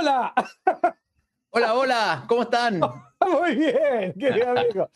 Hola. 0.00 0.32
Hola, 1.50 1.74
hola, 1.74 2.24
¿cómo 2.26 2.44
están? 2.44 2.80
Muy 3.20 3.54
bien, 3.54 4.14
querido 4.18 4.48
amigo. 4.48 4.88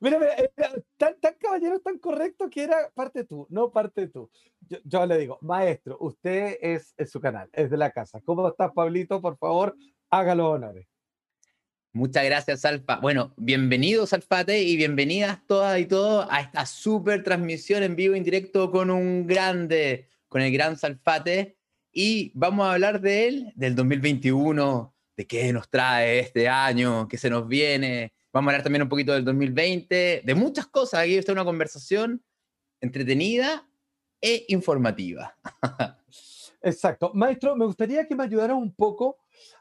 Mira, 0.00 0.18
mira, 0.18 0.34
eh, 0.34 0.52
tan, 0.98 1.18
tan 1.18 1.34
caballero, 1.40 1.80
tan 1.80 1.98
correcto 1.98 2.50
que 2.50 2.64
era 2.64 2.90
parte 2.94 3.24
tú, 3.24 3.46
no 3.48 3.70
parte 3.70 4.08
tú. 4.08 4.30
Yo, 4.68 4.76
yo 4.84 5.06
le 5.06 5.16
digo, 5.16 5.38
maestro, 5.40 5.96
usted 6.00 6.58
es, 6.60 6.92
es 6.98 7.10
su 7.10 7.22
canal, 7.22 7.48
es 7.54 7.70
de 7.70 7.78
la 7.78 7.90
casa. 7.90 8.20
¿Cómo 8.22 8.46
estás, 8.46 8.70
Pablito? 8.72 9.22
Por 9.22 9.38
favor, 9.38 9.74
hágalo 10.10 10.50
honores. 10.50 10.86
Muchas 11.94 12.26
gracias, 12.26 12.62
Alfa. 12.66 12.96
Bueno, 12.96 13.32
bienvenidos, 13.38 14.12
Alfate, 14.12 14.62
y 14.62 14.76
bienvenidas 14.76 15.38
todas 15.46 15.80
y 15.80 15.86
todos 15.86 16.26
a 16.28 16.42
esta 16.42 16.66
super 16.66 17.22
transmisión 17.22 17.82
en 17.82 17.96
vivo, 17.96 18.14
en 18.14 18.24
directo 18.24 18.70
con 18.70 18.90
un 18.90 19.26
grande, 19.26 20.10
con 20.28 20.42
el 20.42 20.52
gran 20.52 20.76
Salfate. 20.76 21.59
Y 21.92 22.30
vamos 22.34 22.66
a 22.66 22.74
hablar 22.74 23.00
de 23.00 23.28
él, 23.28 23.52
del 23.56 23.74
2021, 23.74 24.94
de 25.16 25.26
qué 25.26 25.52
nos 25.52 25.68
trae 25.68 26.20
este 26.20 26.48
año, 26.48 27.08
qué 27.08 27.18
se 27.18 27.28
nos 27.28 27.48
viene. 27.48 28.12
Vamos 28.32 28.48
a 28.48 28.50
hablar 28.52 28.62
también 28.62 28.82
un 28.82 28.88
poquito 28.88 29.12
del 29.12 29.24
2020, 29.24 30.22
de 30.24 30.34
muchas 30.34 30.66
cosas. 30.68 31.00
Aquí 31.00 31.16
está 31.16 31.32
una 31.32 31.44
conversación 31.44 32.22
entretenida 32.80 33.68
e 34.20 34.44
informativa. 34.48 35.36
Exacto. 36.62 37.10
Maestro, 37.14 37.56
me 37.56 37.64
gustaría 37.64 38.06
que 38.06 38.14
me 38.14 38.24
ayudara 38.24 38.54
un 38.54 38.72
poco 38.72 39.18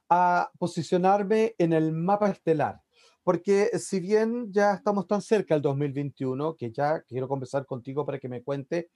a 0.07 0.51
posicionarme 0.59 1.55
en 1.57 1.73
el 1.73 1.91
mapa 1.91 2.29
estelar. 2.29 2.81
Porque 3.23 3.69
si 3.77 3.99
bien 3.99 4.51
ya 4.51 4.73
estamos 4.73 5.07
tan 5.07 5.21
cerca 5.21 5.55
del 5.55 5.61
2021, 5.61 6.55
que 6.55 6.71
ya 6.71 7.01
quiero 7.01 7.27
conversar 7.27 7.65
contigo 7.65 8.05
para 8.05 8.19
que 8.19 8.29
me 8.29 8.43
cuente 8.43 8.89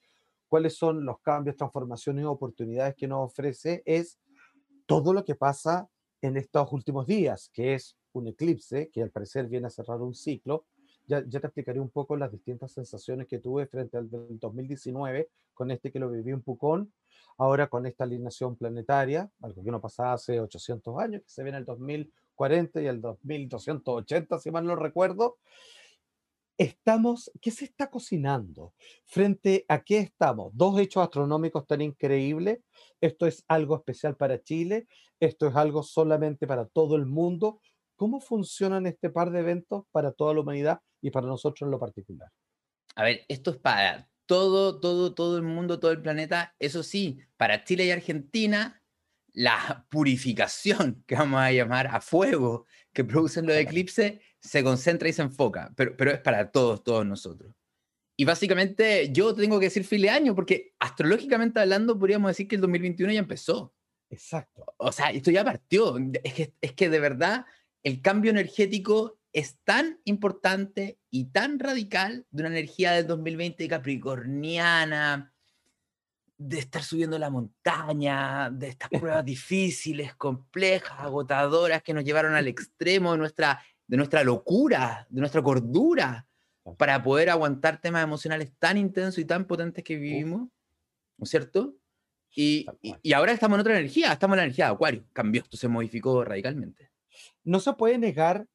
cuáles 0.47 0.75
son 0.75 1.05
los 1.05 1.19
cambios, 1.21 1.57
transformaciones 1.57 2.23
y 2.23 2.25
oportunidades 2.25 2.95
que 2.95 3.07
nos 3.07 3.31
ofrece, 3.31 3.81
es 3.85 4.19
todo 4.85 5.13
lo 5.13 5.23
que 5.25 5.35
pasa 5.35 5.87
en 6.21 6.37
estos 6.37 6.71
últimos 6.71 7.07
días, 7.07 7.49
que 7.53 7.73
es 7.73 7.97
un 8.13 8.27
eclipse, 8.27 8.89
que 8.89 9.01
al 9.01 9.09
parecer 9.09 9.47
viene 9.47 9.67
a 9.67 9.69
cerrar 9.69 10.01
un 10.01 10.13
ciclo. 10.13 10.65
Ya, 11.05 11.23
ya 11.27 11.39
te 11.39 11.47
explicaré 11.47 11.79
un 11.79 11.89
poco 11.89 12.15
las 12.15 12.31
distintas 12.31 12.71
sensaciones 12.71 13.27
que 13.27 13.39
tuve 13.39 13.65
frente 13.67 13.97
al 13.97 14.09
del 14.09 14.39
2019, 14.39 15.29
con 15.53 15.71
este 15.71 15.91
que 15.91 15.99
lo 15.99 16.09
viví 16.09 16.31
en 16.31 16.41
Pucón, 16.41 16.93
ahora 17.37 17.67
con 17.67 17.85
esta 17.85 18.03
alineación 18.03 18.55
planetaria, 18.55 19.29
algo 19.41 19.63
que 19.63 19.71
no 19.71 19.81
pasaba 19.81 20.13
hace 20.13 20.39
800 20.39 20.97
años, 20.99 21.21
que 21.23 21.29
se 21.29 21.43
ve 21.43 21.49
en 21.49 21.55
el 21.55 21.65
2040 21.65 22.81
y 22.81 22.85
el 22.87 23.01
2280, 23.01 24.39
si 24.39 24.51
mal 24.51 24.65
no 24.65 24.75
recuerdo. 24.75 25.37
Estamos, 26.57 27.31
¿qué 27.41 27.49
se 27.49 27.65
está 27.65 27.89
cocinando? 27.89 28.73
¿Frente 29.05 29.65
a 29.67 29.83
qué 29.83 29.99
estamos? 29.99 30.51
Dos 30.55 30.79
hechos 30.79 31.03
astronómicos 31.03 31.65
tan 31.65 31.81
increíbles. 31.81 32.59
Esto 33.01 33.25
es 33.25 33.43
algo 33.47 33.75
especial 33.75 34.15
para 34.15 34.41
Chile, 34.41 34.87
esto 35.19 35.47
es 35.47 35.55
algo 35.55 35.81
solamente 35.81 36.45
para 36.45 36.67
todo 36.67 36.95
el 36.95 37.07
mundo. 37.07 37.59
¿Cómo 37.95 38.19
funcionan 38.19 38.85
este 38.85 39.09
par 39.09 39.31
de 39.31 39.39
eventos 39.39 39.85
para 39.91 40.11
toda 40.11 40.33
la 40.35 40.41
humanidad 40.41 40.79
y 41.01 41.09
para 41.09 41.25
nosotros 41.25 41.63
en 41.63 41.71
lo 41.71 41.79
particular? 41.79 42.29
A 42.95 43.03
ver, 43.03 43.25
esto 43.27 43.51
es 43.51 43.57
para 43.57 44.09
todo, 44.27 44.79
todo, 44.79 45.15
todo 45.15 45.37
el 45.37 45.43
mundo, 45.43 45.79
todo 45.79 45.91
el 45.91 46.01
planeta. 46.01 46.55
Eso 46.59 46.83
sí, 46.83 47.19
para 47.35 47.63
Chile 47.63 47.85
y 47.85 47.91
Argentina, 47.91 48.82
la 49.33 49.85
purificación, 49.89 51.03
que 51.07 51.15
vamos 51.15 51.41
a 51.41 51.51
llamar 51.51 51.87
a 51.87 52.01
fuego, 52.01 52.65
que 52.93 53.03
producen 53.03 53.45
los 53.45 53.55
eclipses, 53.55 54.21
se 54.39 54.63
concentra 54.63 55.09
y 55.09 55.13
se 55.13 55.23
enfoca, 55.23 55.73
pero, 55.75 55.97
pero 55.97 56.11
es 56.11 56.19
para 56.19 56.51
todos, 56.51 56.83
todos 56.83 57.05
nosotros. 57.05 57.55
Y 58.15 58.25
básicamente 58.25 59.11
yo 59.11 59.33
tengo 59.33 59.59
que 59.59 59.65
decir 59.65 59.83
fin 59.83 60.03
de 60.03 60.09
año, 60.09 60.35
porque 60.35 60.73
astrológicamente 60.79 61.59
hablando 61.59 61.97
podríamos 61.97 62.29
decir 62.29 62.47
que 62.47 62.55
el 62.55 62.61
2021 62.61 63.13
ya 63.13 63.19
empezó. 63.19 63.73
Exacto. 64.09 64.63
O 64.77 64.91
sea, 64.91 65.09
esto 65.09 65.31
ya 65.31 65.43
partió. 65.43 65.97
Es 66.23 66.33
que, 66.33 66.53
es 66.61 66.73
que 66.73 66.89
de 66.89 66.99
verdad 66.99 67.45
el 67.81 68.01
cambio 68.01 68.29
energético 68.29 69.19
es 69.33 69.57
tan 69.63 69.99
importante 70.05 70.99
y 71.09 71.31
tan 71.31 71.57
radical 71.57 72.27
de 72.29 72.43
una 72.43 72.51
energía 72.51 72.91
del 72.91 73.07
2020 73.07 73.67
capricorniana, 73.67 75.32
de 76.47 76.59
estar 76.59 76.83
subiendo 76.83 77.17
la 77.17 77.29
montaña, 77.29 78.49
de 78.49 78.69
estas 78.69 78.89
pruebas 79.01 79.25
difíciles, 79.25 80.15
complejas, 80.15 80.99
agotadoras 80.99 81.81
que 81.81 81.93
nos 81.93 82.03
llevaron 82.03 82.35
al 82.35 82.47
extremo 82.47 83.13
de 83.13 83.17
nuestra, 83.17 83.61
de 83.87 83.97
nuestra 83.97 84.23
locura, 84.23 85.07
de 85.09 85.19
nuestra 85.19 85.41
cordura, 85.41 86.27
para 86.77 87.03
poder 87.03 87.29
aguantar 87.29 87.81
temas 87.81 88.03
emocionales 88.03 88.51
tan 88.57 88.77
intensos 88.77 89.17
y 89.19 89.25
tan 89.25 89.45
potentes 89.45 89.83
que 89.83 89.97
vivimos, 89.97 90.47
¿no 91.17 91.23
es 91.23 91.29
cierto? 91.29 91.75
Y, 92.35 92.65
y, 92.81 92.95
y 93.01 93.13
ahora 93.13 93.31
estamos 93.31 93.57
en 93.57 93.61
otra 93.61 93.77
energía, 93.77 94.11
estamos 94.11 94.35
en 94.35 94.37
la 94.37 94.43
energía 94.43 94.65
de 94.65 94.71
Acuario, 94.71 95.05
cambió, 95.13 95.41
esto 95.41 95.57
se 95.57 95.67
modificó 95.67 96.23
radicalmente. 96.23 96.89
No 97.43 97.59
se 97.59 97.73
puede 97.73 97.97
negar 97.97 98.47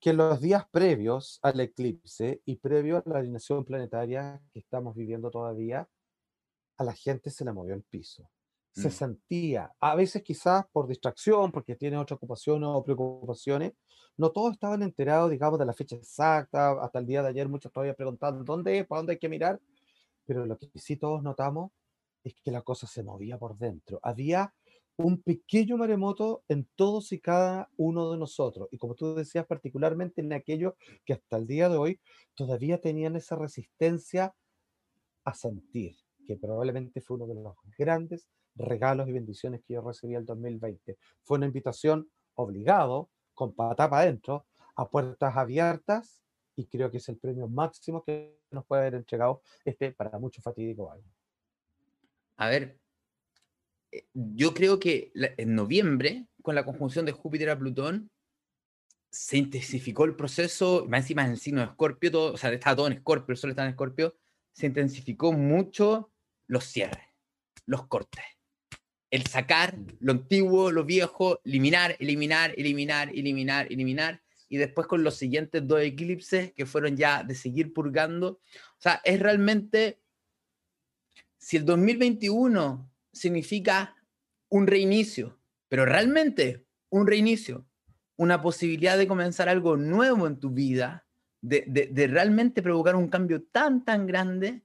que 0.00 0.12
los 0.12 0.40
días 0.40 0.66
previos 0.68 1.38
al 1.42 1.60
eclipse 1.60 2.42
y 2.44 2.56
previo 2.56 2.96
a 2.98 3.02
la 3.06 3.20
alineación 3.20 3.64
planetaria 3.64 4.42
que 4.52 4.58
estamos 4.58 4.96
viviendo 4.96 5.30
todavía, 5.30 5.88
a 6.82 6.84
la 6.84 6.94
gente 6.94 7.30
se 7.30 7.44
le 7.44 7.52
movió 7.52 7.74
el 7.74 7.82
piso. 7.84 8.30
Se 8.72 8.88
Mm. 8.88 8.92
sentía, 8.92 9.72
a 9.80 9.94
veces 9.96 10.22
quizás 10.22 10.64
por 10.72 10.88
distracción, 10.88 11.52
porque 11.52 11.76
tiene 11.76 11.98
otras 11.98 12.16
ocupaciones 12.18 12.68
o 12.72 12.84
preocupaciones, 12.84 13.72
no 14.16 14.30
todos 14.32 14.52
estaban 14.54 14.82
enterados, 14.82 15.30
digamos, 15.30 15.58
de 15.58 15.66
la 15.66 15.72
fecha 15.74 15.96
exacta, 15.96 16.72
hasta 16.82 16.98
el 16.98 17.06
día 17.06 17.22
de 17.22 17.28
ayer 17.30 17.48
muchos 17.48 17.72
todavía 17.72 17.94
preguntando 17.94 18.44
dónde 18.44 18.78
es, 18.80 18.86
para 18.86 19.00
dónde 19.00 19.12
hay 19.14 19.18
que 19.18 19.28
mirar, 19.28 19.60
pero 20.26 20.46
lo 20.46 20.58
que 20.58 20.70
sí 20.76 20.96
todos 20.96 21.22
notamos 21.22 21.72
es 22.24 22.34
que 22.44 22.50
la 22.52 22.62
cosa 22.62 22.86
se 22.86 23.02
movía 23.02 23.38
por 23.38 23.56
dentro. 23.58 24.00
Había 24.02 24.54
un 24.96 25.22
pequeño 25.22 25.76
maremoto 25.76 26.44
en 26.48 26.68
todos 26.76 27.12
y 27.12 27.20
cada 27.20 27.70
uno 27.76 28.12
de 28.12 28.18
nosotros. 28.18 28.68
Y 28.70 28.78
como 28.78 28.94
tú 28.94 29.14
decías, 29.14 29.46
particularmente 29.46 30.20
en 30.20 30.32
aquellos 30.32 30.74
que 31.04 31.14
hasta 31.14 31.36
el 31.38 31.46
día 31.46 31.68
de 31.68 31.76
hoy 31.78 32.00
todavía 32.34 32.80
tenían 32.80 33.16
esa 33.16 33.36
resistencia 33.36 34.34
a 35.24 35.34
sentir, 35.34 35.96
que 36.26 36.36
probablemente 36.36 37.00
fue 37.00 37.16
uno 37.16 37.26
de 37.26 37.34
los 37.34 37.54
grandes 37.78 38.28
regalos 38.54 39.08
y 39.08 39.12
bendiciones 39.12 39.62
que 39.66 39.74
yo 39.74 39.82
recibí 39.82 40.14
el 40.14 40.24
2020. 40.24 40.96
Fue 41.22 41.38
una 41.38 41.46
invitación 41.46 42.08
obligado, 42.34 43.10
con 43.34 43.54
pata 43.54 43.88
para 43.88 44.02
adentro, 44.02 44.46
a 44.76 44.88
puertas 44.88 45.36
abiertas, 45.36 46.22
y 46.56 46.66
creo 46.66 46.90
que 46.90 46.98
es 46.98 47.08
el 47.08 47.18
premio 47.18 47.48
máximo 47.48 48.02
que 48.04 48.38
nos 48.50 48.66
puede 48.66 48.82
haber 48.82 48.94
entregado 48.94 49.42
este 49.64 49.92
para 49.92 50.18
muchos 50.18 50.44
fatídico 50.44 50.90
año. 50.90 51.10
A 52.36 52.48
ver, 52.48 52.78
eh, 53.90 54.06
yo 54.12 54.52
creo 54.52 54.78
que 54.78 55.12
en 55.14 55.54
noviembre, 55.54 56.26
con 56.42 56.54
la 56.54 56.64
conjunción 56.64 57.06
de 57.06 57.12
Júpiter 57.12 57.50
a 57.50 57.58
Plutón, 57.58 58.10
se 59.10 59.36
intensificó 59.36 60.04
el 60.04 60.16
proceso, 60.16 60.86
más 60.88 61.02
encima 61.02 61.24
en 61.24 61.32
el 61.32 61.38
signo 61.38 61.60
de 61.60 61.66
Escorpio, 61.66 62.10
todo, 62.10 62.32
o 62.32 62.36
sea, 62.36 62.50
estaba 62.50 62.76
todo 62.76 62.86
en 62.86 62.94
Escorpio, 62.94 63.32
el 63.32 63.36
Sol 63.36 63.50
está 63.50 63.62
en 63.62 63.70
Escorpio, 63.70 64.16
se 64.52 64.66
intensificó 64.66 65.32
mucho 65.32 66.11
los 66.46 66.64
cierres, 66.64 67.04
los 67.66 67.86
cortes, 67.86 68.24
el 69.10 69.26
sacar 69.26 69.76
lo 70.00 70.12
antiguo, 70.12 70.70
lo 70.70 70.84
viejo, 70.84 71.40
eliminar, 71.44 71.96
eliminar, 71.98 72.54
eliminar, 72.56 73.08
eliminar, 73.10 73.66
eliminar, 73.70 74.22
y 74.48 74.58
después 74.58 74.86
con 74.86 75.02
los 75.02 75.16
siguientes 75.16 75.66
dos 75.66 75.80
eclipses 75.80 76.52
que 76.52 76.66
fueron 76.66 76.96
ya 76.96 77.22
de 77.24 77.34
seguir 77.34 77.72
purgando. 77.72 78.28
O 78.32 78.80
sea, 78.80 79.00
es 79.04 79.18
realmente, 79.18 80.02
si 81.38 81.56
el 81.56 81.64
2021 81.64 82.90
significa 83.12 83.96
un 84.50 84.66
reinicio, 84.66 85.38
pero 85.68 85.86
realmente 85.86 86.66
un 86.90 87.06
reinicio, 87.06 87.66
una 88.16 88.42
posibilidad 88.42 88.98
de 88.98 89.08
comenzar 89.08 89.48
algo 89.48 89.76
nuevo 89.78 90.26
en 90.26 90.38
tu 90.38 90.50
vida, 90.50 91.06
de, 91.40 91.64
de- 91.66 91.86
de 91.86 92.06
realmente 92.06 92.62
provocar 92.62 92.94
un 92.94 93.08
cambio 93.08 93.42
tan, 93.44 93.84
tan 93.84 94.06
grande, 94.06 94.62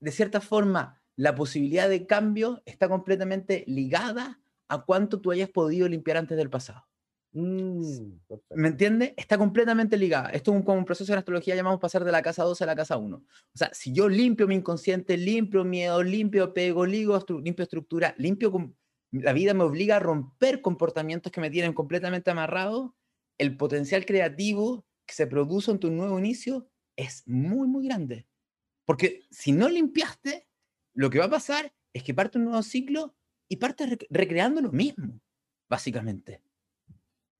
de 0.00 0.10
cierta 0.12 0.40
forma, 0.40 1.02
la 1.16 1.34
posibilidad 1.34 1.88
de 1.88 2.06
cambio 2.06 2.62
está 2.66 2.88
completamente 2.88 3.64
ligada 3.66 4.40
a 4.68 4.84
cuánto 4.84 5.20
tú 5.20 5.30
hayas 5.30 5.48
podido 5.48 5.88
limpiar 5.88 6.16
antes 6.16 6.36
del 6.36 6.50
pasado. 6.50 6.86
Mm. 7.32 8.12
¿Me 8.54 8.68
entiendes? 8.68 9.12
Está 9.16 9.36
completamente 9.36 9.96
ligada. 9.98 10.30
Esto 10.30 10.52
es 10.52 10.56
un, 10.56 10.62
como 10.62 10.78
un 10.78 10.84
proceso 10.84 11.12
en 11.12 11.18
astrología 11.18 11.54
llamamos 11.54 11.80
pasar 11.80 12.04
de 12.04 12.12
la 12.12 12.22
casa 12.22 12.44
2 12.44 12.62
a 12.62 12.66
la 12.66 12.74
casa 12.74 12.96
1. 12.96 13.16
O 13.16 13.22
sea, 13.54 13.70
si 13.72 13.92
yo 13.92 14.08
limpio 14.08 14.46
mi 14.48 14.54
inconsciente, 14.54 15.16
limpio 15.16 15.64
miedo, 15.64 16.02
limpio 16.02 16.52
ligo 16.86 17.18
estru- 17.18 17.42
limpio 17.42 17.62
estructura, 17.62 18.14
limpio... 18.18 18.50
com- 18.50 18.74
La 19.12 19.32
vida 19.32 19.54
me 19.54 19.64
obliga 19.64 19.96
a 19.96 20.00
romper 20.00 20.60
comportamientos 20.62 21.30
que 21.30 21.40
me 21.40 21.50
tienen 21.50 21.72
completamente 21.74 22.30
amarrado. 22.30 22.96
El 23.38 23.56
potencial 23.56 24.04
creativo 24.06 24.86
que 25.06 25.14
se 25.14 25.26
produce 25.26 25.70
en 25.70 25.78
tu 25.78 25.90
nuevo 25.90 26.18
inicio 26.18 26.68
es 26.96 27.22
muy, 27.26 27.68
muy 27.68 27.86
grande. 27.86 28.26
Porque 28.86 29.20
si 29.30 29.52
no 29.52 29.68
limpiaste, 29.68 30.46
lo 30.94 31.10
que 31.10 31.18
va 31.18 31.26
a 31.26 31.30
pasar 31.30 31.74
es 31.92 32.02
que 32.02 32.14
parte 32.14 32.38
un 32.38 32.44
nuevo 32.44 32.62
ciclo 32.62 33.14
y 33.48 33.56
parte 33.56 33.84
rec- 33.86 34.06
recreando 34.10 34.60
lo 34.62 34.72
mismo, 34.72 35.20
básicamente. 35.68 36.42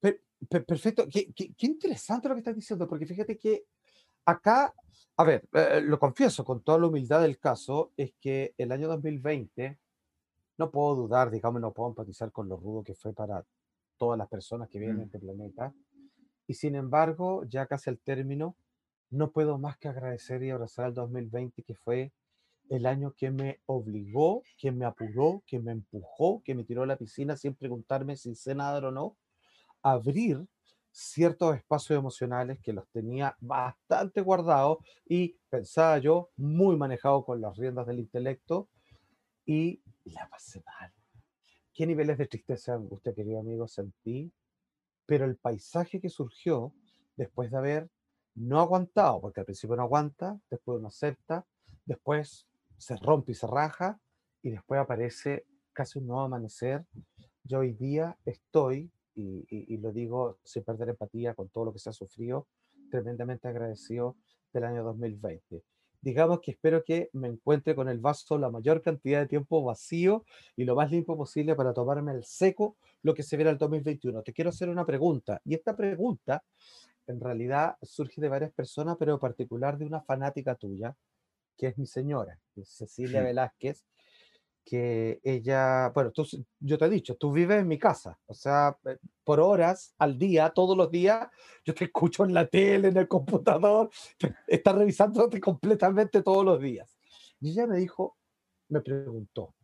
Per- 0.01 0.23
per- 0.49 0.65
perfecto, 0.67 1.07
qué, 1.11 1.33
qué- 1.33 1.55
qué 1.55 1.67
interesante 1.67 2.29
lo 2.29 2.35
que 2.35 2.41
estás 2.41 2.55
diciendo, 2.57 2.87
porque 2.89 3.07
fíjate 3.07 3.39
que 3.39 3.65
acá, 4.25 4.75
a 5.17 5.25
ver, 5.25 5.49
eh, 5.53 5.81
lo 5.83 5.99
confieso 5.99 6.45
con 6.45 6.63
toda 6.63 6.79
la 6.79 6.89
humildad 6.89 7.23
del 7.23 7.39
caso, 7.39 7.93
es 7.97 8.13
que 8.21 8.55
el 8.59 8.73
año 8.73 8.89
2020, 8.89 9.79
no 10.59 10.71
puedo 10.71 10.95
dudar, 10.97 11.31
digamos, 11.31 11.61
no 11.61 11.73
puedo 11.73 11.91
empatizar 11.91 12.33
con 12.33 12.49
lo 12.49 12.57
rudo 12.57 12.83
que 12.83 12.95
fue 12.95 13.13
para 13.13 13.45
todas 13.99 14.19
las 14.19 14.29
personas 14.29 14.69
que 14.69 14.79
viven 14.79 14.97
en 14.97 15.01
Mm. 15.03 15.05
este 15.05 15.19
planeta. 15.19 15.75
Y 16.47 16.55
sin 16.55 16.75
embargo, 16.77 17.45
ya 17.45 17.67
casi 17.67 17.91
al 17.91 17.99
término, 17.99 18.57
no 19.11 19.31
puedo 19.31 19.59
más 19.59 19.79
que 19.79 19.89
agradecer 19.89 20.43
y 20.43 20.51
abrazar 20.51 20.87
al 20.87 20.95
2020, 20.95 21.63
que 21.63 21.75
fue 21.75 22.13
el 22.69 22.87
año 22.87 23.13
que 23.17 23.31
me 23.31 23.61
obligó, 23.67 24.43
que 24.59 24.73
me 24.73 24.85
apuró, 24.85 25.43
que 25.47 25.61
me 25.61 25.73
empujó, 25.73 26.43
que 26.45 26.55
me 26.55 26.65
tiró 26.65 26.83
a 26.83 26.87
la 26.87 26.97
piscina 26.97 27.37
sin 27.37 27.55
preguntarme 27.55 28.17
si 28.17 28.35
sé 28.35 28.55
nadar 28.55 28.87
o 28.87 28.91
no, 28.91 29.17
abrir 29.83 30.47
ciertos 30.91 31.55
espacios 31.57 31.99
emocionales 31.99 32.59
que 32.61 32.73
los 32.73 32.89
tenía 32.89 33.37
bastante 33.41 34.23
guardados 34.23 34.79
y 35.07 35.37
pensaba 35.51 35.99
yo, 35.99 36.31
muy 36.37 36.77
manejado 36.77 37.25
con 37.25 37.41
las 37.41 37.57
riendas 37.57 37.87
del 37.87 38.01
intelecto, 38.01 38.69
y 39.45 39.81
la 40.05 40.29
pasé 40.29 40.63
mal. 40.65 40.93
¿Qué 41.73 41.87
niveles 41.87 42.19
de 42.19 42.27
tristeza, 42.27 42.75
angustia, 42.75 43.15
querido 43.15 43.39
amigo, 43.39 43.69
sentí? 43.69 44.33
Pero 45.05 45.25
el 45.25 45.37
paisaje 45.37 46.01
que 46.01 46.09
surgió 46.09 46.73
después 47.17 47.51
de 47.51 47.59
haber 47.59 47.91
no 48.37 48.61
aguantado, 48.61 49.21
porque 49.21 49.41
al 49.41 49.47
principio 49.47 49.77
no 49.77 49.83
aguanta, 49.83 50.39
después 50.51 50.79
uno 50.79 50.89
acepta, 50.89 51.47
después 51.85 52.47
se 52.79 52.97
rompe 52.97 53.33
y 53.33 53.35
se 53.35 53.47
raja, 53.47 54.01
y 54.43 54.51
después 54.51 54.81
aparece 54.81 55.47
casi 55.73 55.99
un 55.99 56.07
nuevo 56.07 56.23
amanecer. 56.23 56.85
Yo 57.45 57.61
hoy 57.61 57.73
día 57.73 58.17
estoy, 58.25 58.91
y, 59.15 59.47
y- 59.49 59.79
lo 59.79 59.93
digo 59.93 60.39
sin 60.45 60.63
perder 60.63 60.91
empatía 60.91 61.35
con 61.35 61.49
todo 61.49 61.67
lo 61.67 61.73
que 61.73 61.79
se 61.79 61.89
ha 61.91 61.93
sufrido, 61.93 62.47
tremendamente 62.91 63.49
agradecido 63.49 64.17
del 64.53 64.65
año 64.65 64.85
2020. 64.85 65.63
Digamos 66.03 66.41
que 66.41 66.53
espero 66.53 66.85
que 66.85 67.09
me 67.15 67.29
encuentre 67.29 67.75
con 67.75 67.89
el 67.89 67.99
vaso 67.99 68.39
la 68.39 68.51
mayor 68.51 68.83
cantidad 68.83 69.21
de 69.21 69.27
tiempo 69.27 69.65
vacío 69.65 70.25
y 70.55 70.65
lo 70.65 70.77
más 70.77 70.91
limpio 70.91 71.17
posible 71.17 71.55
para 71.57 71.73
tomarme 71.73 72.13
el 72.13 72.25
seco 72.25 72.77
lo 73.03 73.15
que 73.15 73.23
se 73.23 73.37
viene 73.37 73.51
el 73.51 73.59
2021. 73.59 74.23
Te 74.23 74.33
quiero 74.33 74.51
hacer 74.51 74.69
una 74.69 74.85
pregunta, 74.85 75.41
y 75.45 75.55
esta 75.55 75.75
pregunta 75.75 76.45
en 77.07 77.21
realidad 77.21 77.77
surge 77.83 78.21
de 78.21 78.29
varias 78.29 78.53
personas, 78.53 78.97
pero 78.99 79.15
en 79.15 79.21
particular 79.21 79.79
de 79.79 79.87
una 79.87 80.03
fanática 80.03 80.55
tuya, 80.57 80.97
que 81.57 81.69
es 81.69 81.79
mi 81.79 81.87
señora, 81.87 82.41
Cecilia 82.65 83.21
Ujú. 83.21 83.27
Velázquez, 83.29 83.85
que 84.65 85.21
ella, 85.23 85.91
bueno, 85.95 86.11
tú, 86.11 86.27
yo 86.59 86.77
te 86.77 86.87
he 86.87 86.91
dicho, 86.91 87.17
tú 87.17 87.33
vives 87.33 87.61
en 87.61 87.69
mi 87.69 87.79
casa, 87.79 88.19
o 88.27 88.35
sea, 88.35 88.77
eh, 88.85 88.99
por 89.25 89.39
horas 89.41 89.95
al 89.99 90.19
día, 90.19 90.51
todos 90.51 90.77
los 90.77 90.91
días, 90.91 91.29
yo 91.65 91.73
te 91.75 91.85
escucho 91.85 92.25
en 92.25 92.35
la 92.35 92.49
tele, 92.49 92.89
en 92.89 92.97
el 92.97 93.07
computador, 93.09 93.91
estás 94.49 94.75
revisándote 94.75 95.41
completamente 95.41 96.23
todos 96.23 96.45
los 96.45 96.61
días. 96.61 96.99
Y 97.41 97.51
ella 97.51 97.67
me 97.69 97.77
dijo, 97.79 98.17
me 98.69 98.81
preguntó, 98.81 99.55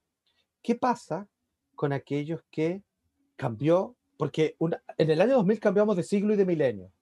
¿qué 0.63 0.75
pasa 0.77 1.29
con 1.75 1.93
aquellos 1.93 2.43
que 2.51 2.85
cambió? 3.37 3.97
Porque 4.19 4.57
una- 4.59 4.83
en 4.99 5.11
el 5.11 5.21
año 5.21 5.35
2000 5.35 5.59
cambiamos 5.61 5.97
de 5.97 6.05
siglo 6.05 6.35
y 6.35 6.37
de 6.37 6.47
milenio, 6.47 6.93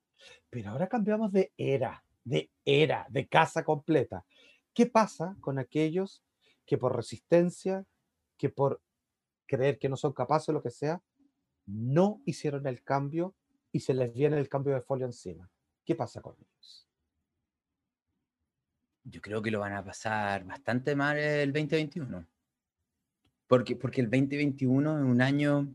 pero 0.51 0.71
ahora 0.71 0.89
cambiamos 0.89 1.33
de 1.33 1.53
era, 1.57 2.05
de 2.25 2.51
era, 2.65 3.07
de 3.09 3.29
casa 3.29 3.65
completa. 3.65 4.27
¿Qué 4.75 4.87
pasa 4.87 5.37
con 5.41 5.59
aquellos 5.59 6.25
que 6.67 6.77
por 6.77 6.95
resistencia, 6.95 7.87
que 8.37 8.51
por 8.51 8.83
creer 9.47 9.79
que 9.79 9.89
no 9.89 9.97
son 9.97 10.13
capaces, 10.13 10.53
lo 10.53 10.63
que 10.63 10.71
sea, 10.71 11.03
no 11.67 12.21
hicieron 12.27 12.67
el 12.67 12.83
cambio 12.83 13.35
y 13.73 13.81
se 13.81 13.95
les 13.95 14.13
viene 14.13 14.39
el 14.39 14.49
cambio 14.49 14.75
de 14.75 14.83
folio 14.83 15.07
encima? 15.07 15.49
¿Qué 15.85 15.95
pasa 15.95 16.21
con 16.21 16.37
ellos? 16.37 16.89
Yo 19.05 19.21
creo 19.21 19.41
que 19.41 19.51
lo 19.51 19.61
van 19.61 19.73
a 19.73 19.85
pasar 19.85 20.45
bastante 20.45 20.95
mal 20.95 21.17
el 21.17 21.53
2021. 21.53 22.27
Porque, 23.47 23.75
porque 23.75 24.01
el 24.01 24.11
2021 24.11 24.99
es 24.99 25.05
un 25.05 25.21
año 25.21 25.75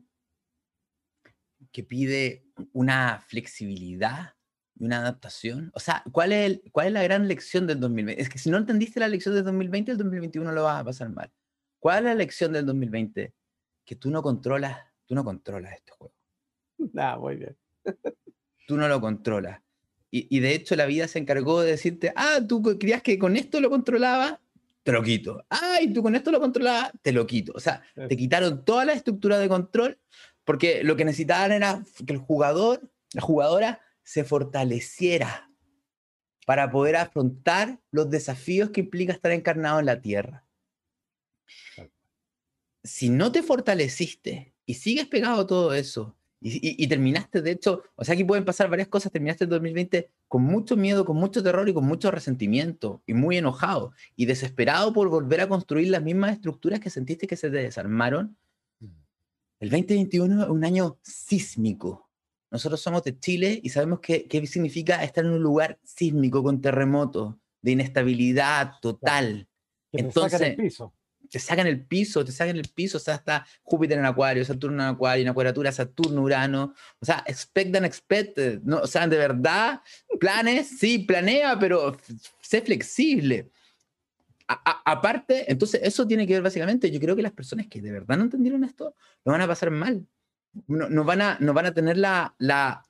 que 1.71 1.83
pide 1.83 2.45
una 2.71 3.19
flexibilidad 3.19 4.34
y 4.77 4.85
una 4.85 4.99
adaptación. 4.99 5.71
O 5.73 5.79
sea, 5.79 6.03
¿cuál 6.11 6.31
es, 6.31 6.45
el- 6.45 6.63
¿cuál 6.71 6.87
es 6.87 6.93
la 6.93 7.03
gran 7.03 7.27
lección 7.27 7.67
del 7.67 7.79
2020? 7.79 8.21
Es 8.21 8.29
que 8.29 8.37
si 8.39 8.49
no 8.49 8.57
entendiste 8.57 8.99
la 8.99 9.07
lección 9.07 9.33
del 9.35 9.43
2020, 9.43 9.91
el 9.91 9.97
2021 9.97 10.51
lo 10.51 10.63
vas 10.63 10.81
a 10.81 10.83
pasar 10.85 11.09
mal. 11.09 11.31
¿Cuál 11.79 11.99
es 11.99 12.03
la 12.05 12.15
lección 12.15 12.51
del 12.53 12.65
2020? 12.65 13.33
Que 13.85 13.95
tú 13.95 14.09
no 14.09 14.21
controlas, 14.21 14.77
tú 15.05 15.15
no 15.15 15.23
controlas 15.23 15.73
este 15.73 15.91
juego. 15.91 16.13
Ah, 16.97 17.17
muy 17.19 17.35
bien. 17.37 17.55
Tú 18.67 18.77
no 18.77 18.87
lo 18.87 18.99
controlas. 18.99 19.61
Y, 20.11 20.27
y 20.35 20.39
de 20.39 20.53
hecho 20.53 20.75
la 20.75 20.85
vida 20.85 21.07
se 21.07 21.19
encargó 21.19 21.61
de 21.61 21.71
decirte, 21.71 22.13
ah, 22.15 22.39
tú 22.47 22.61
creías 22.79 23.01
que 23.01 23.17
con 23.19 23.35
esto 23.35 23.59
lo 23.59 23.69
controlaba, 23.69 24.41
te 24.83 24.91
lo 24.91 25.01
quito. 25.03 25.43
Ah, 25.49 25.79
y 25.81 25.91
tú 25.93 26.01
con 26.03 26.15
esto 26.15 26.31
lo 26.31 26.39
controlabas, 26.39 26.91
te 27.01 27.11
lo 27.11 27.25
quito. 27.25 27.53
O 27.55 27.59
sea, 27.59 27.81
te 27.95 28.05
Eso. 28.05 28.17
quitaron 28.17 28.65
toda 28.65 28.85
la 28.85 28.93
estructura 28.93 29.37
de 29.39 29.47
control 29.49 29.99
porque 30.43 30.83
lo 30.83 30.95
que 30.95 31.05
necesitaban 31.05 31.51
era 31.51 31.83
que 32.05 32.13
el 32.13 32.19
jugador, 32.19 32.81
la 33.13 33.21
jugadora, 33.21 33.81
se 34.05 34.23
fortaleciera 34.23 35.51
para 36.47 36.71
poder 36.71 36.95
afrontar 36.95 37.81
los 37.91 38.09
desafíos 38.09 38.69
que 38.69 38.81
implica 38.81 39.13
estar 39.13 39.31
encarnado 39.33 39.79
en 39.81 39.87
la 39.87 40.01
Tierra. 40.01 40.45
Si 42.83 43.09
no 43.09 43.31
te 43.31 43.41
fortaleciste 43.41 44.53
y 44.65 44.75
sigues 44.75 45.07
pegado 45.07 45.41
a 45.41 45.47
todo 45.47 45.73
eso 45.73 46.15
y, 46.39 46.55
y- 46.57 46.83
y 46.83 46.87
terminaste, 46.87 47.41
de 47.41 47.51
hecho, 47.51 47.83
o 47.95 48.03
sea, 48.03 48.13
aquí 48.13 48.23
pueden 48.23 48.45
pasar 48.45 48.69
varias 48.69 48.87
cosas, 48.89 49.11
terminaste 49.11 49.45
el 49.45 49.49
2020 49.49 50.11
con 50.27 50.43
mucho 50.43 50.75
miedo, 50.77 51.03
con 51.05 51.17
mucho 51.17 51.41
terror 51.41 51.67
y 51.67 51.73
con 51.73 51.85
mucho 51.85 52.11
resentimiento 52.11 53.01
y 53.07 53.13
muy 53.15 53.37
enojado 53.37 53.93
y 54.15 54.25
desesperado 54.25 54.93
por 54.93 55.09
volver 55.09 55.41
a 55.41 55.49
construir 55.49 55.89
las 55.89 56.03
mismas 56.03 56.33
estructuras 56.33 56.79
que 56.79 56.89
sentiste 56.91 57.25
que 57.27 57.37
se 57.37 57.49
te 57.49 57.57
desarmaron, 57.57 58.37
el 59.59 59.69
2021 59.69 60.43
es 60.43 60.49
un 60.49 60.63
año 60.65 60.99
sísmico. 61.01 62.04
Nosotros 62.55 62.79
somos 62.79 63.03
de 63.03 63.19
Chile 63.19 63.59
y 63.61 63.69
sabemos 63.69 63.99
qué, 63.99 64.25
qué 64.27 64.47
significa 64.47 65.03
estar 65.03 65.25
en 65.25 65.31
un 65.31 65.43
lugar 65.43 65.77
sísmico 65.83 66.41
con 66.41 66.61
terremotos, 66.61 67.35
de 67.61 67.71
inestabilidad 67.71 68.75
total. 68.81 69.45
Que 69.91 70.03
te 70.03 70.11
sacan 70.11 70.41
el 70.43 70.47
Entonces, 70.47 70.55
piso. 70.55 70.93
te 71.29 71.39
sacan 71.39 71.67
el 71.67 71.85
piso, 71.85 72.23
te 72.23 72.31
sacan 72.31 72.55
el 72.55 72.69
piso, 72.73 72.95
o 72.97 73.01
sea, 73.01 73.15
está 73.15 73.45
Júpiter 73.61 73.97
en 73.97 74.05
Acuario, 74.05 74.45
Saturno 74.45 74.83
en 74.83 74.89
Acuario, 74.89 75.23
en 75.23 75.27
Acuadratura, 75.27 75.71
Saturno, 75.73 76.21
Urano, 76.21 76.73
o 76.99 77.05
sea, 77.05 77.25
expect 77.27 77.75
and 77.75 77.85
expected, 77.85 78.61
¿no? 78.63 78.77
O 78.77 78.87
sea, 78.87 79.05
de 79.05 79.17
verdad, 79.17 79.81
planes, 80.17 80.79
sí, 80.79 80.99
planea, 80.99 81.59
pero 81.59 81.97
sé 82.41 82.61
flexible. 82.61 83.51
A- 84.47 84.61
a- 84.63 84.91
aparte, 84.93 85.51
entonces, 85.51 85.81
eso 85.83 86.07
tiene 86.07 86.25
que 86.25 86.35
ver 86.35 86.41
básicamente, 86.43 86.89
yo 86.89 86.99
creo 87.01 87.15
que 87.17 87.21
las 87.23 87.33
personas 87.33 87.67
que 87.67 87.81
de 87.81 87.91
verdad 87.91 88.15
no 88.15 88.23
entendieron 88.23 88.63
esto, 88.63 88.95
lo 89.25 89.31
van 89.33 89.41
a 89.41 89.47
pasar 89.47 89.71
mal. 89.71 90.07
No, 90.67 90.89
no 90.89 91.03
van, 91.03 91.21
a, 91.21 91.37
no 91.39 91.53
van 91.53 91.65
a 91.67 91.73
tener 91.73 91.97
la, 91.97 92.33
la, 92.37 92.83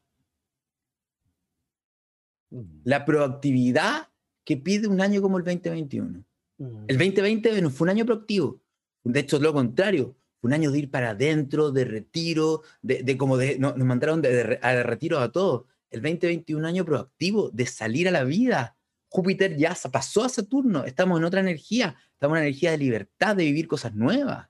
la 2.84 3.06
proactividad 3.06 4.10
que 4.44 4.58
pide 4.58 4.88
un 4.88 5.02
año 5.02 5.22
como 5.22 5.38
el 5.38 5.44
2021. 5.44 6.24
mm. 6.58 6.86
El 6.88 6.98
2020 6.98 7.62
no 7.62 7.70
fue 7.70 7.86
un 7.86 7.90
año 7.90 8.06
proactivo. 8.06 8.62
De 9.04 9.20
hecho, 9.22 9.38
es 9.38 9.42
lo 9.42 9.54
contrario. 9.54 10.16
Fue 10.40 10.50
un 10.50 10.54
año 10.54 10.72
de 10.72 10.80
ir 10.80 10.92
para 10.92 11.12
adentro, 11.12 11.72
de 11.72 11.86
retiro, 11.86 12.62
de, 12.82 13.04
de 13.04 13.18
como 13.18 13.38
de, 13.38 13.58
no- 13.58 13.76
nos 13.76 13.88
mandaron 13.88 14.22
de, 14.22 14.30
de 14.32 14.60
a 14.62 14.74
de 14.74 14.84
retiro 14.84 15.20
a 15.20 15.32
todos. 15.32 15.66
El 15.90 16.02
2021 16.02 16.60
un 16.60 16.66
año 16.66 16.86
proactivo, 16.86 17.50
de 17.52 17.66
salir 17.66 18.08
a 18.08 18.12
la 18.12 18.24
vida. 18.24 18.78
Júpiter 19.10 19.56
ya 19.56 19.76
pasó 19.92 20.24
a 20.26 20.30
Saturno, 20.30 20.84
estamos 20.84 21.18
en 21.20 21.24
otra 21.26 21.40
energía, 21.40 21.96
estamos 22.14 22.36
en 22.36 22.42
una 22.42 22.48
energía 22.48 22.72
de 22.72 22.78
libertad, 22.78 23.36
de 23.36 23.46
vivir 23.46 23.66
cosas 23.68 23.96
nuevas. 23.96 24.50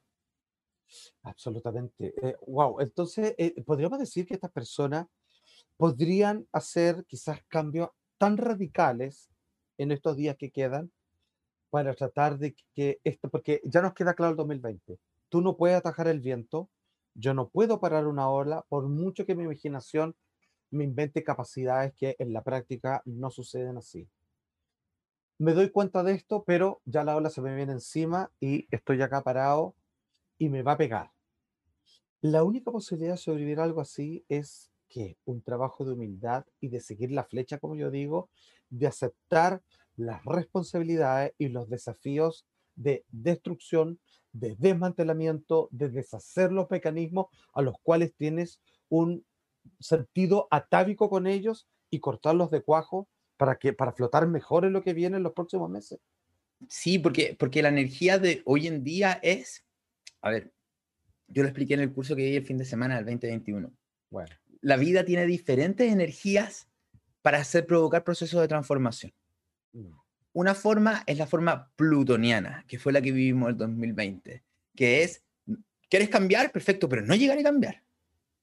Absolutamente. 1.26 2.14
wow. 2.46 2.80
Entonces, 2.80 3.34
eh, 3.38 3.62
podríamos 3.64 4.00
decir 4.00 4.28
que 4.28 4.36
estas 4.36 4.52
personas 4.52 5.08
podrían 5.78 6.48
hacer 6.52 7.06
quizás 7.08 7.42
cambios 7.48 7.90
tan 8.18 8.38
radicales 8.38 9.30
en 9.78 9.92
estos 9.92 10.16
días 10.16 10.38
que 10.38 10.52
quedan 10.52 10.92
para 11.72 11.96
tratar 11.96 12.38
de 12.38 12.56
que 12.76 13.00
esto, 13.04 13.30
porque 13.30 13.62
ya 13.66 13.82
nos 13.82 13.94
queda 13.94 14.14
claro 14.14 14.32
el 14.32 14.38
2020. 14.38 15.00
Tú 15.30 15.42
no 15.42 15.58
puedes 15.58 15.78
atajar 15.78 16.08
el 16.08 16.22
viento, 16.22 16.70
yo 17.16 17.34
no 17.34 17.50
puedo 17.50 17.80
parar 17.80 18.08
una 18.08 18.30
ola, 18.30 18.66
por 18.70 18.88
mucho 18.88 19.26
que 19.26 19.36
mi 19.36 19.44
imaginación 19.44 20.16
me 20.72 20.84
invente 20.84 21.24
capacidades 21.24 21.94
que 21.96 22.16
en 22.20 22.34
la 22.34 22.44
práctica 22.44 23.02
no 23.06 23.32
suceden 23.32 23.78
así. 23.78 24.08
Me 25.40 25.54
doy 25.54 25.70
cuenta 25.70 26.04
de 26.04 26.14
esto, 26.14 26.44
pero 26.46 26.82
ya 26.86 27.04
la 27.04 27.16
ola 27.16 27.30
se 27.30 27.42
me 27.42 27.56
viene 27.56 27.74
encima 27.74 28.32
y 28.40 28.68
estoy 28.72 29.02
acá 29.02 29.22
parado 29.24 29.76
y 30.38 30.50
me 30.50 30.64
va 30.64 30.74
a 30.74 30.78
pegar. 30.78 31.15
La 32.26 32.44
única 32.44 32.72
posibilidad 32.72 33.14
de 33.14 33.18
sobrevivir 33.20 33.60
a 33.60 33.66
algo 33.66 33.82
así 33.82 34.26
es 34.30 34.72
que 34.90 35.16
un 35.26 35.44
trabajo 35.44 35.86
de 35.86 35.92
humildad 35.92 36.44
y 36.60 36.70
de 36.70 36.82
seguir 36.82 37.12
la 37.12 37.24
flecha, 37.24 37.60
como 37.60 37.76
yo 37.76 37.92
digo, 37.92 38.32
de 38.72 38.88
aceptar 38.88 39.62
las 39.96 40.26
responsabilidades 40.26 41.34
y 41.38 41.50
los 41.50 41.70
desafíos 41.70 42.48
de 42.76 43.06
destrucción, 43.12 44.00
de 44.34 44.56
desmantelamiento, 44.58 45.70
de 45.72 45.90
deshacer 45.90 46.52
los 46.52 46.68
mecanismos 46.72 47.28
a 47.54 47.62
los 47.62 47.76
cuales 47.84 48.16
tienes 48.16 48.60
un 48.90 49.24
sentido 49.80 50.48
atávico 50.50 51.12
con 51.12 51.28
ellos 51.28 51.68
y 51.92 52.00
cortarlos 52.00 52.50
de 52.50 52.64
cuajo 52.64 53.08
para 53.38 53.58
que 53.58 53.72
para 53.72 53.94
flotar 53.94 54.28
mejor 54.28 54.66
en 54.66 54.74
lo 54.74 54.82
que 54.82 54.96
viene 54.96 55.18
en 55.18 55.24
los 55.24 55.34
próximos 55.34 55.70
meses. 55.70 56.00
Sí, 56.70 56.98
porque, 56.98 57.36
porque 57.38 57.62
la 57.62 57.70
energía 57.70 58.18
de 58.18 58.42
hoy 58.46 58.66
en 58.66 58.84
día 58.84 59.20
es, 59.22 59.64
a 60.24 60.32
ver, 60.32 60.55
yo 61.28 61.44
lo 61.44 61.50
expliqué 61.50 61.74
en 61.74 61.82
el 61.82 61.92
curso 61.92 62.16
que 62.16 62.24
di 62.24 62.36
el 62.36 62.46
fin 62.46 62.58
de 62.58 62.66
semana 62.66 62.96
del 62.96 63.06
2021. 63.06 63.72
Bueno. 64.10 64.36
La 64.62 64.78
vida 64.78 65.06
tiene 65.06 65.26
diferentes 65.26 65.92
energías 65.92 66.68
para 67.22 67.40
hacer 67.40 67.66
provocar 67.66 68.04
procesos 68.04 68.42
de 68.42 68.48
transformación. 68.48 69.14
Mm. 69.74 69.92
Una 70.34 70.54
forma 70.54 71.04
es 71.08 71.18
la 71.18 71.28
forma 71.28 71.72
plutoniana, 71.76 72.66
que 72.68 72.78
fue 72.78 72.92
la 72.92 73.02
que 73.02 73.12
vivimos 73.12 73.50
el 73.50 73.58
2020, 73.58 74.44
que 74.76 75.04
es, 75.04 75.24
¿quieres 75.90 76.10
cambiar? 76.10 76.52
Perfecto, 76.52 76.90
pero 76.90 77.04
no 77.04 77.16
llegar 77.16 77.38
a 77.38 77.44
cambiar. 77.44 77.84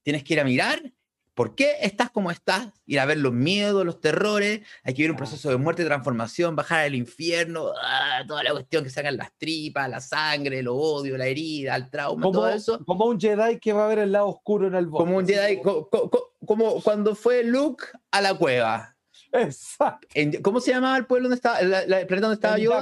Tienes 0.03 0.25
que 0.25 0.35
ir 0.35 0.41
a 0.41 0.45
mirar 0.45 0.93
¿Por 1.35 1.55
qué 1.55 1.77
estás 1.81 2.11
como 2.11 2.31
estás? 2.31 2.69
Ir 2.85 3.01
a 3.01 3.07
ver 3.07 3.17
los 3.17 3.33
miedos, 3.33 3.87
los 3.87 4.01
terrores, 4.01 4.61
hay 4.83 4.93
que 4.93 5.03
ver 5.03 5.13
un 5.13 5.17
proceso 5.17 5.49
de 5.49 5.57
muerte 5.57 5.83
y 5.83 5.87
transformación, 5.87 6.57
bajar 6.57 6.81
al 6.81 6.95
infierno, 6.95 7.71
ah, 7.83 8.23
toda 8.27 8.43
la 8.43 8.53
cuestión 8.53 8.85
que 8.85 8.91
sacan 8.91 9.17
las 9.17 9.33
tripas, 9.39 9.89
la 9.89 10.01
sangre, 10.01 10.59
el 10.59 10.69
odio, 10.69 11.17
la 11.17 11.27
herida, 11.27 11.75
el 11.75 11.89
trauma, 11.89 12.23
como, 12.23 12.33
todo 12.33 12.49
eso. 12.51 12.85
Como 12.85 13.07
un 13.07 13.19
Jedi 13.19 13.59
que 13.59 13.73
va 13.73 13.87
a 13.87 13.89
ver 13.89 14.01
el 14.01 14.13
lado 14.13 14.29
oscuro 14.29 14.67
en 14.67 14.75
el 14.75 14.87
bosque. 14.87 15.05
Como 15.05 15.19
un 15.19 15.27
Jedi, 15.27 15.61
como, 15.63 16.83
cuando 16.83 17.15
fue 17.15 17.43
Luke 17.45 17.87
a 18.11 18.21
la 18.21 18.35
cueva. 18.35 18.95
Exacto. 19.33 20.09
¿Cómo 20.43 20.61
se 20.61 20.73
llamaba 20.73 20.99
el 20.99 21.07
pueblo 21.07 21.31
donde 21.31 21.37
estaba, 21.37 21.61
el, 21.61 21.71
planeta 22.07 22.21
donde 22.21 22.35
estaba 22.35 22.59
yo? 22.59 22.75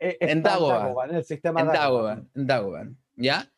Eh, 0.00 0.16
en 0.20 0.42
Dagoba. 0.42 1.06
En 1.08 1.14
el 1.14 1.24
sistema 1.24 1.60
en 1.60 1.68
Dagoba. 1.68 2.20
En 2.34 2.46
Dagoba, 2.48 2.88
¿ya? 3.14 3.48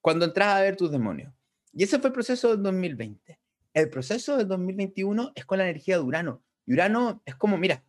Cuando 0.00 0.24
entras 0.24 0.48
a 0.48 0.60
ver 0.60 0.76
tus 0.76 0.90
demonios. 0.90 1.32
Y 1.72 1.84
ese 1.84 2.00
fue 2.00 2.08
el 2.08 2.12
proceso 2.12 2.48
del 2.48 2.62
2020 2.64 3.43
el 3.74 3.90
proceso 3.90 4.36
del 4.36 4.48
2021 4.48 5.32
es 5.34 5.44
con 5.44 5.58
la 5.58 5.64
energía 5.64 5.96
de 5.96 6.02
Urano. 6.02 6.42
Y 6.64 6.72
Urano 6.72 7.22
es 7.26 7.34
como, 7.34 7.58
mira, 7.58 7.84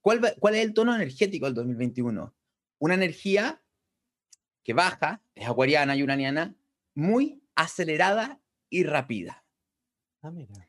¿cuál, 0.00 0.34
¿cuál 0.40 0.54
es 0.54 0.64
el 0.64 0.74
tono 0.74 0.94
energético 0.94 1.46
del 1.46 1.54
2021? 1.54 2.34
Una 2.78 2.94
energía 2.94 3.62
que 4.64 4.72
baja, 4.72 5.22
es 5.34 5.46
acuariana 5.46 5.94
y 5.94 6.02
uraniana, 6.02 6.56
muy 6.94 7.42
acelerada 7.54 8.40
y 8.70 8.84
rápida. 8.84 9.44
Ah, 10.22 10.30
mira. 10.30 10.68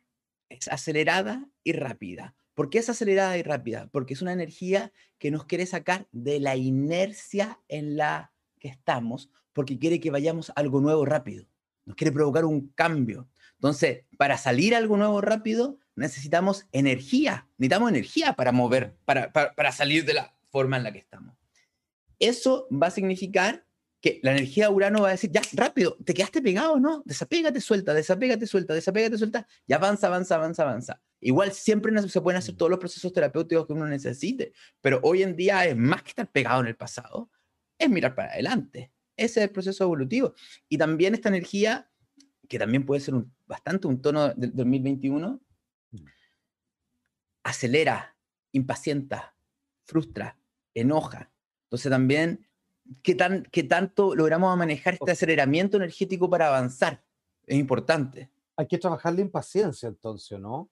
Es 0.49 0.67
acelerada 0.67 1.49
y 1.63 1.71
rápida. 1.71 2.35
¿Por 2.53 2.69
qué 2.69 2.79
es 2.79 2.89
acelerada 2.89 3.37
y 3.37 3.43
rápida? 3.43 3.87
Porque 3.91 4.13
es 4.13 4.21
una 4.21 4.33
energía 4.33 4.91
que 5.17 5.31
nos 5.31 5.45
quiere 5.45 5.65
sacar 5.65 6.07
de 6.11 6.39
la 6.39 6.55
inercia 6.55 7.59
en 7.67 7.97
la 7.97 8.33
que 8.59 8.67
estamos, 8.67 9.31
porque 9.53 9.79
quiere 9.79 9.99
que 9.99 10.11
vayamos 10.11 10.49
a 10.49 10.53
algo 10.53 10.81
nuevo 10.81 11.05
rápido. 11.05 11.47
Nos 11.85 11.95
quiere 11.95 12.11
provocar 12.11 12.45
un 12.45 12.69
cambio. 12.69 13.29
Entonces, 13.65 14.03
para 14.19 14.37
salir 14.37 14.75
algo 14.75 14.95
nuevo 14.95 15.21
rápido, 15.21 15.79
necesitamos 15.95 16.67
energía, 16.71 17.49
necesitamos 17.57 17.89
energía 17.89 18.33
para 18.33 18.51
mover, 18.51 18.95
para, 19.05 19.33
para, 19.33 19.71
salir 19.71 20.05
de 20.05 20.13
la 20.13 20.35
forma 20.51 20.77
en 20.77 20.83
la 20.83 20.91
que 20.91 20.99
estamos. 20.99 21.35
Eso 22.19 22.67
va 22.71 22.87
a 22.87 22.91
significar 22.91 23.65
que 24.01 24.19
la 24.21 24.33
energía 24.33 24.67
de 24.67 24.73
Urano 24.75 25.01
va 25.01 25.07
a 25.07 25.11
decir, 25.13 25.31
ya, 25.31 25.41
rápido, 25.53 25.97
te 26.05 26.13
quedaste 26.13 26.43
pegado, 26.43 26.79
¿no? 26.79 27.01
Desapégate, 27.07 27.59
suelta, 27.59 27.95
desapégate, 27.95 28.45
suelta, 28.45 28.75
desapégate, 28.75 29.17
suelta, 29.17 29.47
y 29.65 29.73
avanza, 29.73 30.05
avanza, 30.05 30.35
avanza, 30.35 30.61
avanza. 30.61 31.01
Igual 31.19 31.51
siempre 31.51 31.91
se 32.07 32.21
pueden 32.21 32.37
hacer 32.37 32.55
todos 32.55 32.69
los 32.69 32.77
procesos 32.77 33.11
terapéuticos 33.11 33.65
que 33.65 33.73
uno 33.73 33.87
necesite, 33.87 34.53
pero 34.79 34.99
hoy 35.01 35.23
en 35.23 35.35
día 35.35 35.65
es 35.65 35.75
más 35.75 36.03
que 36.03 36.09
estar 36.09 36.31
pegado 36.31 36.61
en 36.61 36.67
el 36.67 36.75
pasado, 36.75 37.31
es 37.79 37.89
mirar 37.89 38.13
para 38.13 38.33
adelante. 38.33 38.91
Ese 39.17 39.39
es 39.39 39.47
el 39.47 39.49
proceso 39.49 39.83
evolutivo. 39.85 40.35
Y 40.69 40.77
también 40.77 41.15
esta 41.15 41.29
energía 41.29 41.89
que 42.47 42.59
también 42.59 42.85
puede 42.85 43.01
ser 43.01 43.15
bastante 43.45 43.87
un 43.87 44.01
tono 44.01 44.33
del 44.33 44.55
2021, 44.55 45.39
mm. 45.91 45.97
acelera, 47.43 48.15
impacienta, 48.51 49.35
frustra, 49.83 50.37
enoja. 50.73 51.31
Entonces 51.65 51.89
también, 51.89 52.47
¿qué, 53.01 53.15
tan, 53.15 53.43
qué 53.51 53.63
tanto 53.63 54.15
logramos 54.15 54.55
manejar 54.57 54.95
este 54.95 55.11
aceleramiento 55.11 55.77
energético 55.77 56.29
para 56.29 56.47
avanzar? 56.47 57.03
Es 57.45 57.57
importante. 57.57 58.31
Hay 58.57 58.67
que 58.67 58.77
trabajar 58.77 59.13
la 59.13 59.21
impaciencia 59.21 59.87
entonces, 59.87 60.39
¿no? 60.39 60.69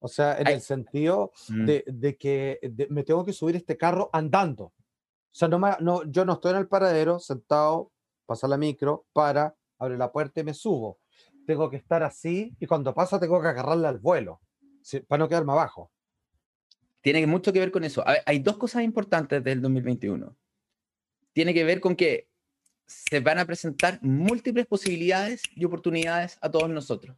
O 0.00 0.08
sea, 0.08 0.36
en 0.38 0.48
el 0.48 0.60
sentido 0.60 1.30
mm. 1.48 1.64
de, 1.64 2.16
que 2.18 2.58
me 2.90 3.04
tengo 3.04 3.24
que 3.24 3.32
subir 3.32 3.54
este 3.54 3.76
carro 3.76 4.10
andando. 4.12 4.64
O 4.64 5.34
sea, 5.34 5.46
no, 5.46 5.58
no, 5.78 6.04
yo 6.10 6.24
no 6.24 6.34
estoy 6.34 6.50
en 6.52 6.58
el 6.58 6.66
paradero 6.66 7.20
sentado, 7.20 7.92
pasa 8.26 8.48
la 8.48 8.56
micro, 8.56 9.06
para, 9.12 9.54
abre 9.78 9.96
la 9.96 10.10
puerta 10.10 10.40
y 10.40 10.44
me 10.44 10.54
subo 10.54 10.98
tengo 11.46 11.70
que 11.70 11.76
estar 11.76 12.02
así 12.02 12.54
y 12.58 12.66
cuando 12.66 12.94
pasa 12.94 13.20
tengo 13.20 13.40
que 13.40 13.48
agarrarle 13.48 13.88
al 13.88 13.98
vuelo 13.98 14.40
para 15.08 15.18
no 15.20 15.28
quedarme 15.28 15.52
abajo. 15.52 15.90
Tiene 17.00 17.26
mucho 17.26 17.52
que 17.52 17.58
ver 17.58 17.70
con 17.70 17.84
eso. 17.84 18.04
hay 18.26 18.38
dos 18.38 18.56
cosas 18.56 18.82
importantes 18.82 19.42
del 19.42 19.60
2021. 19.60 20.36
Tiene 21.32 21.54
que 21.54 21.64
ver 21.64 21.80
con 21.80 21.96
que 21.96 22.28
se 22.86 23.20
van 23.20 23.38
a 23.38 23.44
presentar 23.44 23.98
múltiples 24.02 24.66
posibilidades 24.66 25.42
y 25.54 25.64
oportunidades 25.64 26.38
a 26.40 26.50
todos 26.50 26.68
nosotros. 26.68 27.16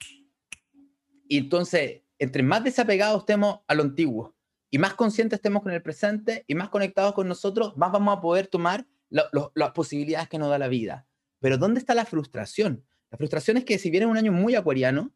Y 1.29 1.39
entonces, 1.39 2.03
entre 2.19 2.43
más 2.43 2.65
desapegados 2.65 3.21
estemos 3.21 3.61
a 3.67 3.75
lo 3.75 3.83
antiguo 3.83 4.35
y 4.71 4.79
más 4.79 4.95
conscientes 4.95 5.39
estemos 5.39 5.63
con 5.63 5.73
el 5.73 5.83
presente 5.83 6.45
y 6.47 6.55
más 6.55 6.69
conectados 6.69 7.15
con 7.15 7.29
nosotros, 7.29 7.77
más 7.77 7.93
vamos 7.93 8.17
a 8.17 8.21
poder 8.21 8.47
tomar 8.47 8.87
las 9.11 9.71
posibilidades 9.73 10.29
que 10.29 10.39
nos 10.39 10.51
da 10.51 10.59
la 10.59 10.69
vida. 10.69 11.07
Pero 11.41 11.59
¿dónde 11.59 11.81
está 11.81 11.95
la 11.95 12.07
frustración? 12.07 12.85
La 13.15 13.19
frustración 13.19 13.59
es 13.59 13.65
que 13.65 13.79
si 13.79 13.91
viene 13.91 14.07
un 14.07 14.17
año 14.17 14.33
muy 14.33 14.57
acuariano, 14.57 15.13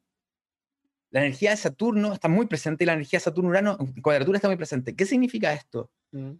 la 1.10 1.18
energía 1.18 1.50
de 1.50 1.56
Saturno 1.56 2.12
está 2.12 2.28
muy 2.28 2.46
presente 2.46 2.84
y 2.84 2.86
la 2.86 2.92
energía 2.92 3.18
de 3.18 3.24
Saturno-Urano 3.24 3.76
en 3.80 4.00
cuadratura 4.00 4.36
está 4.38 4.46
muy 4.46 4.56
presente. 4.56 4.94
¿Qué 4.94 5.04
significa 5.04 5.52
esto? 5.52 5.90
Mm. 6.12 6.34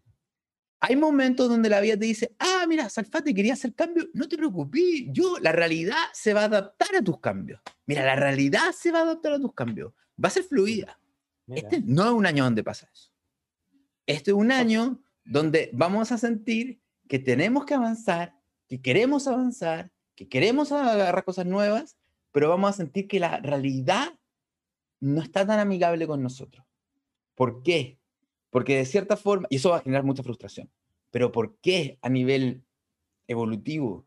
Hay 0.79 0.95
momentos 0.95 1.49
donde 1.49 1.69
la 1.69 1.81
vida 1.81 1.97
te 1.97 2.05
dice, 2.05 2.33
ah, 2.39 2.65
mira, 2.69 2.89
Salfate 2.89 3.35
quería 3.35 3.55
hacer 3.55 3.75
cambio, 3.75 4.07
no 4.15 4.29
te 4.29 4.37
preocupes, 4.37 5.07
yo, 5.09 5.37
la 5.41 5.51
realidad 5.51 5.97
se 6.13 6.33
va 6.33 6.43
a 6.43 6.45
adaptar 6.45 6.95
a 6.95 7.03
tus 7.03 7.19
cambios. 7.19 7.61
Mira, 7.87 8.05
la 8.05 8.15
realidad 8.15 8.71
se 8.73 8.93
va 8.93 9.01
a 9.01 9.03
adaptar 9.03 9.33
a 9.33 9.41
tus 9.41 9.53
cambios. 9.53 9.93
Va 10.23 10.29
a 10.29 10.31
ser 10.31 10.45
fluida. 10.45 11.01
Este 11.49 11.83
no 11.85 12.05
es 12.05 12.13
un 12.13 12.25
año 12.25 12.45
donde 12.45 12.63
pasa 12.63 12.89
eso. 12.93 13.11
Este 14.07 14.31
es 14.31 14.37
un 14.37 14.53
año 14.53 15.03
donde 15.25 15.71
vamos 15.73 16.13
a 16.13 16.19
sentir 16.19 16.81
que 17.09 17.19
tenemos 17.19 17.65
que 17.65 17.75
avanzar, 17.75 18.39
que 18.69 18.81
queremos 18.81 19.27
avanzar, 19.27 19.91
que 20.19 20.29
queremos 20.29 20.73
agarrar 20.73 21.25
cosas 21.25 21.47
nuevas, 21.47 21.97
pero 22.33 22.49
vamos 22.49 22.71
a 22.71 22.73
sentir 22.73 23.07
que 23.07 23.21
la 23.21 23.39
realidad 23.39 24.19
no 24.99 25.23
está 25.23 25.47
tan 25.47 25.61
amigable 25.61 26.09
con 26.09 26.25
nosotros. 26.25 26.67
¿Por 27.37 27.63
qué? 27.63 28.01
Porque 28.51 28.77
de 28.77 28.85
cierta 28.85 29.17
forma, 29.17 29.47
y 29.49 29.57
eso 29.57 29.71
va 29.71 29.77
a 29.77 29.83
generar 29.83 30.03
mucha 30.03 30.25
frustración, 30.25 30.69
pero 31.13 31.31
¿por 31.31 31.57
qué 31.59 32.01
a 32.03 32.09
nivel 32.09 32.65
evolutivo? 33.29 34.07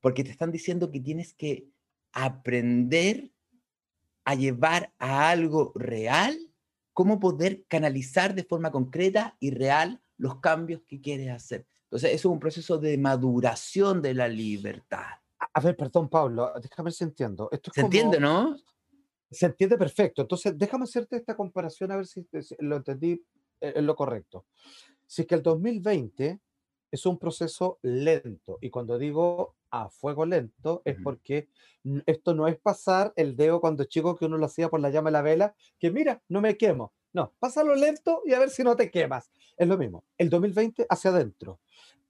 Porque 0.00 0.24
te 0.24 0.30
están 0.30 0.50
diciendo 0.50 0.90
que 0.90 0.98
tienes 0.98 1.34
que 1.34 1.68
aprender 2.12 3.30
a 4.24 4.36
llevar 4.36 4.94
a 4.98 5.28
algo 5.28 5.72
real, 5.74 6.38
cómo 6.94 7.20
poder 7.20 7.66
canalizar 7.68 8.34
de 8.34 8.44
forma 8.44 8.70
concreta 8.70 9.36
y 9.40 9.50
real 9.50 10.00
los 10.16 10.40
cambios 10.40 10.80
que 10.88 11.02
quieres 11.02 11.28
hacer. 11.28 11.66
Entonces, 11.82 12.14
eso 12.14 12.28
es 12.28 12.32
un 12.32 12.40
proceso 12.40 12.78
de 12.78 12.96
maduración 12.96 14.00
de 14.00 14.14
la 14.14 14.26
libertad. 14.26 15.19
A 15.40 15.60
ver, 15.60 15.76
perdón, 15.76 16.08
Pablo, 16.08 16.52
déjame 16.60 16.88
ver 16.88 16.92
si 16.92 17.04
entiendo. 17.04 17.48
Esto 17.50 17.70
Se 17.74 17.80
entiende, 17.80 18.20
¿no? 18.20 18.56
Se 19.30 19.46
entiende 19.46 19.78
perfecto. 19.78 20.22
Entonces, 20.22 20.56
déjame 20.56 20.84
hacerte 20.84 21.16
esta 21.16 21.34
comparación 21.34 21.90
a 21.92 21.96
ver 21.96 22.06
si, 22.06 22.26
lo 22.58 22.76
entendí 22.76 23.24
en 23.60 23.86
lo 23.86 23.96
correcto. 23.96 24.46
Si 25.06 25.22
es 25.22 25.28
que 25.28 25.34
el 25.34 25.42
2020 25.42 26.40
es 26.90 27.06
un 27.06 27.18
proceso 27.18 27.78
lento, 27.82 28.58
y 28.60 28.70
cuando 28.70 28.98
digo 28.98 29.56
a 29.70 29.88
fuego 29.88 30.26
lento, 30.26 30.82
es 30.84 30.96
porque 31.02 31.48
esto 32.06 32.34
no 32.34 32.48
es 32.48 32.58
pasar 32.58 33.12
el 33.16 33.36
dedo 33.36 33.60
cuando 33.60 33.84
chico 33.84 34.16
que 34.16 34.24
uno 34.24 34.36
lo 34.36 34.46
hacía 34.46 34.68
por 34.68 34.80
la 34.80 34.90
llama 34.90 35.10
de 35.10 35.12
la 35.12 35.22
vela, 35.22 35.54
que 35.78 35.90
mira, 35.90 36.22
no 36.28 36.40
me 36.40 36.56
quemo. 36.56 36.92
No, 37.12 37.34
pásalo 37.38 37.74
lento 37.74 38.22
y 38.24 38.34
a 38.34 38.38
ver 38.38 38.50
si 38.50 38.62
no 38.62 38.76
te 38.76 38.90
quemas. 38.90 39.30
Es 39.56 39.68
lo 39.68 39.78
mismo. 39.78 40.04
El 40.18 40.30
2020 40.30 40.86
hacia 40.88 41.10
adentro, 41.10 41.60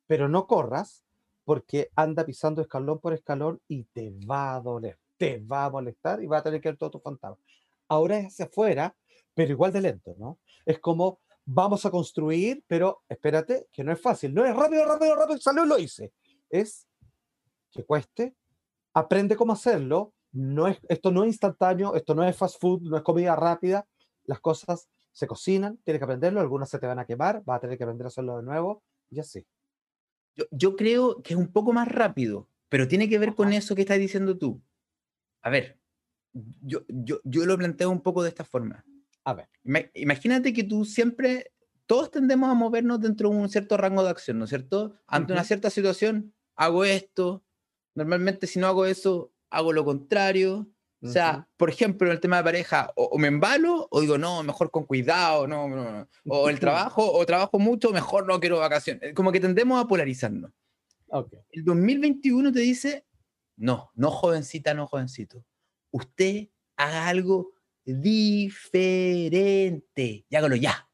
pero 0.07 0.29
no 0.29 0.47
corras 0.47 1.05
porque 1.51 1.91
anda 1.97 2.25
pisando 2.25 2.63
escalón 2.63 3.01
por 3.01 3.13
escalón 3.13 3.61
y 3.67 3.83
te 3.83 4.15
va 4.25 4.55
a 4.55 4.61
doler, 4.61 5.01
te 5.17 5.41
va 5.41 5.65
a 5.65 5.71
molestar 5.71 6.23
y 6.23 6.29
va 6.29 6.39
a 6.39 6.43
tener 6.45 6.61
que 6.61 6.69
ver 6.69 6.79
todo 6.79 6.93
tu 6.93 7.01
fantasma. 7.01 7.39
Ahora 7.89 8.19
es 8.19 8.27
hacia 8.27 8.45
afuera, 8.45 8.95
pero 9.35 9.51
igual 9.51 9.73
de 9.73 9.81
lento, 9.81 10.15
¿no? 10.17 10.39
Es 10.65 10.79
como 10.79 11.19
vamos 11.45 11.85
a 11.85 11.91
construir, 11.91 12.63
pero 12.69 13.03
espérate, 13.09 13.67
que 13.73 13.83
no 13.83 13.91
es 13.91 14.01
fácil, 14.01 14.33
no 14.33 14.45
es 14.45 14.55
rápido, 14.55 14.85
rápido, 14.85 15.17
rápido, 15.17 15.41
salió 15.41 15.65
y 15.65 15.69
lo 15.69 15.77
hice. 15.77 16.13
Es 16.49 16.87
que 17.73 17.85
cueste, 17.85 18.37
aprende 18.95 19.35
cómo 19.35 19.53
hacerlo, 19.53 20.13
no 20.31 20.69
es, 20.69 20.79
esto 20.89 21.11
no 21.11 21.25
es 21.25 21.31
instantáneo, 21.31 21.97
esto 21.97 22.15
no 22.15 22.23
es 22.23 22.37
fast 22.37 22.61
food, 22.61 22.83
no 22.83 22.97
es 22.97 23.03
comida 23.03 23.35
rápida, 23.35 23.89
las 24.23 24.39
cosas 24.39 24.89
se 25.11 25.27
cocinan, 25.27 25.79
tienes 25.79 25.99
que 25.99 26.05
aprenderlo, 26.05 26.39
algunas 26.39 26.71
se 26.71 26.79
te 26.79 26.87
van 26.87 27.01
a 27.01 27.07
quemar, 27.07 27.43
vas 27.45 27.57
a 27.57 27.61
tener 27.63 27.77
que 27.77 27.83
aprender 27.83 28.05
a 28.05 28.09
hacerlo 28.09 28.37
de 28.37 28.45
nuevo 28.45 28.85
y 29.11 29.19
así. 29.19 29.45
Yo, 30.51 30.77
creo 30.77 31.23
que 31.23 31.35
es 31.35 31.39
un 31.39 31.53
poco 31.53 31.73
más 31.73 31.89
rápido, 31.89 32.49
pero 32.69 32.89
tiene 32.89 33.09
que 33.09 33.19
ver 33.19 33.35
con 33.35 33.53
eso 33.53 33.75
que 33.75 33.83
estás 33.83 33.99
diciendo 33.99 34.39
tú. 34.39 34.63
A 35.43 35.51
ver, 35.51 35.79
yo, 36.63 36.85
yo, 36.89 37.21
yo 37.25 37.47
lo 37.47 37.59
planteo 37.59 37.91
un 37.91 38.01
poco 38.01 38.23
de 38.23 38.29
esta 38.29 38.45
forma. 38.45 38.85
A 39.25 39.35
ver. 39.35 39.49
Imagínate 39.95 40.53
que 40.53 40.65
tú 40.65 40.85
siempre, 40.85 41.53
todos 41.87 42.11
tendemos 42.11 42.49
a 42.51 42.55
movernos 42.55 43.01
dentro 43.01 43.31
de 43.31 43.37
un 43.37 43.49
cierto 43.49 43.77
rango 43.77 44.03
de 44.03 44.11
acción, 44.11 44.39
¿no 44.39 44.45
es 44.45 44.51
cierto? 44.51 44.97
Ante 45.07 45.33
una 45.33 45.45
cierta 45.45 45.71
situación, 45.71 46.33
hago 46.57 46.85
esto. 46.85 47.45
Normalmente 47.95 48.47
si 48.47 48.59
no 48.59 48.67
hago 48.67 48.87
eso, 48.87 49.33
hago 49.51 49.73
lo 49.73 49.85
contrario. 49.85 50.71
O 51.03 51.09
sea, 51.09 51.49
por 51.57 51.71
ejemplo, 51.71 52.07
en 52.07 52.13
el 52.13 52.21
tema 52.21 52.37
de 52.37 52.45
pareja, 52.45 52.93
o, 52.95 53.17
me 53.19 53.29
embalo 53.29 53.89
o 53.91 54.03
digo, 54.03 54.19
no, 54.19 54.43
mejor 54.43 54.71
con 54.71 54.85
cuidado, 54.85 55.47
no, 55.47 55.67
no, 55.69 56.07
o 56.29 56.51
el 56.51 56.61
trabajo, 56.61 57.11
o 57.11 57.25
trabajo 57.25 57.59
mucho, 57.59 57.91
mejor 57.91 58.27
no 58.27 58.39
quiero 58.39 58.59
vacaciones. 58.59 59.15
Como 59.15 59.33
que 59.33 59.41
tendemos 59.41 59.83
a 59.83 59.89
polarizarnos. 59.89 60.51
Okay. 61.09 61.41
El 61.51 61.65
2021 61.65 62.53
te 62.53 62.61
dice, 62.61 63.07
no, 63.57 63.91
no 63.95 64.11
jovencita, 64.11 64.75
no 64.75 64.87
jovencito. 64.87 65.43
Usted 65.91 66.49
haga 66.77 67.09
algo 67.09 67.55
diferente 67.85 69.07
y 70.29 70.37
hágalo 70.37 70.57
ya. 70.57 70.89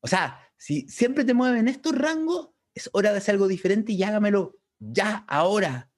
O 0.00 0.08
sea, 0.08 0.40
si 0.56 0.88
siempre 0.88 1.24
te 1.24 1.34
mueven 1.34 1.68
estos 1.68 1.96
rangos, 1.96 2.50
es 2.74 2.90
hora 2.92 3.12
de 3.12 3.18
hacer 3.18 3.34
algo 3.34 3.46
diferente 3.48 3.92
y 3.92 4.02
hágamelo 4.02 4.58
ya, 4.78 5.24
ahora. 5.28 5.90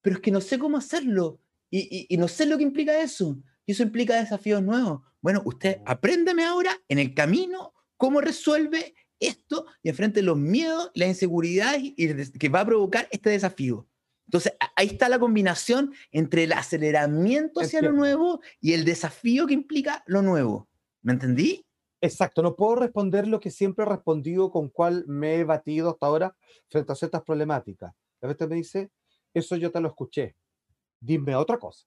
Pero 0.00 0.16
es 0.16 0.22
que 0.22 0.30
no 0.30 0.40
sé 0.40 0.58
cómo 0.58 0.78
hacerlo 0.78 1.40
y, 1.70 2.16
no 2.16 2.28
sé 2.28 2.46
lo 2.46 2.56
que 2.56 2.64
implica 2.64 3.00
eso. 3.00 3.38
Y 3.66 3.72
eso 3.72 3.82
implica 3.82 4.16
desafíos 4.16 4.62
nuevos. 4.62 5.02
Bueno, 5.20 5.42
usted 5.44 5.80
apréndame 5.84 6.44
ahora 6.44 6.70
en 6.88 6.98
el 6.98 7.14
camino 7.14 7.74
cómo 7.96 8.20
resuelve 8.20 8.94
esto 9.20 9.66
y 9.82 9.88
enfrente 9.88 10.22
los 10.22 10.38
miedos, 10.38 10.90
la 10.94 11.06
inseguridad 11.06 11.76
y, 11.78 11.94
que 12.38 12.48
va 12.48 12.60
a 12.60 12.66
provocar 12.66 13.08
este 13.10 13.30
desafío. 13.30 13.86
Entonces, 14.26 14.52
ahí 14.76 14.88
está 14.88 15.08
la 15.08 15.18
combinación 15.18 15.94
entre 16.12 16.44
el 16.44 16.52
aceleramiento 16.52 17.60
hacia 17.60 17.80
lo 17.80 17.92
nuevo 17.92 18.40
y 18.60 18.74
el 18.74 18.84
desafío 18.84 19.46
que 19.46 19.54
implica 19.54 20.04
lo 20.06 20.22
nuevo. 20.22 20.68
¿Me 21.02 21.14
entendí? 21.14 21.64
Exacto, 22.00 22.42
no 22.42 22.54
puedo 22.54 22.76
responder 22.76 23.26
lo 23.26 23.40
que 23.40 23.50
siempre 23.50 23.84
he 23.84 23.88
respondido 23.88 24.50
con 24.50 24.68
cuál 24.68 25.04
me 25.08 25.36
he 25.36 25.44
batido 25.44 25.90
hasta 25.90 26.06
ahora 26.06 26.36
frente 26.68 26.92
a 26.92 26.94
ciertas 26.94 27.22
problemáticas. 27.22 27.92
A 28.20 28.26
veces 28.26 28.48
me 28.48 28.56
dice, 28.56 28.90
eso 29.34 29.56
yo 29.56 29.72
te 29.72 29.80
lo 29.80 29.88
escuché, 29.88 30.36
dime 31.00 31.34
otra 31.34 31.58
cosa. 31.58 31.86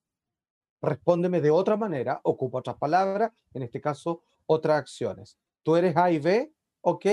Respóndeme 0.82 1.42
de 1.42 1.52
otra 1.52 1.78
manera, 1.78 2.20
ocupa 2.24 2.60
otras 2.60 2.78
palabras, 2.78 3.32
en 3.54 3.64
este 3.64 3.80
caso, 3.80 4.24
otras 4.46 4.80
acciones. 4.80 5.38
Tú 5.64 5.76
eres 5.76 5.96
A 5.96 6.12
y 6.12 6.18
B, 6.18 6.52
ok, 6.82 7.06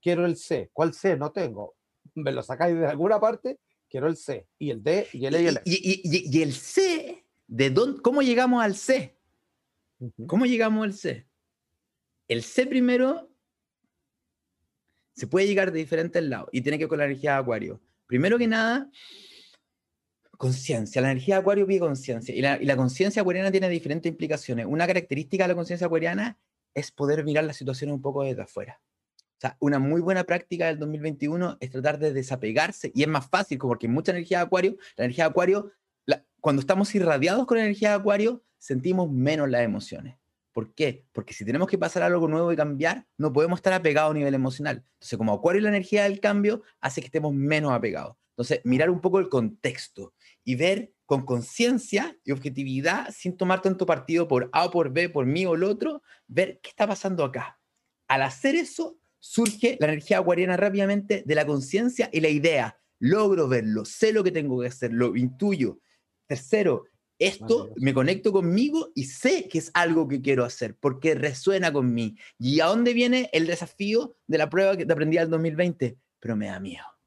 quiero 0.00 0.24
el 0.24 0.36
C. 0.36 0.70
¿Cuál 0.72 0.94
C? 0.94 1.16
No 1.16 1.32
tengo. 1.32 1.74
¿Me 2.14 2.32
lo 2.32 2.42
sacáis 2.42 2.78
de 2.78 2.86
alguna 2.86 3.18
parte? 3.18 3.58
Quiero 3.88 4.06
el 4.06 4.16
C. 4.16 4.46
Y 4.58 4.70
el 4.70 4.82
D, 4.82 5.08
y 5.12 5.26
el 5.26 5.34
E 5.34 5.42
y 5.42 5.46
el 5.46 5.56
F. 5.56 5.62
Y, 5.66 6.42
el 6.42 6.52
C, 6.52 7.24
¿de 7.46 7.70
dónde, 7.70 8.02
¿cómo 8.02 8.22
llegamos 8.22 8.62
al 8.62 8.76
C? 8.76 9.18
¿Cómo 10.26 10.46
llegamos 10.46 10.84
al 10.84 10.94
C? 10.94 11.26
El 12.28 12.42
C 12.42 12.66
primero 12.66 13.28
se 15.14 15.26
puede 15.26 15.48
llegar 15.48 15.72
de 15.72 15.78
diferentes 15.80 16.22
lados 16.22 16.48
y 16.52 16.60
tiene 16.60 16.78
que 16.78 16.84
ver 16.84 16.88
con 16.88 16.98
la 16.98 17.06
energía 17.06 17.32
de 17.32 17.38
Acuario. 17.38 17.80
Primero 18.06 18.38
que 18.38 18.46
nada, 18.46 18.88
conciencia. 20.38 21.02
La 21.02 21.10
energía 21.10 21.34
de 21.34 21.40
Acuario 21.40 21.66
pide 21.66 21.80
conciencia 21.80 22.34
y 22.34 22.40
la, 22.40 22.76
conciencia 22.76 23.20
acuariana 23.20 23.50
tiene 23.50 23.68
diferentes 23.68 24.08
implicaciones. 24.08 24.66
Una 24.66 24.86
característica 24.86 25.44
de 25.44 25.48
la 25.48 25.54
conciencia 25.54 25.86
acuariana 25.86 26.38
es 26.74 26.92
poder 26.92 27.24
mirar 27.24 27.44
la 27.44 27.52
situación 27.52 27.90
un 27.90 28.00
poco 28.00 28.22
desde 28.22 28.42
afuera. 28.42 28.80
O 29.18 29.40
sea, 29.40 29.56
una 29.60 29.78
muy 29.78 30.00
buena 30.00 30.24
práctica 30.24 30.66
del 30.66 30.78
2021 30.78 31.58
es 31.60 31.70
tratar 31.70 31.98
de 31.98 32.12
desapegarse 32.12 32.92
y 32.94 33.02
es 33.02 33.08
más 33.08 33.28
fácil 33.28 33.58
porque 33.58 33.88
mucha 33.88 34.12
energía 34.12 34.38
de 34.38 34.44
Acuario, 34.44 34.76
la 34.96 35.04
energía 35.04 35.24
de 35.24 35.30
Acuario, 35.30 35.72
cuando 36.40 36.60
estamos 36.60 36.94
irradiados 36.94 37.44
con 37.46 37.58
la 37.58 37.64
energía 37.64 37.90
de 37.90 37.96
Acuario, 37.96 38.42
sentimos 38.58 39.10
menos 39.10 39.50
las 39.50 39.62
emociones. 39.62 40.16
¿Por 40.52 40.72
qué? 40.72 41.04
Porque 41.12 41.34
si 41.34 41.44
tenemos 41.44 41.68
que 41.68 41.78
pasar 41.78 42.02
algo 42.04 42.26
nuevo 42.28 42.52
y 42.52 42.56
cambiar, 42.56 43.06
no 43.16 43.32
podemos 43.32 43.58
estar 43.58 43.72
apegados 43.72 44.12
a 44.12 44.14
nivel 44.14 44.34
emocional. 44.34 44.84
Entonces, 44.94 45.18
como 45.18 45.32
Acuario 45.32 45.60
y 45.60 45.62
la 45.64 45.68
energía 45.68 46.04
del 46.04 46.20
cambio 46.20 46.62
hace 46.80 47.00
que 47.00 47.06
estemos 47.06 47.34
menos 47.34 47.72
apegados. 47.72 48.16
Entonces, 48.30 48.60
mirar 48.62 48.88
un 48.88 49.00
poco 49.00 49.18
el 49.18 49.28
contexto 49.28 50.14
y 50.48 50.54
ver 50.54 50.94
con 51.04 51.26
conciencia 51.26 52.16
y 52.24 52.32
objetividad, 52.32 53.10
sin 53.14 53.36
tomar 53.36 53.60
tanto 53.60 53.84
partido 53.84 54.28
por 54.28 54.48
A 54.54 54.64
o 54.64 54.70
por 54.70 54.90
B, 54.90 55.10
por 55.10 55.26
mí 55.26 55.44
o 55.44 55.54
el 55.54 55.62
otro, 55.62 56.02
ver 56.26 56.58
qué 56.62 56.70
está 56.70 56.86
pasando 56.86 57.22
acá. 57.22 57.60
Al 58.08 58.22
hacer 58.22 58.54
eso, 58.54 58.98
surge 59.18 59.76
la 59.78 59.88
energía 59.88 60.20
acuariana 60.20 60.56
rápidamente 60.56 61.22
de 61.26 61.34
la 61.34 61.44
conciencia 61.44 62.08
y 62.14 62.20
la 62.22 62.30
idea. 62.30 62.80
Logro 62.98 63.46
verlo, 63.46 63.84
sé 63.84 64.10
lo 64.10 64.24
que 64.24 64.32
tengo 64.32 64.58
que 64.62 64.68
hacer, 64.68 64.90
lo 64.90 65.14
intuyo. 65.16 65.80
Tercero, 66.26 66.84
esto 67.18 67.74
me 67.76 67.92
conecto 67.92 68.32
conmigo 68.32 68.90
y 68.94 69.04
sé 69.04 69.50
que 69.50 69.58
es 69.58 69.70
algo 69.74 70.08
que 70.08 70.22
quiero 70.22 70.46
hacer 70.46 70.76
porque 70.80 71.14
resuena 71.14 71.70
con 71.70 71.92
mí. 71.92 72.16
¿Y 72.38 72.60
a 72.60 72.66
dónde 72.68 72.94
viene 72.94 73.28
el 73.34 73.46
desafío 73.46 74.16
de 74.26 74.38
la 74.38 74.48
prueba 74.48 74.78
que 74.78 74.86
te 74.86 74.94
aprendí 74.94 75.18
al 75.18 75.28
2020? 75.28 75.98
Pero 76.20 76.36
me 76.36 76.46
da 76.46 76.58
miedo. 76.58 76.97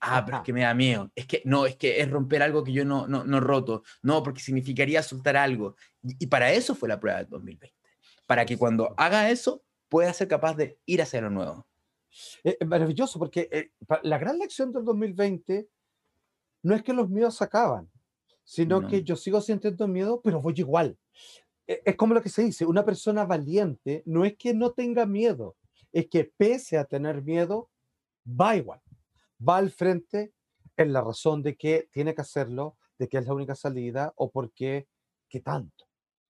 Ah, 0.00 0.24
pero 0.24 0.38
es 0.38 0.42
que 0.44 0.52
me 0.52 0.62
da 0.62 0.74
miedo. 0.74 1.10
Es 1.14 1.26
que 1.26 1.42
no, 1.44 1.66
es 1.66 1.76
que 1.76 2.00
es 2.00 2.10
romper 2.10 2.42
algo 2.42 2.64
que 2.64 2.72
yo 2.72 2.84
no, 2.84 3.06
no, 3.06 3.24
no 3.24 3.38
roto. 3.38 3.82
No, 4.02 4.22
porque 4.22 4.40
significaría 4.40 5.02
soltar 5.02 5.36
algo. 5.36 5.76
Y, 6.02 6.26
para 6.26 6.52
eso 6.52 6.74
fue 6.74 6.88
la 6.88 6.98
prueba 6.98 7.18
del 7.18 7.28
2020. 7.28 7.74
Para 8.26 8.46
que 8.46 8.56
cuando 8.56 8.94
haga 8.96 9.30
eso 9.30 9.62
pueda 9.88 10.12
ser 10.14 10.28
capaz 10.28 10.54
de 10.54 10.78
ir 10.86 11.02
hacia 11.02 11.20
lo 11.20 11.30
nuevo. 11.30 11.66
Es 12.42 12.56
maravilloso, 12.66 13.18
porque 13.18 13.48
eh, 13.52 13.72
la 14.02 14.18
gran 14.18 14.38
lección 14.38 14.72
del 14.72 14.84
2020 14.84 15.68
no 16.62 16.74
es 16.74 16.82
que 16.82 16.92
los 16.92 17.08
miedos 17.08 17.36
se 17.36 17.44
acaban, 17.44 17.90
sino 18.44 18.86
que 18.86 19.02
yo 19.02 19.16
sigo 19.16 19.40
sintiendo 19.40 19.86
miedo, 19.86 20.20
pero 20.22 20.40
voy 20.40 20.54
igual. 20.56 20.98
E, 21.66 21.82
es 21.84 21.96
como 21.96 22.14
lo 22.14 22.22
que 22.22 22.28
se 22.28 22.42
dice, 22.42 22.64
una 22.66 22.84
persona 22.84 23.24
valiente 23.24 24.02
no 24.06 24.24
es 24.24 24.36
que 24.36 24.54
no 24.54 24.72
tenga 24.72 25.06
miedo, 25.06 25.56
es 25.92 26.08
que 26.08 26.24
pese 26.24 26.78
a 26.78 26.84
tener 26.84 27.22
miedo, 27.22 27.70
va 28.26 28.56
igual, 28.56 28.80
va 29.46 29.56
al 29.56 29.70
frente 29.70 30.32
en 30.76 30.92
la 30.92 31.00
razón 31.02 31.42
de 31.42 31.56
que 31.56 31.88
tiene 31.92 32.14
que 32.14 32.22
hacerlo, 32.22 32.76
de 32.98 33.08
que 33.08 33.18
es 33.18 33.26
la 33.26 33.34
única 33.34 33.54
salida 33.54 34.12
o 34.16 34.30
porque, 34.30 34.88
¿qué 35.28 35.40
tanto? 35.40 35.86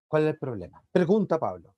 ¿Cuál 0.09 0.25
es 0.25 0.31
el 0.31 0.39
problema? 0.39 0.83
Pregunta 0.91 1.39
Pablo. 1.39 1.75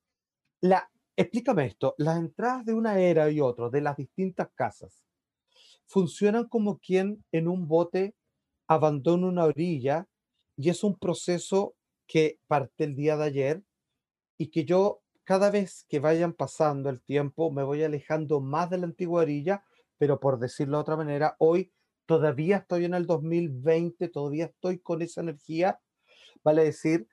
La, 0.60 0.90
explícame 1.16 1.66
esto, 1.66 1.94
las 1.98 2.18
entradas 2.18 2.64
de 2.64 2.74
una 2.74 2.98
era 2.98 3.30
y 3.30 3.40
otra, 3.40 3.68
de 3.68 3.80
las 3.80 3.96
distintas 3.96 4.48
casas, 4.54 5.04
funcionan 5.86 6.48
como 6.48 6.78
quien 6.78 7.24
en 7.32 7.48
un 7.48 7.68
bote 7.68 8.14
abandona 8.66 9.26
una 9.26 9.44
orilla 9.44 10.08
y 10.56 10.70
es 10.70 10.84
un 10.84 10.98
proceso 10.98 11.74
que 12.06 12.38
parte 12.46 12.84
el 12.84 12.94
día 12.94 13.16
de 13.16 13.24
ayer 13.24 13.62
y 14.38 14.48
que 14.48 14.64
yo 14.64 15.02
cada 15.24 15.50
vez 15.50 15.84
que 15.88 15.98
vayan 15.98 16.32
pasando 16.32 16.90
el 16.90 17.00
tiempo 17.02 17.50
me 17.50 17.62
voy 17.62 17.82
alejando 17.82 18.40
más 18.40 18.70
de 18.70 18.78
la 18.78 18.86
antigua 18.86 19.22
orilla, 19.22 19.64
pero 20.02 20.18
por 20.18 20.40
decirlo 20.40 20.78
de 20.78 20.80
otra 20.80 20.96
manera, 20.96 21.36
hoy 21.38 21.72
todavía 22.06 22.56
estoy 22.56 22.86
en 22.86 22.94
el 22.94 23.06
2020, 23.06 24.08
todavía 24.08 24.46
estoy 24.46 24.80
con 24.80 25.00
esa 25.00 25.20
energía, 25.20 25.78
vale 26.42 26.64
decir, 26.64 27.06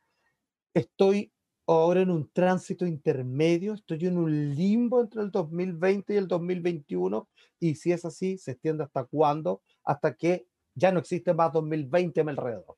estoy 0.73 1.31
ahora 1.67 2.01
en 2.01 2.09
un 2.09 2.31
tránsito 2.31 2.87
intermedio, 2.87 3.75
estoy 3.75 4.07
en 4.07 4.17
un 4.17 4.55
limbo 4.55 5.01
entre 5.01 5.21
el 5.21 5.29
2020 5.29 6.15
y 6.15 6.17
el 6.17 6.27
2021, 6.27 7.29
y 7.59 7.75
si 7.75 7.91
es 7.91 8.05
así, 8.05 8.39
se 8.39 8.53
extiende 8.53 8.85
hasta 8.85 9.03
cuándo, 9.03 9.61
hasta 9.83 10.15
que 10.15 10.47
ya 10.73 10.91
no 10.91 10.97
existe 10.97 11.31
más 11.35 11.53
2020 11.53 12.21
a 12.21 12.23
mi 12.23 12.31
alrededor. 12.31 12.75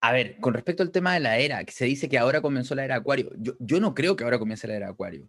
A 0.00 0.12
ver, 0.12 0.40
con 0.40 0.54
respecto 0.54 0.82
al 0.82 0.92
tema 0.92 1.12
de 1.12 1.20
la 1.20 1.36
era, 1.36 1.62
que 1.62 1.72
se 1.72 1.84
dice 1.84 2.08
que 2.08 2.16
ahora 2.16 2.40
comenzó 2.40 2.74
la 2.74 2.86
era 2.86 2.96
Acuario, 2.96 3.32
yo, 3.36 3.52
yo 3.58 3.80
no 3.80 3.92
creo 3.92 4.16
que 4.16 4.24
ahora 4.24 4.38
comience 4.38 4.66
la 4.66 4.76
era 4.76 4.88
Acuario. 4.88 5.28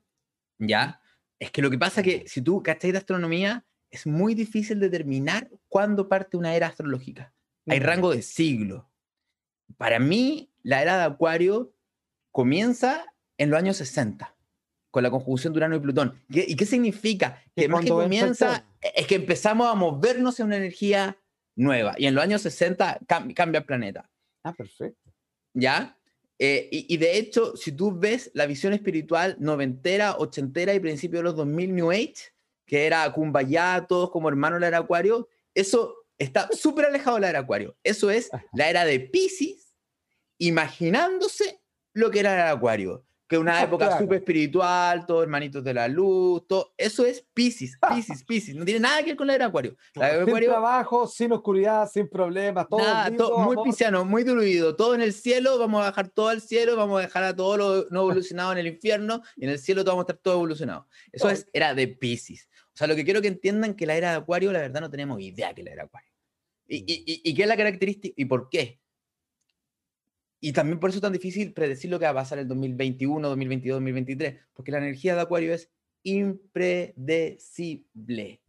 ¿Ya? 0.59 1.01
Es 1.43 1.51
que 1.51 1.61
lo 1.61 1.69
que 1.69 1.77
pasa 1.77 1.99
es 1.99 2.05
que 2.05 2.23
si 2.25 2.41
tú 2.41 2.63
cacháis 2.63 2.93
de 2.93 2.99
astronomía, 2.99 3.65
es 3.91 4.07
muy 4.07 4.33
difícil 4.33 4.79
determinar 4.79 5.49
cuándo 5.67 6.07
parte 6.07 6.37
una 6.37 6.55
era 6.55 6.67
astrológica. 6.67 7.33
Hay 7.67 7.79
rango 7.79 8.11
de 8.11 8.21
siglo. 8.21 8.89
Para 9.75 9.99
mí, 9.99 10.49
la 10.61 10.81
era 10.81 10.97
de 10.97 11.03
Acuario 11.03 11.73
comienza 12.31 13.13
en 13.37 13.49
los 13.49 13.59
años 13.59 13.75
60, 13.75 14.33
con 14.89 15.03
la 15.03 15.11
conjunción 15.11 15.51
de 15.51 15.57
Urano 15.57 15.75
y 15.75 15.79
Plutón. 15.81 16.17
¿Y 16.29 16.55
qué 16.55 16.65
significa? 16.65 17.43
Que 17.57 17.67
más 17.67 17.83
que 17.83 17.89
comienza, 17.89 18.65
es 18.95 19.05
que 19.05 19.15
empezamos 19.15 19.67
a 19.67 19.75
movernos 19.75 20.39
en 20.39 20.45
una 20.45 20.55
energía 20.55 21.17
nueva. 21.57 21.93
Y 21.97 22.05
en 22.05 22.15
los 22.15 22.23
años 22.23 22.41
60 22.43 23.01
cambia 23.05 23.59
el 23.59 23.65
planeta. 23.65 24.09
Ah, 24.45 24.53
perfecto. 24.53 25.11
¿Ya? 25.53 25.97
Eh, 26.39 26.67
y, 26.71 26.97
de 26.97 27.17
hecho, 27.17 27.55
si 27.55 27.71
tú 27.71 27.97
ves 27.97 28.31
la 28.33 28.45
visión 28.45 28.73
espiritual 28.73 29.37
noventera, 29.39 30.17
ochentera 30.17 30.73
y 30.73 30.79
principio 30.79 31.19
de 31.19 31.23
los 31.23 31.35
2000 31.35 31.75
New 31.75 31.91
Age, 31.91 32.33
que 32.65 32.85
era 32.85 33.11
Kumbaya, 33.13 33.85
todos 33.87 34.09
como 34.09 34.29
hermanos 34.29 34.57
de 34.57 34.61
la 34.61 34.67
era 34.67 34.77
Acuario, 34.79 35.29
eso 35.53 35.95
está 36.17 36.49
súper 36.51 36.85
alejado 36.85 37.15
de 37.15 37.21
la 37.21 37.29
era 37.29 37.39
Acuario. 37.39 37.75
Eso 37.83 38.09
es 38.09 38.29
la 38.53 38.69
era 38.69 38.83
de 38.83 38.99
Pisces, 38.99 39.73
imaginándose 40.37 41.61
lo 41.93 42.11
que 42.11 42.19
era 42.19 42.33
era 42.33 42.51
Acuario 42.51 43.05
que 43.27 43.37
una 43.37 43.59
ah, 43.59 43.63
época 43.63 43.97
súper 43.97 44.19
espiritual, 44.19 45.05
todos 45.05 45.23
hermanitos 45.23 45.63
de 45.63 45.73
la 45.73 45.87
luz, 45.87 46.45
todo, 46.47 46.73
eso 46.77 47.05
es 47.05 47.25
Pisces, 47.33 47.77
Pisces, 47.89 48.23
Pisces, 48.23 48.55
no 48.55 48.65
tiene 48.65 48.81
nada 48.81 48.99
que 48.99 49.07
ver 49.07 49.15
con 49.15 49.27
la 49.27 49.35
era 49.35 49.45
Acuario. 49.47 49.75
sin 49.93 50.39
trabajo, 50.45 51.07
sin 51.07 51.31
oscuridad, 51.31 51.89
sin 51.89 52.09
problemas, 52.09 52.67
todo, 52.67 52.83
todo 53.17 53.39
muy 53.39 53.57
pisciano, 53.63 54.05
muy 54.05 54.23
diluido, 54.23 54.75
todo 54.75 54.93
en 54.95 55.01
el 55.01 55.13
cielo, 55.13 55.57
vamos 55.57 55.81
a 55.81 55.89
bajar 55.89 56.09
todo 56.09 56.29
al 56.29 56.41
cielo, 56.41 56.75
vamos 56.75 56.99
a 56.99 57.01
dejar 57.01 57.23
a 57.23 57.35
todo 57.35 57.57
lo 57.57 57.89
no 57.89 58.01
evolucionado 58.09 58.51
en 58.51 58.57
el 58.57 58.67
infierno, 58.67 59.21
y 59.35 59.45
en 59.45 59.51
el 59.51 59.59
cielo 59.59 59.83
todo 59.83 59.95
vamos 59.95 60.03
a 60.03 60.11
estar 60.11 60.21
todo 60.21 60.33
evolucionado. 60.35 60.87
Eso 61.11 61.29
es 61.29 61.47
era 61.53 61.73
de 61.73 61.87
Pisces. 61.87 62.49
O 62.73 62.77
sea, 62.77 62.87
lo 62.87 62.95
que 62.95 63.05
quiero 63.05 63.21
que 63.21 63.27
entiendan 63.27 63.75
que 63.75 63.85
la 63.85 63.95
era 63.95 64.11
de 64.11 64.17
Acuario, 64.17 64.51
la 64.51 64.59
verdad 64.59 64.81
no 64.81 64.89
tenemos 64.89 65.21
idea 65.21 65.53
que 65.53 65.63
la 65.63 65.71
era 65.71 65.83
Acuario. 65.83 66.11
¿Y, 66.67 66.77
y, 66.77 67.21
y 67.23 67.33
qué 67.35 67.43
es 67.43 67.47
la 67.47 67.57
característica? 67.57 68.13
¿Y 68.17 68.25
por 68.25 68.49
qué? 68.49 68.79
Y 70.45 70.51
también 70.51 70.77
por 70.77 70.89
eso 70.89 70.97
es 70.97 71.01
tan 71.01 71.13
difícil 71.13 71.53
predecir 71.53 71.89
lo 71.89 71.97
que 71.97 72.03
va 72.03 72.11
a 72.11 72.15
pasar 72.15 72.37
el 72.37 72.49
2021, 72.49 73.29
2022, 73.29 73.77
2023, 73.77 74.41
porque 74.53 74.73
la 74.73 74.79
energía 74.79 75.15
de 75.15 75.21
Acuario 75.21 75.53
es 75.53 75.71
impredecible, 76.03 78.41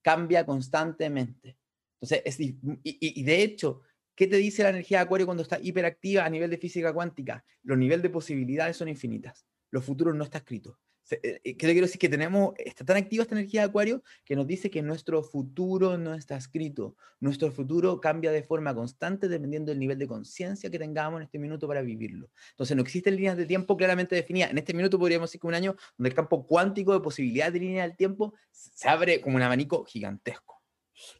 cambia 0.00 0.46
constantemente. 0.46 1.58
Entonces, 2.00 2.22
es, 2.24 2.38
y, 2.38 2.56
y, 2.84 3.24
de 3.24 3.42
hecho, 3.42 3.80
¿qué 4.14 4.28
te 4.28 4.36
dice 4.36 4.62
la 4.62 4.68
energía 4.68 4.98
de 4.98 5.02
Acuario 5.02 5.26
cuando 5.26 5.42
está 5.42 5.58
hiperactiva 5.60 6.24
a 6.24 6.30
nivel 6.30 6.50
de 6.50 6.58
física 6.58 6.92
cuántica? 6.92 7.44
Los 7.64 7.76
niveles 7.76 8.04
de 8.04 8.10
posibilidades 8.10 8.76
son 8.76 8.88
infinitas. 8.88 9.44
Los 9.72 9.84
futuros 9.84 10.14
no 10.14 10.22
está 10.22 10.38
escrito. 10.38 10.78
Eh, 11.10 11.40
eh, 11.44 11.56
¿Qué 11.56 11.66
le 11.66 11.72
quiero 11.72 11.86
decir? 11.86 11.98
Que 11.98 12.08
tenemos, 12.08 12.54
está 12.58 12.84
tan 12.84 12.96
activa 12.96 13.22
esta 13.22 13.34
energía 13.34 13.62
de 13.62 13.68
Acuario 13.68 14.02
que 14.24 14.36
nos 14.36 14.46
dice 14.46 14.70
que 14.70 14.82
nuestro 14.82 15.22
futuro 15.22 15.98
no 15.98 16.14
está 16.14 16.36
escrito. 16.36 16.96
Nuestro 17.20 17.50
futuro 17.50 18.00
cambia 18.00 18.30
de 18.32 18.42
forma 18.42 18.74
constante 18.74 19.28
dependiendo 19.28 19.70
del 19.70 19.78
nivel 19.78 19.98
de 19.98 20.06
conciencia 20.06 20.70
que 20.70 20.78
tengamos 20.78 21.18
en 21.18 21.24
este 21.24 21.38
minuto 21.38 21.66
para 21.66 21.82
vivirlo. 21.82 22.30
Entonces, 22.52 22.76
no 22.76 22.82
existen 22.82 23.16
líneas 23.16 23.36
de 23.36 23.46
tiempo 23.46 23.76
claramente 23.76 24.14
definidas. 24.14 24.50
En 24.50 24.58
este 24.58 24.74
minuto 24.74 24.98
podríamos 24.98 25.30
decir 25.30 25.40
que 25.40 25.46
un 25.46 25.54
año 25.54 25.76
donde 25.96 26.10
el 26.10 26.14
campo 26.14 26.46
cuántico 26.46 26.92
de 26.92 27.00
posibilidades 27.00 27.54
de 27.54 27.60
línea 27.60 27.82
del 27.82 27.96
tiempo 27.96 28.34
se 28.50 28.88
abre 28.88 29.20
como 29.20 29.36
un 29.36 29.42
abanico 29.42 29.84
gigantesco. 29.84 30.60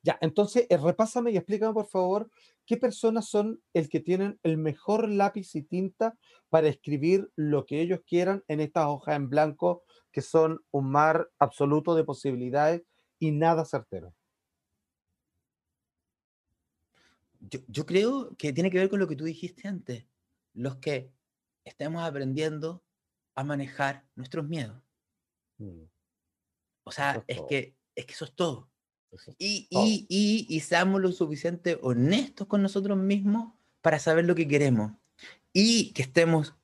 Ya, 0.03 0.18
entonces, 0.20 0.66
eh, 0.68 0.76
repásame 0.76 1.31
y 1.31 1.37
explícame, 1.37 1.72
por 1.72 1.87
favor, 1.87 2.31
qué 2.66 2.77
personas 2.77 3.29
son 3.29 3.62
el 3.75 3.88
que 3.88 4.01
tienen 4.01 4.38
el 4.42 4.59
mejor 4.59 5.09
lápiz 5.09 5.55
y 5.55 5.62
tinta 5.62 6.16
para 6.49 6.68
escribir 6.68 7.31
lo 7.37 7.66
que 7.66 7.81
ellos 7.81 8.01
quieran 8.07 8.44
en 8.49 8.61
estas 8.61 8.87
hojas 8.87 9.16
en 9.16 9.29
blanco, 9.29 9.85
que 10.12 10.23
son 10.23 10.64
un 10.70 10.90
mar 10.90 11.31
absoluto 11.38 11.94
de 11.94 12.05
posibilidades 12.05 12.83
y 13.18 13.33
nada 13.33 13.64
certero. 13.64 14.14
Yo, 17.40 17.87
creo 17.87 18.37
que 18.37 18.53
tiene 18.53 18.70
que 18.70 18.79
ver 18.79 18.90
con 18.90 19.01
lo 19.01 19.09
que 19.09 19.16
tú 19.16 19.25
dijiste 19.25 19.66
antes, 19.66 20.07
los 20.53 20.77
que 20.77 21.11
estemos 21.64 22.03
aprendiendo 22.03 22.85
a 23.35 23.44
manejar 23.44 24.07
nuestros 24.14 24.46
miedos. 24.46 24.83
Mm. 25.59 25.85
O 26.85 26.92
sea, 26.92 27.25
es, 27.27 27.40
que, 27.49 27.77
es 27.94 28.07
que 28.07 28.12
eso 28.12 28.27
es 28.27 28.35
todo. 28.35 28.70
Y, 29.38 29.66
y, 29.70 30.46
y, 30.49 30.61
seamos 30.61 31.01
lo 31.01 31.11
suficiente 31.12 31.79
honestos 31.83 32.46
con 32.46 32.62
nosotros 32.62 32.96
mismos 32.96 33.53
para 33.83 33.99
saber 33.99 34.25
lo 34.25 34.35
que 34.35 34.46
queremos. 34.46 34.92
Y 35.53 35.92
que 35.92 36.03
estemos 36.03 36.55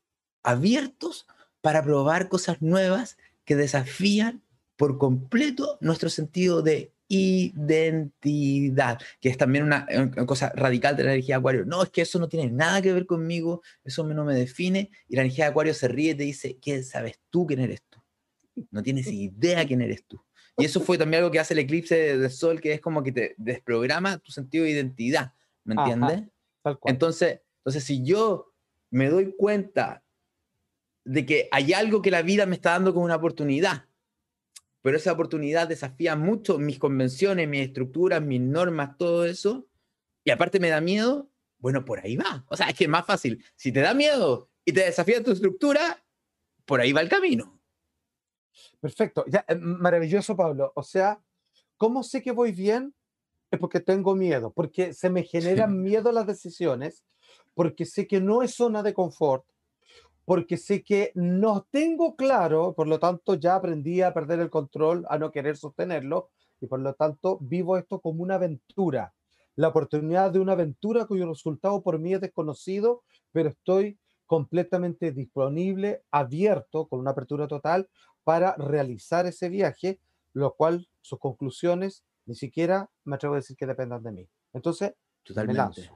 abiertos 0.42 1.26
para 1.60 1.82
probar 1.82 2.28
cosas 2.28 2.62
nuevas 2.62 3.18
que 3.44 3.56
desafían 3.56 4.42
por 4.76 4.98
completo 4.98 5.78
nuestro 5.80 6.08
sentido 6.08 6.62
de 6.62 6.92
identidad, 7.08 8.98
que 9.20 9.28
es 9.28 9.36
también 9.36 9.64
una, 9.64 9.86
cosa 10.26 10.52
radical 10.54 10.96
de 10.96 11.04
la 11.04 11.12
energía 11.12 11.36
de 11.36 11.38
Acuario. 11.38 11.64
No, 11.64 11.82
es 11.82 11.90
que 11.90 12.02
eso 12.02 12.18
no 12.18 12.28
tiene 12.28 12.50
nada 12.50 12.82
que 12.82 12.92
ver 12.92 13.06
conmigo, 13.06 13.62
eso 13.84 14.04
no 14.04 14.24
me 14.24 14.34
define. 14.34 14.90
Y 15.08 15.16
la 15.16 15.22
energía 15.22 15.46
de 15.46 15.50
Acuario 15.50 15.74
se 15.74 15.88
ríe 15.88 16.12
y 16.12 16.14
te 16.14 16.24
dice, 16.24 16.58
¿qué 16.60 16.82
sabes 16.82 17.20
tú 17.30 17.46
quién 17.46 17.60
eres 17.60 17.82
tú? 17.88 18.00
No 18.70 18.82
tienes 18.82 19.06
idea 19.12 19.66
quién 19.66 19.82
eres 19.82 20.04
tú. 20.04 20.20
Y 20.58 20.64
eso 20.64 20.80
fue 20.80 20.96
también 20.96 21.22
algo 21.22 21.30
que 21.30 21.38
hace 21.38 21.54
el 21.54 21.60
eclipse 21.60 22.16
de 22.16 22.30
sol, 22.30 22.60
que 22.60 22.72
es 22.72 22.80
como 22.80 23.02
que 23.02 23.12
te 23.12 23.34
desprograma 23.36 24.18
tu 24.18 24.32
sentido 24.32 24.64
de 24.64 24.70
identidad, 24.70 25.34
¿me 25.64 25.74
entiendes? 25.74 26.22
Entonces, 26.84 27.40
entonces, 27.58 27.84
si 27.84 28.04
yo 28.04 28.52
me 28.90 29.08
doy 29.08 29.34
cuenta 29.36 30.04
de 31.04 31.26
que 31.26 31.48
hay 31.50 31.72
algo 31.72 32.00
que 32.00 32.10
la 32.10 32.22
vida 32.22 32.46
me 32.46 32.54
está 32.54 32.70
dando 32.70 32.94
como 32.94 33.04
una 33.04 33.16
oportunidad, 33.16 33.86
pero 34.82 34.96
esa 34.96 35.12
oportunidad 35.12 35.66
desafía 35.66 36.14
mucho 36.14 36.58
mis 36.58 36.78
convenciones, 36.78 37.48
mis 37.48 37.66
estructuras, 37.66 38.22
mis 38.22 38.40
normas, 38.40 38.96
todo 38.96 39.24
eso, 39.24 39.66
y 40.22 40.30
aparte 40.30 40.60
me 40.60 40.68
da 40.68 40.80
miedo, 40.80 41.28
bueno, 41.58 41.84
por 41.84 41.98
ahí 41.98 42.16
va. 42.16 42.44
O 42.48 42.56
sea, 42.56 42.68
es 42.68 42.74
que 42.76 42.84
es 42.84 42.90
más 42.90 43.04
fácil. 43.04 43.44
Si 43.56 43.72
te 43.72 43.80
da 43.80 43.94
miedo 43.94 44.48
y 44.64 44.72
te 44.72 44.84
desafía 44.84 45.22
tu 45.22 45.32
estructura, 45.32 46.04
por 46.64 46.80
ahí 46.80 46.92
va 46.92 47.00
el 47.00 47.08
camino. 47.08 47.55
Perfecto, 48.80 49.24
ya, 49.28 49.44
eh, 49.48 49.56
maravilloso, 49.56 50.36
Pablo. 50.36 50.72
O 50.74 50.82
sea, 50.82 51.20
¿cómo 51.76 52.02
sé 52.02 52.22
que 52.22 52.32
voy 52.32 52.52
bien? 52.52 52.94
Es 53.50 53.60
porque 53.60 53.80
tengo 53.80 54.14
miedo, 54.14 54.52
porque 54.52 54.92
se 54.92 55.10
me 55.10 55.22
generan 55.22 55.80
miedo 55.82 56.10
las 56.12 56.26
decisiones, 56.26 57.04
porque 57.54 57.84
sé 57.84 58.06
que 58.06 58.20
no 58.20 58.42
es 58.42 58.54
zona 58.54 58.82
de 58.82 58.94
confort, 58.94 59.44
porque 60.24 60.56
sé 60.56 60.82
que 60.82 61.12
no 61.14 61.66
tengo 61.70 62.16
claro, 62.16 62.74
por 62.74 62.88
lo 62.88 62.98
tanto 62.98 63.34
ya 63.34 63.54
aprendí 63.54 64.02
a 64.02 64.12
perder 64.12 64.40
el 64.40 64.50
control, 64.50 65.06
a 65.08 65.18
no 65.18 65.30
querer 65.30 65.56
sostenerlo, 65.56 66.30
y 66.60 66.66
por 66.66 66.80
lo 66.80 66.94
tanto 66.94 67.38
vivo 67.40 67.76
esto 67.76 68.00
como 68.00 68.22
una 68.22 68.34
aventura, 68.34 69.14
la 69.56 69.68
oportunidad 69.68 70.30
de 70.32 70.38
una 70.38 70.52
aventura 70.52 71.06
cuyo 71.06 71.26
resultado 71.26 71.82
por 71.82 71.98
mí 71.98 72.12
es 72.12 72.20
desconocido, 72.20 73.02
pero 73.32 73.48
estoy 73.48 73.98
completamente 74.26 75.12
disponible, 75.12 76.02
abierto, 76.10 76.88
con 76.88 77.00
una 77.00 77.12
apertura 77.12 77.46
total 77.46 77.88
para 78.26 78.56
realizar 78.56 79.24
ese 79.24 79.48
viaje, 79.48 80.00
lo 80.32 80.56
cual 80.56 80.88
sus 81.00 81.20
conclusiones 81.20 82.02
ni 82.24 82.34
siquiera 82.34 82.90
me 83.04 83.14
atrevo 83.14 83.34
a 83.34 83.38
decir 83.38 83.56
que 83.56 83.66
dependan 83.66 84.02
de 84.02 84.10
mí. 84.10 84.28
Entonces, 84.52 84.94
Totalmente. 85.22 85.88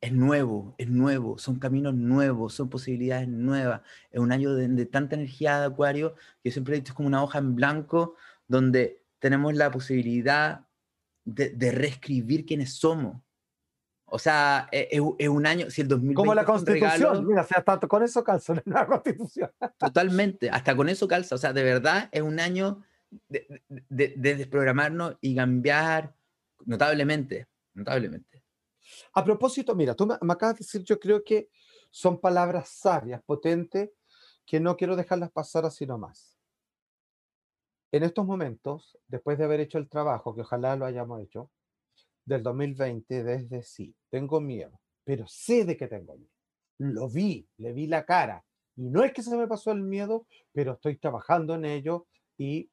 Es 0.00 0.12
nuevo, 0.12 0.74
es 0.76 0.88
nuevo, 0.88 1.38
son 1.38 1.60
caminos 1.60 1.94
nuevos, 1.94 2.54
son 2.54 2.68
posibilidades 2.68 3.28
nuevas. 3.28 3.82
Es 4.10 4.18
un 4.18 4.32
año 4.32 4.54
de, 4.54 4.86
tanta 4.86 5.14
energía 5.14 5.60
de 5.60 5.66
Acuario 5.66 6.16
que 6.42 6.50
siempre 6.50 6.74
he 6.74 6.80
dicho 6.80 6.90
es 6.92 6.96
como 6.96 7.06
una 7.06 7.22
hoja 7.22 7.38
en 7.38 7.54
blanco 7.54 8.16
donde 8.48 9.04
tenemos 9.20 9.54
la 9.54 9.70
posibilidad 9.70 10.66
de, 11.24 11.50
de 11.50 11.70
reescribir 11.70 12.44
quiénes 12.44 12.74
somos. 12.74 13.22
O 14.10 14.18
sea, 14.18 14.68
e, 14.72 14.88
e, 14.90 15.00
es, 15.18 15.28
un 15.28 15.46
año, 15.46 15.70
si 15.70 15.82
el 15.82 15.88
2020 15.88 16.16
Como 16.16 16.34
la 16.34 16.44
constitución, 16.44 17.26
mira, 17.26 17.42
o 17.42 17.44
sea, 17.44 17.58
hasta 17.58 17.86
con 17.86 18.02
eso 18.02 18.24
calza 18.24 18.54
la 18.64 18.86
constitución. 18.86 19.50
Totalmente, 19.76 20.48
hasta 20.50 20.74
con 20.74 20.88
eso 20.88 21.06
calza. 21.06 21.34
O 21.34 21.38
sea, 21.38 21.52
de 21.52 21.62
verdad 21.62 22.08
es 22.10 22.22
un 22.22 22.40
año 22.40 22.82
de, 23.28 23.62
de, 23.68 24.16
desprogramarnos 24.16 25.16
y 25.20 25.36
cambiar 25.36 26.14
notablemente, 26.64 27.48
notablemente. 27.74 28.42
A 29.12 29.22
propósito, 29.22 29.74
mira, 29.74 29.94
tú 29.94 30.06
me, 30.06 30.16
me, 30.22 30.32
acabas 30.32 30.56
de 30.56 30.64
decir, 30.64 30.82
yo 30.84 30.98
creo 30.98 31.22
que 31.22 31.50
son 31.90 32.18
palabras 32.18 32.70
sabias, 32.70 33.22
potentes, 33.22 33.90
que 34.46 34.58
no 34.58 34.76
quiero 34.76 34.96
dejarlas 34.96 35.30
pasar 35.30 35.66
así 35.66 35.86
nomás. 35.86 36.38
En 37.92 38.02
estos 38.02 38.24
momentos, 38.24 38.98
después 39.06 39.36
de 39.36 39.44
haber 39.44 39.60
hecho 39.60 39.76
el 39.76 39.88
trabajo, 39.88 40.34
que 40.34 40.40
ojalá 40.42 40.76
lo 40.76 40.86
hayamos 40.86 41.20
hecho, 41.22 41.50
del 42.28 42.42
2020 42.42 43.24
desde 43.24 43.62
sí, 43.62 43.94
tengo 44.10 44.40
miedo, 44.40 44.78
pero 45.04 45.26
sé 45.26 45.64
de 45.64 45.76
que 45.76 45.88
tengo 45.88 46.16
miedo. 46.16 46.32
Lo 46.78 47.08
vi, 47.08 47.48
le 47.56 47.72
vi 47.72 47.86
la 47.86 48.04
cara. 48.04 48.44
Y 48.76 48.90
no 48.90 49.02
es 49.02 49.12
que 49.12 49.22
se 49.22 49.36
me 49.36 49.48
pasó 49.48 49.72
el 49.72 49.82
miedo, 49.82 50.26
pero 50.52 50.74
estoy 50.74 50.96
trabajando 50.96 51.54
en 51.54 51.64
ello 51.64 52.06
y 52.36 52.70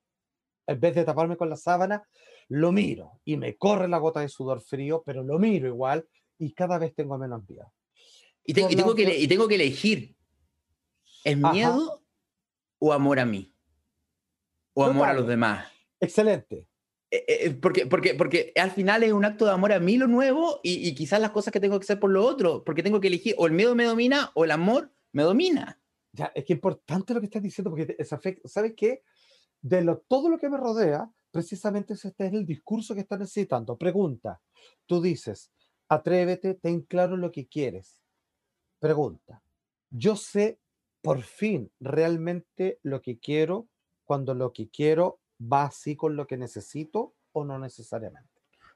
en 0.68 0.80
vez 0.80 0.94
de 0.96 1.06
taparme 1.06 1.38
con 1.38 1.50
la 1.50 1.56
sábana, 1.56 2.08
lo 2.50 2.72
miro 2.72 3.22
y 3.24 3.38
me 3.38 3.56
corre 3.56 3.88
la 3.88 3.98
gota 3.98 4.20
de 4.20 4.30
sudor 4.30 4.62
frío, 4.62 5.02
pero 5.06 5.24
lo 5.24 5.40
miro 5.40 5.68
igual 5.68 6.08
y 6.38 6.54
cada 6.54 6.78
vez 6.78 6.94
tengo 6.94 7.18
menos 7.18 7.48
miedo. 7.48 7.72
Y, 8.44 8.54
tengo, 8.54 8.94
que, 8.94 9.18
y 9.18 9.28
tengo 9.28 9.48
que 9.48 9.56
elegir, 9.56 10.16
¿es 11.24 11.38
miedo 11.38 12.04
o 12.78 12.94
amor 12.94 13.20
a 13.20 13.26
mí? 13.26 13.52
¿O 14.74 14.84
amor 14.84 15.08
a 15.08 15.14
los 15.14 15.26
demás? 15.26 15.72
Excelente. 16.00 16.68
Eh, 17.12 17.26
eh, 17.28 17.54
porque, 17.54 17.86
porque, 17.86 18.16
porque 18.16 18.52
al 18.56 18.72
final 18.72 19.04
es 19.04 19.14
un 19.14 19.26
acto 19.26 19.46
de 19.46 19.52
amor 19.52 19.72
a 19.72 19.80
mí 19.80 19.98
lo 19.98 20.08
nuevo 20.08 20.60
y, 20.64 20.94
quizás 20.96 21.22
las 21.22 21.32
cosas 21.32 21.52
que 21.52 21.60
tengo 21.60 21.80
que 21.80 21.84
hacer 21.84 22.00
por 22.00 22.10
lo 22.10 22.26
otro, 22.26 22.64
porque 22.64 22.84
tengo 22.84 23.00
que 23.00 23.08
elegir 23.08 23.36
o 23.38 23.48
el 23.48 23.54
miedo 23.54 23.76
me 23.76 23.86
domina 23.86 24.32
o 24.34 24.44
el 24.44 24.52
amor 24.52 24.92
me 25.12 25.24
domina. 25.24 25.80
Ya, 26.12 26.32
es 26.34 26.46
que 26.46 26.54
importante 26.54 27.14
lo 27.14 27.20
que 27.20 27.28
estás 27.28 27.44
diciendo, 27.44 27.70
porque 27.70 27.96
¿sabes 28.46 28.74
qué? 28.76 29.04
De 29.62 29.82
lo, 29.82 30.00
todo 30.00 30.30
lo 30.30 30.38
que 30.38 30.50
me 30.50 30.58
rodea, 30.58 31.10
precisamente 31.32 31.94
ese 31.94 32.14
es 32.18 32.34
el 32.34 32.46
discurso 32.46 32.94
que 32.94 33.02
está 33.02 33.18
necesitando. 33.18 33.78
Pregunta, 33.78 34.42
tú 34.86 35.02
dices, 35.02 35.52
atrévete, 35.90 36.56
ten 36.56 36.82
claro 36.82 37.18
lo 37.18 37.32
que 37.32 37.48
quieres. 37.48 38.02
Pregunta, 38.80 39.44
yo 39.90 40.16
sé 40.16 40.60
por 41.02 41.22
fin 41.22 41.72
realmente 41.80 42.80
lo 42.82 43.02
que 43.02 43.20
quiero 43.20 43.68
cuando 44.06 44.34
lo 44.34 44.54
que 44.54 44.70
quiero 44.70 45.20
va 45.42 45.66
así 45.66 45.96
con 45.96 46.16
lo 46.16 46.28
que 46.28 46.38
necesito 46.38 47.16
o 47.32 47.44
no 47.44 47.60
necesariamente? 47.60 48.30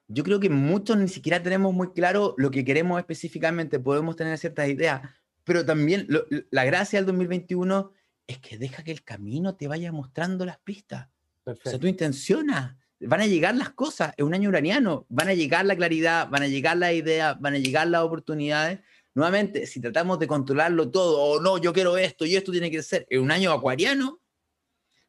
Yo 0.08 0.24
creo 0.24 0.40
que 0.40 0.50
muchos 0.50 0.98
ni 0.98 1.08
siquiera 1.08 1.42
tenemos 1.42 1.74
muy 1.74 1.92
claro 1.92 2.34
lo 2.38 2.50
que 2.50 2.66
queremos 2.66 3.00
específicamente, 3.00 3.80
podemos 3.80 4.16
tener 4.16 4.38
ciertas 4.38 4.68
ideas, 4.68 5.02
pero 5.44 5.66
también 5.66 6.08
la 6.50 6.66
gracia 6.66 7.00
del 7.00 7.06
2021 7.06 7.92
es 8.28 8.40
que 8.40 8.58
deja 8.58 8.84
que 8.84 8.92
el 8.92 9.04
camino 9.04 9.56
te 9.56 9.68
vaya 9.68 9.92
mostrando 9.92 10.46
las 10.46 10.60
pistas. 10.60 11.10
O 11.46 11.56
sea, 11.56 11.80
tú 11.80 11.88
intencionas, 11.88 12.76
van 13.00 13.22
a 13.22 13.28
llegar 13.28 13.56
las 13.56 13.72
cosas, 13.72 14.14
es 14.18 14.24
un 14.24 14.34
año 14.34 14.50
uraniano, 14.50 15.06
van 15.10 15.30
a 15.30 15.34
llegar 15.34 15.66
la 15.66 15.76
claridad, 15.76 16.30
van 16.30 16.44
a 16.44 16.48
llegar 16.48 16.78
las 16.78 16.94
ideas, 16.94 17.40
van 17.40 17.56
a 17.56 17.58
llegar 17.58 17.88
las 17.88 18.02
oportunidades. 18.02 18.80
Nuevamente, 19.16 19.66
si 19.66 19.80
tratamos 19.80 20.20
de 20.20 20.28
controlarlo 20.28 20.92
todo, 20.92 21.20
o 21.20 21.42
no, 21.42 21.58
yo 21.58 21.74
quiero 21.74 21.98
esto 21.98 22.26
y 22.26 22.36
esto 22.36 22.52
tiene 22.52 22.70
que 22.70 22.84
ser, 22.84 23.06
en 23.10 23.22
un 23.22 23.32
año 23.32 23.52
acuariano, 23.52 24.20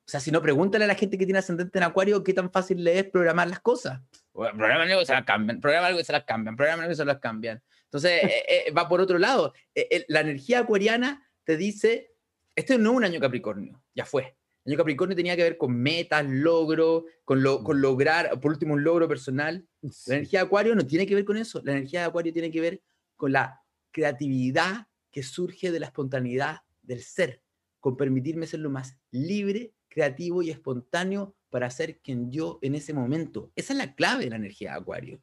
o 0.07 0.11
sea, 0.11 0.21
si 0.21 0.31
no, 0.31 0.43
pregúntale 0.43 0.85
a 0.85 0.89
la 0.89 0.95
gente 0.97 1.17
que 1.17 1.25
tiene 1.25 1.39
ascendente 1.39 1.79
en 1.79 1.85
Acuario 1.85 2.25
qué 2.25 2.35
tan 2.35 2.51
fácil 2.51 2.83
le 2.83 2.99
es 2.99 3.05
programar 3.05 3.49
las 3.49 3.61
cosas. 3.61 4.01
Programan 4.33 4.89
algo 4.89 5.03
y 5.03 5.07
se 5.07 5.13
las 5.13 5.25
cambian, 5.25 5.61
programan 5.61 5.89
algo 5.89 6.01
y 6.01 6.05
se 6.05 6.13
las 6.13 6.25
cambian, 6.25 6.57
programan 6.57 6.81
algo 6.83 6.93
y 6.93 6.97
se 6.97 7.05
las 7.05 7.19
cambian. 7.19 7.63
Entonces, 7.85 8.25
eh, 8.25 8.45
eh, 8.49 8.71
va 8.73 8.89
por 8.89 9.01
otro 9.01 9.19
lado. 9.19 9.53
Eh, 9.75 10.05
la 10.09 10.21
energía 10.21 10.61
acuariana 10.61 11.29
te 11.45 11.57
dice, 11.57 12.13
este 12.55 12.79
no 12.79 12.91
es 12.91 12.97
un 12.97 13.05
año 13.05 13.21
Capricornio, 13.21 13.83
ya 13.95 14.05
fue. 14.05 14.37
El 14.65 14.73
año 14.73 14.79
Capricornio 14.79 15.17
tenía 15.17 15.37
que 15.37 15.43
ver 15.43 15.57
con 15.57 15.75
metas, 15.75 16.25
logros, 16.29 17.05
con, 17.25 17.43
lo, 17.43 17.65
con 17.65 17.81
lograr, 17.81 18.39
por 18.41 18.53
último, 18.53 18.75
un 18.75 18.85
logro 18.85 19.09
personal. 19.09 19.67
La 20.07 20.17
energía 20.17 20.41
de 20.41 20.47
Acuario 20.47 20.75
no 20.75 20.87
tiene 20.87 21.07
que 21.07 21.15
ver 21.15 21.25
con 21.25 21.37
eso. 21.37 21.61
La 21.65 21.73
energía 21.73 22.01
de 22.01 22.07
Acuario 22.07 22.33
tiene 22.33 22.51
que 22.51 22.61
ver 22.61 22.83
con 23.17 23.33
la 23.33 23.61
creatividad 23.91 24.87
que 25.11 25.23
surge 25.23 25.73
de 25.73 25.81
la 25.81 25.87
espontaneidad 25.87 26.59
del 26.83 27.03
ser, 27.03 27.43
con 27.81 27.97
permitirme 27.97 28.47
ser 28.47 28.61
lo 28.61 28.71
más 28.71 28.97
libre, 29.11 29.73
creativo 29.91 30.43
y 30.43 30.51
espontáneo 30.51 31.35
para 31.51 31.71
ser 31.71 32.01
quien 32.01 32.31
yo 32.31 32.59
en 32.63 32.75
ese 32.75 32.95
momento. 32.95 33.51
Esa 33.57 33.75
es 33.75 33.79
la 33.79 33.95
clave 33.95 34.25
de 34.25 34.31
la 34.31 34.37
energía 34.37 34.71
de 34.73 34.79
Acuario. 34.79 35.23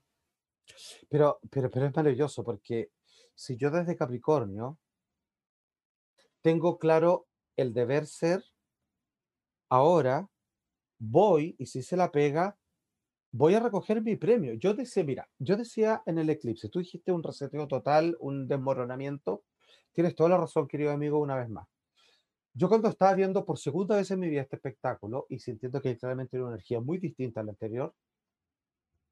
Pero, 1.09 1.39
pero, 1.49 1.71
pero 1.71 1.87
es 1.87 1.95
maravilloso 1.95 2.43
porque 2.43 2.91
si 3.33 3.55
yo 3.55 3.71
desde 3.71 3.95
Capricornio 3.95 4.77
tengo 6.41 6.77
claro 6.77 7.27
el 7.55 7.73
deber 7.73 8.05
ser, 8.05 8.43
ahora 9.69 10.29
voy 10.99 11.55
y 11.57 11.67
si 11.67 11.81
se 11.81 11.97
la 11.97 12.11
pega, 12.11 12.57
voy 13.31 13.55
a 13.55 13.59
recoger 13.59 14.01
mi 14.01 14.15
premio. 14.15 14.53
Yo 14.53 14.73
decía, 14.73 15.03
mira, 15.03 15.29
yo 15.39 15.57
decía 15.57 16.03
en 16.05 16.17
el 16.17 16.29
eclipse, 16.29 16.69
tú 16.69 16.79
dijiste 16.79 17.11
un 17.11 17.23
reseteo 17.23 17.67
total, 17.67 18.17
un 18.19 18.47
desmoronamiento. 18.47 19.43
Tienes 19.91 20.15
toda 20.15 20.29
la 20.29 20.37
razón, 20.37 20.67
querido 20.67 20.91
amigo, 20.91 21.19
una 21.19 21.35
vez 21.35 21.49
más. 21.49 21.67
Yo 22.57 22.67
cuando 22.69 22.89
estaba 22.89 23.13
viendo 23.13 23.45
por 23.45 23.59
segunda 23.59 23.97
vez 23.97 24.09
en 24.09 24.19
mi 24.19 24.29
vida 24.29 24.41
este 24.41 24.55
espectáculo 24.55 25.27
y 25.29 25.37
sintiendo 25.37 25.79
que 25.79 25.95
claramente 25.95 26.37
era 26.37 26.45
una 26.45 26.55
energía 26.55 26.81
muy 26.81 26.97
distinta 26.97 27.41
a 27.41 27.43
la 27.43 27.51
anterior, 27.51 27.93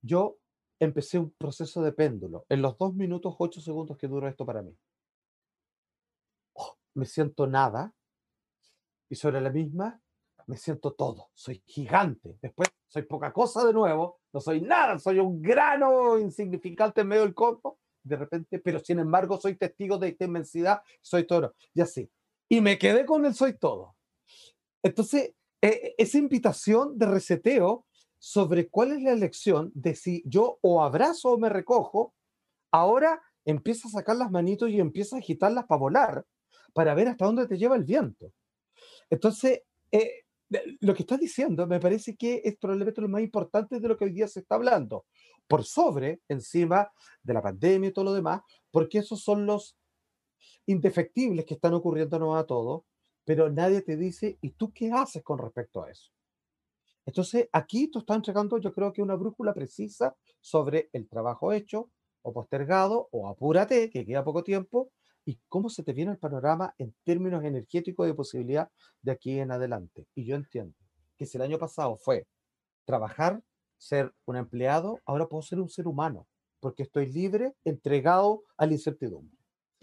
yo 0.01 0.37
empecé 0.79 1.19
un 1.19 1.29
proceso 1.29 1.83
de 1.83 1.91
péndulo 1.91 2.47
en 2.49 2.63
los 2.63 2.75
dos 2.79 2.95
minutos 2.95 3.35
ocho 3.37 3.61
segundos 3.61 3.99
que 3.99 4.07
duró 4.07 4.27
esto 4.27 4.47
para 4.47 4.63
mí. 4.63 4.75
Oh, 6.53 6.75
me 6.95 7.05
siento 7.05 7.45
nada 7.45 7.93
y 9.09 9.15
sobre 9.15 9.39
la 9.39 9.51
misma 9.51 10.01
me 10.47 10.57
siento 10.57 10.93
todo. 10.93 11.29
Soy 11.35 11.61
gigante. 11.67 12.39
Después 12.41 12.69
soy 12.87 13.03
poca 13.03 13.31
cosa 13.31 13.63
de 13.63 13.73
nuevo. 13.73 14.21
No 14.33 14.39
soy 14.39 14.61
nada. 14.61 14.97
Soy 14.97 15.19
un 15.19 15.39
grano 15.39 16.17
insignificante 16.17 17.01
en 17.01 17.09
medio 17.09 17.21
del 17.21 17.35
campo. 17.35 17.77
De 18.01 18.15
repente, 18.15 18.57
pero 18.57 18.79
sin 18.79 18.97
embargo 18.97 19.39
soy 19.39 19.55
testigo 19.55 19.99
de 19.99 20.09
esta 20.09 20.25
inmensidad. 20.25 20.81
Soy 21.01 21.27
todo. 21.27 21.53
Y 21.75 21.81
así 21.81 22.09
y 22.49 22.61
me 22.61 22.77
quedé 22.77 23.05
con 23.05 23.25
el 23.25 23.33
soy 23.33 23.57
todo. 23.57 23.95
Entonces, 24.83 25.33
e, 25.61 25.95
esa 25.97 26.17
invitación 26.17 26.97
de 26.97 27.07
reseteo 27.07 27.85
sobre 28.19 28.69
cuál 28.69 28.91
es 28.91 29.01
la 29.01 29.11
elección 29.11 29.71
de 29.73 29.95
si 29.95 30.23
yo 30.25 30.57
o 30.61 30.83
abrazo 30.83 31.31
o 31.31 31.37
me 31.37 31.49
recojo, 31.49 32.13
ahora 32.71 33.21
empieza 33.45 33.87
a 33.87 33.91
sacar 33.91 34.15
las 34.15 34.31
manitos 34.31 34.69
y 34.69 34.79
empieza 34.79 35.15
a 35.15 35.19
agitarlas 35.19 35.65
para 35.65 35.79
volar, 35.79 36.25
para 36.73 36.93
ver 36.95 37.07
hasta 37.07 37.25
dónde 37.25 37.47
te 37.47 37.57
lleva 37.57 37.75
el 37.75 37.83
viento. 37.83 38.31
Entonces, 39.09 39.61
eh, 39.91 40.25
lo 40.81 40.93
que 40.93 41.03
estás 41.03 41.19
diciendo 41.19 41.65
me 41.67 41.79
parece 41.79 42.15
que 42.15 42.41
es 42.43 42.57
probablemente 42.57 43.01
lo 43.01 43.09
más 43.09 43.21
importante 43.21 43.79
de 43.79 43.87
lo 43.87 43.97
que 43.97 44.05
hoy 44.05 44.11
día 44.11 44.27
se 44.27 44.41
está 44.41 44.55
hablando, 44.55 45.05
por 45.47 45.63
sobre, 45.63 46.21
encima 46.27 46.91
de 47.23 47.33
la 47.33 47.41
pandemia 47.41 47.89
y 47.89 47.93
todo 47.93 48.05
lo 48.05 48.13
demás, 48.13 48.41
porque 48.71 48.99
esos 48.99 49.21
son 49.21 49.45
los 49.45 49.77
indefectibles 50.65 51.45
que 51.45 51.55
están 51.55 51.73
ocurriendo 51.73 52.35
a 52.35 52.45
todos, 52.45 52.83
pero 53.23 53.49
nadie 53.49 53.81
te 53.81 53.97
dice, 53.97 54.37
¿y 54.41 54.51
tú 54.51 54.71
qué 54.71 54.91
haces 54.91 55.23
con 55.23 55.39
respecto 55.39 55.83
a 55.83 55.89
eso? 55.89 56.11
Entonces, 57.05 57.49
aquí 57.51 57.87
tú 57.87 57.99
estás 57.99 58.17
entregando, 58.17 58.57
yo 58.57 58.73
creo 58.73 58.91
que 58.91 59.01
una 59.01 59.15
brújula 59.15 59.53
precisa 59.53 60.15
sobre 60.41 60.89
el 60.93 61.07
trabajo 61.07 61.51
hecho 61.51 61.89
o 62.23 62.33
postergado 62.33 63.07
o 63.11 63.27
apúrate, 63.27 63.89
que 63.91 64.05
queda 64.05 64.23
poco 64.23 64.43
tiempo, 64.43 64.91
y 65.25 65.39
cómo 65.47 65.69
se 65.69 65.83
te 65.83 65.93
viene 65.93 66.11
el 66.11 66.17
panorama 66.17 66.73
en 66.77 66.95
términos 67.03 67.43
energéticos 67.43 68.05
de 68.05 68.13
posibilidad 68.13 68.69
de 69.01 69.11
aquí 69.11 69.39
en 69.39 69.51
adelante. 69.51 70.07
Y 70.15 70.25
yo 70.25 70.35
entiendo 70.35 70.75
que 71.17 71.25
si 71.25 71.37
el 71.37 71.43
año 71.43 71.57
pasado 71.57 71.97
fue 71.97 72.27
trabajar, 72.85 73.41
ser 73.77 74.13
un 74.25 74.37
empleado, 74.37 74.99
ahora 75.05 75.27
puedo 75.27 75.41
ser 75.41 75.59
un 75.59 75.69
ser 75.69 75.87
humano, 75.87 76.27
porque 76.59 76.83
estoy 76.83 77.11
libre, 77.11 77.53
entregado 77.63 78.43
a 78.57 78.65
la 78.65 78.73
incertidumbre. 78.73 79.37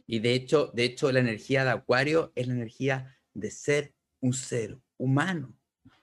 Y 0.07 0.19
de 0.19 0.35
hecho, 0.35 0.71
de 0.75 0.85
hecho, 0.85 1.11
la 1.13 1.21
energía 1.21 1.65
de 1.65 1.71
Acuario 1.71 2.33
es 2.35 2.47
la 2.47 2.55
energía 2.55 3.17
de 3.35 3.51
ser 3.51 3.95
un 4.21 4.33
ser 4.33 4.79
humano. 4.99 5.57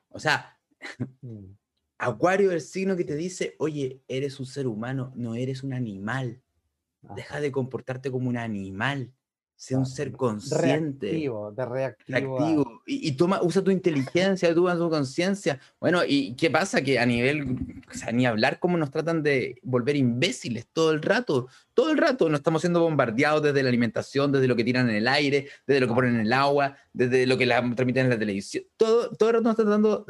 O 0.10 0.20
sea, 0.20 0.60
mm. 1.22 1.46
Acuario 1.98 2.50
es 2.52 2.56
el 2.56 2.62
signo 2.62 2.96
que 2.96 3.04
te 3.04 3.16
dice, 3.16 3.56
oye, 3.60 4.02
eres 4.08 4.40
un 4.40 4.46
ser 4.46 4.68
humano, 4.68 5.12
no 5.16 5.36
eres 5.36 5.64
un 5.64 5.74
animal. 5.74 6.42
Deja 7.16 7.40
de 7.40 7.52
comportarte 7.52 8.12
como 8.12 8.30
un 8.30 8.38
animal 8.38 9.14
sea 9.60 9.78
un 9.78 9.86
ser 9.86 10.13
consciente. 10.13 11.08
Reactivo, 11.08 11.52
de 11.52 11.65
reactivo. 11.65 12.82
Y, 12.86 13.12
toma, 13.12 13.41
usa 13.43 13.62
tu 13.62 13.72
inteligencia, 13.72 14.56
tu 14.56 14.63
conciencia. 14.89 15.60
Bueno, 15.82 16.00
¿y 16.08 16.34
qué 16.36 16.50
pasa? 16.50 16.82
Que 16.82 16.98
a 16.98 17.06
nivel, 17.06 17.58
o 17.91 17.93
sea, 17.93 18.13
ni 18.13 18.26
hablar 18.26 18.60
cómo 18.60 18.78
nos 18.78 18.89
tratan 18.89 19.22
de 19.22 19.58
volver 19.62 19.98
imbéciles 19.98 20.65
todo 20.72 20.91
el 20.91 21.02
rato. 21.02 21.50
Todo 21.74 21.91
el 21.91 21.98
rato 21.98 22.30
nos 22.30 22.39
estamos 22.39 22.62
siendo 22.62 22.80
bombardeados 22.80 23.43
desde 23.43 23.62
la 23.62 23.67
alimentación, 23.67 24.32
desde 24.32 24.48
lo 24.48 24.56
que 24.56 24.63
tiran 24.63 24.89
en 24.89 24.95
el 24.95 25.10
aire, 25.10 25.50
desde 25.67 25.82
lo 25.82 25.89
que 25.89 25.93
ponen 25.93 26.15
en 26.15 26.22
el 26.22 26.32
agua, 26.32 26.78
desde 26.93 27.28
lo 27.28 27.38
que 27.38 27.45
la, 27.45 27.60
transmiten 27.76 28.06
en 28.06 28.12
la 28.12 28.19
televisión. 28.19 28.63
Todo, 28.78 29.10
todo 29.10 29.28
el 29.28 29.36
rato 29.36 29.43
nos 29.43 29.52
están 29.52 29.65
tratando 29.65 30.06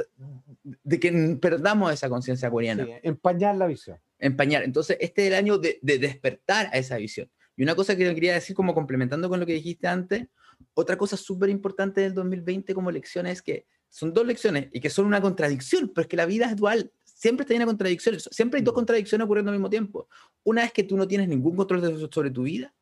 de, 0.83 0.99
que 0.99 1.37
perdamos 1.41 1.91
esa 1.91 2.07
conciencia. 2.07 2.51
Sí, 2.51 2.91
empañar 3.01 3.55
la 3.55 3.65
visión. 3.65 3.97
Empañar. 4.19 4.61
Entonces, 4.61 4.97
este 4.99 5.23
es 5.23 5.27
el 5.29 5.33
año 5.33 5.57
de, 5.57 5.79
de 5.81 5.97
despertar 5.97 6.67
a 6.71 6.77
esa 6.77 6.97
visión. 6.97 7.31
Y 7.59 7.63
una 7.63 7.75
cosa 7.75 7.97
que 7.97 8.15
quería 8.15 8.35
decir, 8.35 8.55
como 8.55 8.73
complementando 8.73 9.27
con 9.27 9.37
lo 9.37 9.45
que 9.45 9.51
dijiste 9.51 9.85
antes, 9.85 10.27
otra 10.75 10.97
cosa 10.97 11.17
súper 11.17 11.49
importante 11.49 11.99
del 11.99 12.13
2020 12.13 12.73
como 12.73 12.89
lección 12.89 13.27
es 13.27 13.41
que 13.41 13.65
son 13.89 14.13
dos 14.13 14.25
lecciones 14.25 14.69
y 14.71 14.79
que 14.79 14.89
son 14.89 15.05
una 15.05 15.19
contradicción, 15.19 15.91
pero 15.93 16.03
es 16.03 16.07
que 16.07 16.15
la 16.15 16.25
vida 16.25 16.45
es 16.45 16.55
dual, 16.55 16.89
siempre 17.03 17.43
está 17.43 17.53
llena 17.53 17.65
de 17.65 17.71
contradicciones, 17.71 18.29
siempre 18.31 18.59
hay 18.59 18.63
dos 18.63 18.71
mm. 18.71 18.75
contradicciones 18.75 19.25
ocurriendo 19.25 19.51
al 19.51 19.57
mismo 19.57 19.69
tiempo. 19.69 20.07
Una 20.45 20.63
es 20.63 20.71
que 20.71 20.83
tú 20.83 20.95
no 20.95 21.05
tienes 21.05 21.27
ningún 21.27 21.57
control 21.57 22.09
sobre 22.09 22.31
tu 22.31 22.43
vida 22.43 22.73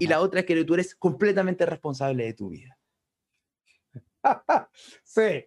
y 0.00 0.08
la 0.08 0.20
otra 0.20 0.40
es 0.40 0.46
que 0.46 0.64
tú 0.64 0.74
eres 0.74 0.96
completamente 0.96 1.64
responsable 1.64 2.24
de 2.24 2.34
tu 2.34 2.48
vida. 2.48 2.76
sí. 5.04 5.44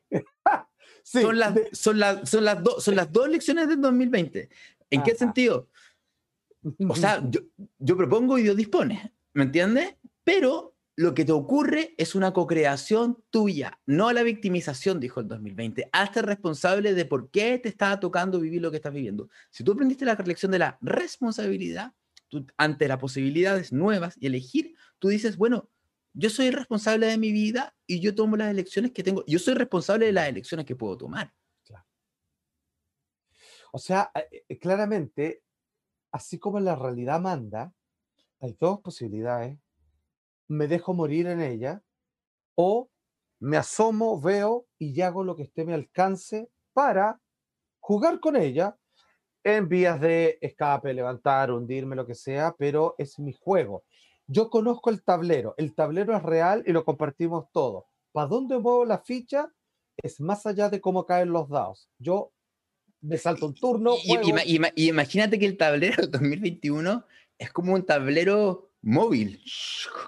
Son, 1.04 1.38
las, 1.38 1.56
son, 1.74 2.00
son, 2.26 2.46
las 2.46 2.60
son 2.80 2.96
las 2.96 3.12
dos 3.12 3.28
lecciones 3.28 3.68
del 3.68 3.82
2020. 3.82 4.48
¿En 4.92 5.04
qué 5.04 5.14
sentido? 5.14 5.68
O 6.88 6.96
sea, 6.96 7.22
yo, 7.80 7.98
propongo 7.98 8.38
y 8.38 8.44
Dios 8.44 8.56
dispone, 8.56 9.14
¿me 9.34 9.44
entiendes? 9.44 9.96
Pero 10.24 10.76
lo 10.96 11.14
que 11.14 11.26
te 11.26 11.32
ocurre 11.32 11.94
es 11.98 12.16
una 12.16 12.34
co-creación 12.34 13.24
tuya, 13.30 13.80
no 13.86 14.12
la 14.12 14.24
victimización, 14.24 15.00
dijo 15.00 15.20
el 15.20 15.28
2020. 15.28 15.90
Hazte 15.92 16.22
responsable 16.24 16.94
de 16.94 17.06
por 17.06 17.30
qué 17.30 17.60
te 17.60 17.70
está 17.70 18.00
tocando 18.00 18.40
vivir 18.40 18.62
lo 18.62 18.72
que 18.72 18.78
estás 18.78 18.94
viviendo. 18.94 19.30
Si 19.52 19.64
tú 19.64 19.74
aprendiste 19.74 20.06
la 20.06 20.16
lección 20.16 20.52
de 20.52 20.60
la 20.60 20.78
responsabilidad, 20.82 21.94
ante 22.58 22.88
las 22.88 22.98
posibilidades 22.98 23.72
nuevas 23.72 24.16
y 24.20 24.28
elegir, 24.28 24.76
tú 25.00 25.08
dices, 25.08 25.38
bueno, 25.38 25.70
yo 26.14 26.30
soy 26.30 26.50
responsable 26.50 27.06
de 27.06 27.18
mi 27.18 27.32
vida 27.32 27.76
y 27.86 28.00
yo 28.00 28.16
tomo 28.16 28.36
las 28.36 28.50
elecciones 28.50 28.92
que 28.92 29.04
tengo. 29.04 29.24
Yo 29.28 29.40
soy 29.40 29.54
responsable 29.54 30.08
de 30.08 30.14
las 30.14 30.28
elecciones 30.28 30.66
que 30.66 30.76
puedo 30.76 30.98
tomar. 30.98 31.34
O 33.72 33.80
sea, 33.80 34.12
eh, 34.16 34.46
eh, 34.50 34.58
claramente 34.58 35.44
así 36.12 36.40
como 36.40 36.60
la 36.60 36.76
realidad 36.76 37.20
manda, 37.20 37.74
hay 38.40 38.56
dos 38.60 38.80
posibilidades. 38.82 39.58
Me 40.48 40.68
dejo 40.68 40.94
morir 40.94 41.28
en 41.28 41.42
ella 41.42 41.82
o 42.56 42.90
me 43.40 43.58
asomo, 43.58 44.20
veo 44.20 44.66
y 44.78 45.00
hago 45.02 45.24
lo 45.24 45.36
que 45.36 45.44
esté 45.44 45.66
mi 45.66 45.74
alcance 45.74 46.50
para 46.74 47.20
jugar 47.80 48.20
con 48.20 48.36
ella 48.36 48.78
en 49.44 49.70
vías 49.70 50.02
de 50.02 50.38
escape, 50.42 50.94
levantar, 50.94 51.52
hundirme, 51.52 51.96
lo 51.96 52.06
que 52.06 52.16
sea, 52.16 52.56
pero 52.58 52.96
es 52.98 53.18
mi 53.20 53.34
juego. 53.34 53.84
Yo 54.28 54.50
conozco 54.50 54.90
el 54.90 55.04
tablero, 55.04 55.54
el 55.58 55.74
tablero 55.74 56.16
es 56.16 56.24
real 56.24 56.64
y 56.66 56.74
lo 56.74 56.84
compartimos 56.84 57.50
todo. 57.54 57.88
¿Para 58.12 58.28
dónde 58.28 58.60
muevo 58.60 58.84
la 58.84 59.00
ficha? 59.00 59.54
Es 59.96 60.20
más 60.20 60.46
allá 60.46 60.70
de 60.70 60.82
cómo 60.82 61.06
caen 61.06 61.32
los 61.32 61.48
dados. 61.48 61.90
Yo 61.98 62.34
me 63.02 63.18
salto 63.18 63.48
un 63.48 63.54
turno. 63.54 63.96
Y, 64.04 64.88
imagínate 64.88 65.40
que 65.40 65.46
el 65.46 65.58
tablero 65.58 66.02
del 66.02 66.12
2021 66.12 67.06
es 67.38 67.52
como 67.52 67.74
un 67.74 67.86
tablero 67.86 68.72
móvil, 68.82 69.42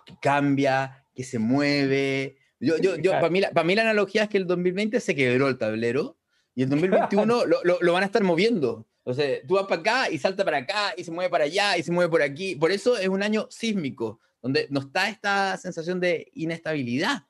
que 0.06 0.14
cambia, 0.22 1.06
que 1.16 1.24
se 1.24 1.40
mueve. 1.40 2.38
Yo, 2.60 2.78
yo, 2.78 2.98
yo, 2.98 3.12
para, 3.12 3.30
mí, 3.30 3.42
para 3.42 3.64
mí 3.64 3.76
la 3.76 3.84
analogía 3.84 4.24
es 4.24 4.30
que 4.30 4.38
el 4.38 4.48
2020 4.48 5.00
se 5.00 5.16
quebró 5.16 5.48
el 5.48 5.58
tablero 5.58 6.18
y 6.56 6.64
el 6.64 6.70
2021 6.70 7.26
lo, 7.46 7.64
lo, 7.64 7.78
lo, 7.82 7.94
van 7.94 8.04
a 8.04 8.06
estar 8.06 8.24
moviendo. 8.24 8.88
Entonces, 9.00 9.42
tú 9.48 9.56
vas 9.56 9.66
para 9.66 9.82
acá 9.82 10.10
y 10.12 10.18
salta 10.18 10.44
para 10.44 10.58
acá 10.58 10.94
y 10.98 11.04
se 11.04 11.12
mueve 11.12 11.30
para 11.30 11.46
allá 11.46 11.78
y 11.78 11.84
se 11.84 11.92
mueve 11.92 12.12
por 12.12 12.22
aquí. 12.22 12.56
Por 12.56 12.72
eso 12.72 12.98
es 12.98 13.08
un 13.08 13.24
año 13.24 13.48
sísmico, 13.50 14.20
donde 14.42 14.68
no 14.70 14.82
está 14.82 15.10
esta 15.10 15.58
sensación 15.58 16.00
de 16.00 16.30
inestabilidad. 16.34 17.24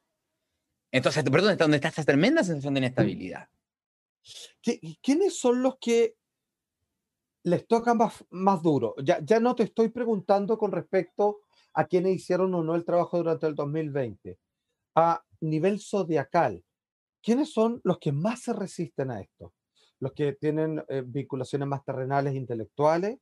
Entonces, 0.91 1.23
perdón, 1.23 1.51
está 1.51 1.65
donde 1.65 1.77
está 1.77 1.89
esta 1.89 2.03
tremenda 2.03 2.43
sensación 2.43 2.73
de 2.73 2.79
inestabilidad. 2.79 3.47
¿Quiénes 5.01 5.39
son 5.39 5.61
los 5.63 5.77
que 5.79 6.15
les 7.43 7.67
toca 7.67 7.93
más, 7.93 8.25
más 8.29 8.61
duro. 8.61 8.95
Ya, 9.03 9.19
ya 9.23 9.39
no 9.39 9.55
te 9.55 9.63
estoy 9.63 9.89
preguntando 9.89 10.57
con 10.57 10.71
respecto 10.71 11.41
a 11.73 11.85
quienes 11.85 12.15
hicieron 12.15 12.53
o 12.53 12.63
no 12.63 12.75
el 12.75 12.85
trabajo 12.85 13.17
durante 13.17 13.47
el 13.47 13.55
2020. 13.55 14.37
A 14.95 15.23
nivel 15.41 15.79
zodiacal, 15.79 16.63
¿quiénes 17.21 17.53
son 17.53 17.79
los 17.83 17.99
que 17.99 18.11
más 18.11 18.41
se 18.41 18.53
resisten 18.53 19.11
a 19.11 19.21
esto? 19.21 19.53
¿Los 19.99 20.13
que 20.13 20.33
tienen 20.33 20.83
eh, 20.89 21.03
vinculaciones 21.05 21.67
más 21.67 21.83
terrenales, 21.83 22.35
intelectuales? 22.35 23.19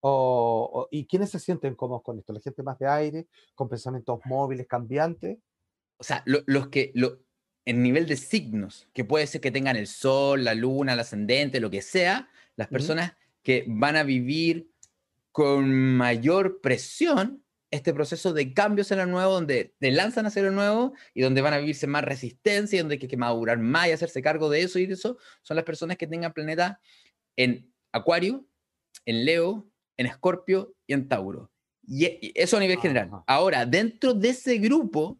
O, 0.00 0.86
¿Y 0.90 1.06
quiénes 1.06 1.30
se 1.30 1.40
sienten 1.40 1.74
cómodos 1.74 2.02
con 2.02 2.18
esto? 2.18 2.32
¿La 2.32 2.40
gente 2.40 2.62
más 2.62 2.78
de 2.78 2.86
aire, 2.86 3.28
con 3.54 3.68
pensamientos 3.68 4.20
móviles, 4.24 4.66
cambiantes? 4.68 5.38
O 5.98 6.04
sea, 6.04 6.22
los 6.26 6.68
que, 6.68 6.92
lo, 6.94 7.18
en 7.66 7.82
nivel 7.82 8.06
de 8.06 8.16
signos, 8.16 8.88
que 8.94 9.04
puede 9.04 9.26
ser 9.26 9.40
que 9.40 9.50
tengan 9.50 9.76
el 9.76 9.88
sol, 9.88 10.44
la 10.44 10.54
luna, 10.54 10.94
el 10.94 11.00
ascendente, 11.00 11.60
lo 11.60 11.68
que 11.68 11.82
sea, 11.82 12.30
las 12.54 12.68
personas 12.68 13.14
que 13.42 13.64
van 13.66 13.96
a 13.96 14.04
vivir 14.04 14.70
con 15.32 15.70
mayor 15.72 16.60
presión 16.62 17.42
este 17.72 17.92
proceso 17.92 18.32
de 18.32 18.54
cambios 18.54 18.90
en 18.92 18.98
lo 18.98 19.06
nuevo, 19.06 19.32
donde 19.32 19.74
te 19.78 19.90
lanzan 19.90 20.24
a 20.24 20.28
hacer 20.28 20.44
lo 20.44 20.52
nuevo 20.52 20.94
y 21.12 21.22
donde 21.22 21.42
van 21.42 21.54
a 21.54 21.58
vivirse 21.58 21.88
más 21.88 22.04
resistencia, 22.04 22.76
y 22.76 22.80
donde 22.80 22.94
hay 22.94 23.08
que 23.08 23.16
madurar 23.16 23.58
más 23.58 23.88
y 23.88 23.90
hacerse 23.90 24.22
cargo 24.22 24.48
de 24.48 24.62
eso 24.62 24.78
y 24.78 24.86
de 24.86 24.94
eso, 24.94 25.18
son 25.42 25.56
las 25.56 25.64
personas 25.64 25.96
que 25.96 26.06
tengan 26.06 26.32
planeta 26.32 26.80
en 27.34 27.70
Acuario, 27.92 28.46
en 29.04 29.24
Leo, 29.24 29.68
en 29.96 30.06
Escorpio 30.06 30.74
y 30.86 30.92
en 30.92 31.08
Tauro. 31.08 31.50
Y 31.86 32.32
eso 32.34 32.56
a 32.56 32.60
nivel 32.60 32.78
general. 32.78 33.10
Ahora, 33.26 33.66
dentro 33.66 34.14
de 34.14 34.30
ese 34.30 34.58
grupo, 34.58 35.18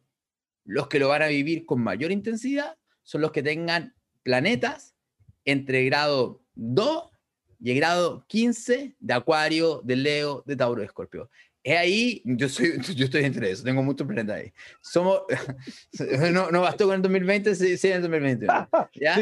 los 0.66 0.88
que 0.88 0.98
lo 0.98 1.08
van 1.08 1.22
a 1.22 1.28
vivir 1.28 1.64
con 1.64 1.80
mayor 1.80 2.12
intensidad 2.12 2.76
son 3.02 3.20
los 3.20 3.32
que 3.32 3.42
tengan 3.42 3.94
planetas 4.22 4.94
entre 5.44 5.84
grado 5.84 6.42
2 6.56 7.10
y 7.60 7.74
grado 7.74 8.24
15 8.26 8.96
de 8.98 9.14
Acuario, 9.14 9.80
de 9.84 9.96
Leo, 9.96 10.42
de 10.44 10.56
Tauro, 10.56 10.80
de 10.80 10.86
Escorpio. 10.86 11.30
Es 11.62 11.78
ahí, 11.78 12.22
yo, 12.24 12.48
soy, 12.48 12.74
yo 12.94 13.04
estoy 13.06 13.24
entre 13.24 13.50
eso, 13.50 13.64
tengo 13.64 13.82
muchos 13.82 14.06
planetas 14.06 14.36
ahí. 14.36 14.52
Somos, 14.80 15.22
no, 16.32 16.50
no 16.50 16.60
bastó 16.60 16.86
con 16.86 16.96
el 16.96 17.02
2020, 17.02 17.54
sí, 17.54 17.76
sí 17.76 17.88
en 17.88 17.94
el 17.94 18.02
2020. 18.02 18.46
¿Ya? 18.94 19.14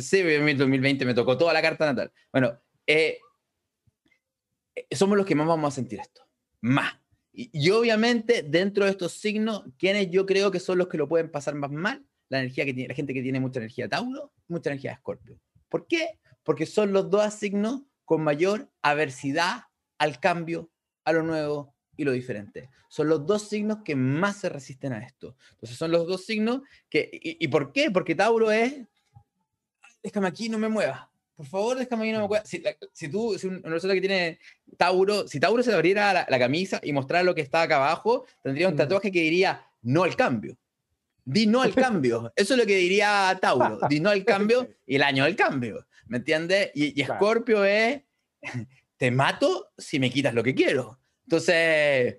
sí, 0.00 0.18
en 0.18 0.48
el 0.48 0.58
2020 0.58 1.04
me 1.04 1.14
tocó 1.14 1.36
toda 1.36 1.52
la 1.52 1.62
carta 1.62 1.86
natal. 1.86 2.12
Bueno, 2.30 2.58
eh, 2.86 3.18
somos 4.90 5.16
los 5.16 5.26
que 5.26 5.34
más 5.34 5.46
vamos 5.46 5.72
a 5.72 5.74
sentir 5.74 6.00
esto. 6.00 6.22
Más. 6.60 7.01
Y, 7.34 7.70
obviamente, 7.70 8.42
dentro 8.42 8.84
de 8.84 8.90
estos 8.90 9.12
signos, 9.12 9.64
¿quiénes 9.78 10.10
yo 10.10 10.26
creo 10.26 10.50
que 10.50 10.60
son 10.60 10.76
los 10.76 10.88
que 10.88 10.98
lo 10.98 11.08
pueden 11.08 11.30
pasar 11.30 11.54
más 11.54 11.70
mal? 11.70 12.04
La 12.28 12.40
energía 12.40 12.66
que 12.66 12.74
tiene, 12.74 12.88
la 12.88 12.94
gente 12.94 13.14
que 13.14 13.22
tiene 13.22 13.40
mucha 13.40 13.58
energía 13.58 13.88
Tauro, 13.88 14.32
mucha 14.48 14.70
energía 14.70 14.92
Escorpio. 14.92 15.38
¿Por 15.68 15.86
qué? 15.86 16.18
Porque 16.42 16.66
son 16.66 16.92
los 16.92 17.10
dos 17.10 17.32
signos 17.34 17.82
con 18.04 18.22
mayor 18.22 18.70
aversidad 18.82 19.64
al 19.98 20.20
cambio, 20.20 20.70
a 21.04 21.12
lo 21.12 21.22
nuevo 21.22 21.74
y 21.96 22.04
lo 22.04 22.12
diferente. 22.12 22.68
Son 22.88 23.08
los 23.08 23.26
dos 23.26 23.48
signos 23.48 23.78
que 23.82 23.96
más 23.96 24.36
se 24.36 24.50
resisten 24.50 24.92
a 24.92 24.98
esto. 24.98 25.36
Entonces 25.52 25.78
son 25.78 25.90
los 25.90 26.06
dos 26.06 26.26
signos 26.26 26.60
que... 26.90 27.08
¿Y, 27.12 27.44
y 27.44 27.48
por 27.48 27.72
qué? 27.72 27.90
Porque 27.90 28.14
Tauro 28.14 28.50
es... 28.50 28.86
Déjame 30.02 30.28
aquí, 30.28 30.48
no 30.48 30.58
me 30.58 30.68
mueva 30.68 31.11
por 31.42 31.50
favor, 31.50 31.78
déjame 31.78 32.06
ir, 32.06 32.14
no 32.14 32.28
me 32.28 32.40
si, 32.44 32.62
si, 32.92 33.08
tú, 33.08 33.36
si 33.36 33.48
una 33.48 33.62
persona 33.62 33.94
que 33.94 34.00
tiene 34.00 34.38
Tauro, 34.76 35.26
si 35.26 35.40
Tauro 35.40 35.60
se 35.64 35.72
abriera 35.72 36.24
la, 36.28 36.38
camisa 36.38 36.80
y 36.84 36.92
mostrara 36.92 37.24
lo 37.24 37.34
que 37.34 37.40
está 37.40 37.62
acá 37.62 37.76
abajo, 37.76 38.26
tendría 38.42 38.68
un 38.68 38.74
mm. 38.74 38.76
tatuaje 38.76 39.10
que 39.10 39.20
diría 39.22 39.66
no 39.82 40.04
al 40.04 40.14
cambio. 40.14 40.56
Di 41.24 41.48
no 41.48 41.62
al 41.62 41.74
cambio. 41.74 42.32
Eso 42.36 42.54
es 42.54 42.60
lo 42.60 42.64
que 42.64 42.76
diría 42.76 43.36
Tauro. 43.40 43.80
Di 43.88 43.98
no 43.98 44.10
al 44.10 44.24
cambio 44.26 44.68
y 44.86 44.94
el 44.94 45.02
año 45.02 45.24
del 45.24 45.34
cambio. 45.34 45.84
¿Me 46.06 46.18
entiendes? 46.18 46.70
Y, 46.74 47.00
y 47.00 47.04
Scorpio 47.04 47.64
es 47.64 48.02
te 48.96 49.10
mato 49.10 49.72
si 49.76 49.98
me 49.98 50.10
quitas 50.10 50.32
lo 50.32 50.44
que 50.44 50.54
quiero. 50.54 51.00
Entonces, 51.24 52.18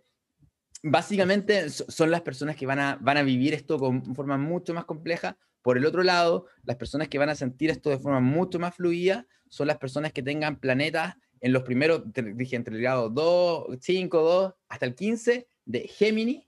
básicamente 0.81 1.69
son 1.69 2.11
las 2.11 2.21
personas 2.21 2.57
que 2.57 2.65
van 2.65 2.79
a, 2.79 2.97
van 2.99 3.15
a 3.15 3.23
vivir 3.23 3.53
esto 3.53 3.79
con 3.79 4.13
forma 4.13 4.37
mucho 4.37 4.73
más 4.73 4.83
compleja, 4.83 5.37
por 5.63 5.77
el 5.77 5.85
otro 5.85 6.03
lado, 6.03 6.45
las 6.63 6.75
personas 6.75 7.07
que 7.07 7.17
van 7.17 7.29
a 7.29 7.35
sentir 7.35 7.71
esto 7.71 7.89
de 7.89 7.97
forma 7.97 8.19
mucho 8.19 8.59
más 8.59 8.75
fluida 8.75 9.25
son 9.47 9.67
las 9.67 9.77
personas 9.77 10.11
que 10.11 10.21
tengan 10.21 10.59
planetas 10.59 11.15
en 11.39 11.53
los 11.53 11.63
primeros, 11.63 12.03
dije, 12.35 12.55
entre 12.55 12.75
el 12.75 12.81
grado 12.81 13.09
2, 13.09 13.77
5, 13.79 14.21
2, 14.21 14.53
hasta 14.67 14.85
el 14.85 14.95
15 14.95 15.47
de 15.65 15.87
Géminis 15.87 16.43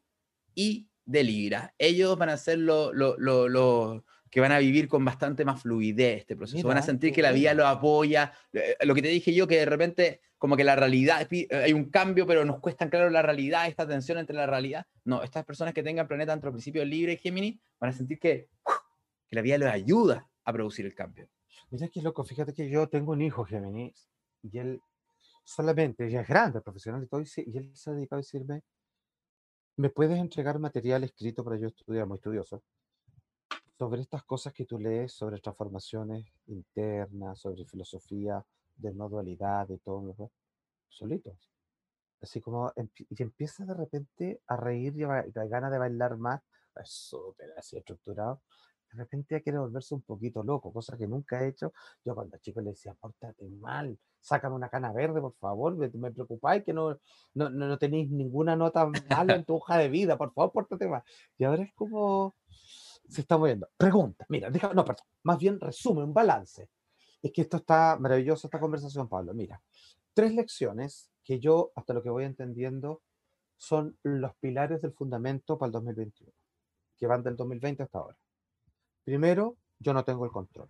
y 0.53 0.87
de 1.05 1.23
Libra. 1.23 1.73
Ellos 1.77 2.17
van 2.17 2.29
a 2.29 2.37
ser 2.37 2.59
los 2.59 2.91
lo, 2.93 4.05
que 4.29 4.41
van 4.41 4.51
a 4.51 4.59
vivir 4.59 4.87
con 4.87 5.03
bastante 5.05 5.45
más 5.45 5.61
fluidez 5.61 6.19
este 6.19 6.35
proceso. 6.35 6.67
van 6.67 6.77
a 6.77 6.81
sentir 6.81 7.13
que 7.13 7.21
la 7.21 7.31
vida 7.31 7.53
lo 7.53 7.67
apoya. 7.67 8.33
Eh, 8.51 8.75
lo 8.81 8.93
que 8.93 9.01
te 9.01 9.07
dije 9.07 9.33
yo, 9.33 9.47
que 9.47 9.59
de 9.59 9.65
repente 9.65 10.21
como 10.37 10.57
que 10.57 10.63
la 10.63 10.75
realidad, 10.75 11.27
hay 11.51 11.73
un 11.73 11.89
cambio, 11.89 12.27
pero 12.27 12.45
nos 12.45 12.59
cuesta 12.59 12.89
claro 12.89 13.09
la 13.09 13.21
realidad, 13.21 13.67
esta 13.67 13.87
tensión 13.87 14.17
entre 14.17 14.35
la 14.35 14.45
realidad. 14.45 14.85
No, 15.03 15.23
estas 15.23 15.45
personas 15.45 15.73
que 15.73 15.81
tengan 15.81 16.07
planeta 16.07 16.33
entre 16.33 16.49
el 16.49 16.53
principio 16.53 16.83
Libra 16.85 17.13
y 17.13 17.17
Géminis 17.17 17.59
van 17.79 17.89
a 17.89 17.93
sentir 17.93 18.19
que 18.19 18.49
que 19.27 19.35
la 19.35 19.41
vida 19.41 19.57
les 19.57 19.69
ayuda 19.69 20.29
a 20.43 20.53
producir 20.53 20.85
el 20.85 20.95
cambio. 20.95 21.29
Mira 21.69 21.87
qué 21.87 22.01
loco, 22.01 22.23
fíjate 22.23 22.53
que 22.53 22.69
yo 22.69 22.87
tengo 22.87 23.13
un 23.13 23.21
hijo 23.21 23.45
Géminis 23.45 24.09
y 24.43 24.57
él 24.57 24.81
solamente, 25.43 26.09
ya 26.09 26.21
es 26.21 26.27
grande, 26.27 26.61
profesional 26.61 27.03
y 27.03 27.07
todo, 27.07 27.21
y 27.21 27.57
él 27.57 27.71
se 27.75 27.93
dedica 27.93 28.15
a 28.15 28.17
decirme, 28.17 28.63
¿me 29.77 29.89
puedes 29.89 30.19
entregar 30.19 30.59
material 30.59 31.03
escrito 31.03 31.43
para 31.43 31.57
yo 31.57 31.67
estudiar, 31.67 32.07
muy 32.07 32.17
estudioso, 32.17 32.63
sobre 33.77 34.01
estas 34.01 34.23
cosas 34.23 34.53
que 34.53 34.65
tú 34.65 34.79
lees, 34.79 35.13
sobre 35.13 35.39
transformaciones 35.39 36.25
internas, 36.47 37.39
sobre 37.39 37.65
filosofía 37.65 38.43
de 38.75 38.93
no 38.93 39.09
dualidad, 39.09 39.67
de 39.67 39.77
todo, 39.79 40.31
solitos. 40.89 41.49
Así 42.21 42.41
como, 42.41 42.71
y 43.09 43.21
empieza 43.21 43.65
de 43.65 43.73
repente 43.73 44.41
a 44.47 44.55
reír 44.55 44.95
y 44.97 45.03
a, 45.03 45.23
ganas 45.47 45.71
de 45.71 45.77
bailar 45.77 46.17
más, 46.17 46.41
es 46.81 46.89
súper 46.89 47.53
así 47.57 47.77
estructurado 47.77 48.41
de 48.95 49.03
repente 49.03 49.41
quiere 49.41 49.59
volverse 49.59 49.93
un 49.93 50.01
poquito 50.01 50.43
loco, 50.43 50.71
cosa 50.71 50.97
que 50.97 51.07
nunca 51.07 51.43
he 51.43 51.49
hecho. 51.49 51.73
Yo 52.03 52.15
cuando 52.15 52.37
chico 52.37 52.61
le 52.61 52.71
decía, 52.71 52.93
pórtate 52.93 53.47
mal, 53.49 53.97
sácame 54.21 54.55
una 54.55 54.69
cana 54.69 54.91
verde, 54.93 55.21
por 55.21 55.33
favor, 55.35 55.75
me, 55.75 55.89
me 55.89 56.11
preocupáis 56.11 56.63
que 56.63 56.73
no, 56.73 56.97
no, 57.33 57.49
no, 57.49 57.77
tenéis 57.77 58.09
ninguna 58.09 58.55
nota 58.55 58.89
mala 59.09 59.35
en 59.35 59.45
tu 59.45 59.55
hoja 59.55 59.77
de 59.77 59.89
vida, 59.89 60.17
por 60.17 60.33
favor, 60.33 60.51
pórtate 60.51 60.87
mal. 60.87 61.03
Y 61.37 61.43
ahora 61.43 61.63
es 61.63 61.73
como 61.73 62.35
se 63.07 63.21
está 63.21 63.37
moviendo. 63.37 63.67
Pregunta, 63.77 64.25
mira, 64.29 64.49
deja, 64.49 64.73
no, 64.73 64.85
perdón, 64.85 65.05
más 65.23 65.37
bien 65.37 65.59
resume, 65.59 66.03
un 66.03 66.13
balance. 66.13 66.69
Es 67.21 67.31
que 67.31 67.41
esto 67.41 67.57
está 67.57 67.97
maravilloso, 67.99 68.47
esta 68.47 68.59
conversación, 68.59 69.07
Pablo. 69.09 69.33
Mira, 69.33 69.61
tres 70.13 70.33
lecciones 70.33 71.11
que 71.23 71.39
yo, 71.39 71.71
hasta 71.75 71.93
lo 71.93 72.01
que 72.01 72.09
voy 72.09 72.23
entendiendo, 72.23 73.01
son 73.57 73.97
los 74.03 74.35
pilares 74.35 74.81
del 74.81 74.93
fundamento 74.93 75.57
para 75.57 75.67
el 75.67 75.73
2021, 75.73 76.31
que 76.97 77.07
van 77.07 77.23
del 77.23 77.35
2020 77.35 77.83
hasta 77.83 77.99
ahora. 77.99 78.17
Primero, 79.05 79.57
yo 79.79 79.93
no 79.93 80.03
tengo 80.03 80.25
el 80.25 80.31
control. 80.31 80.67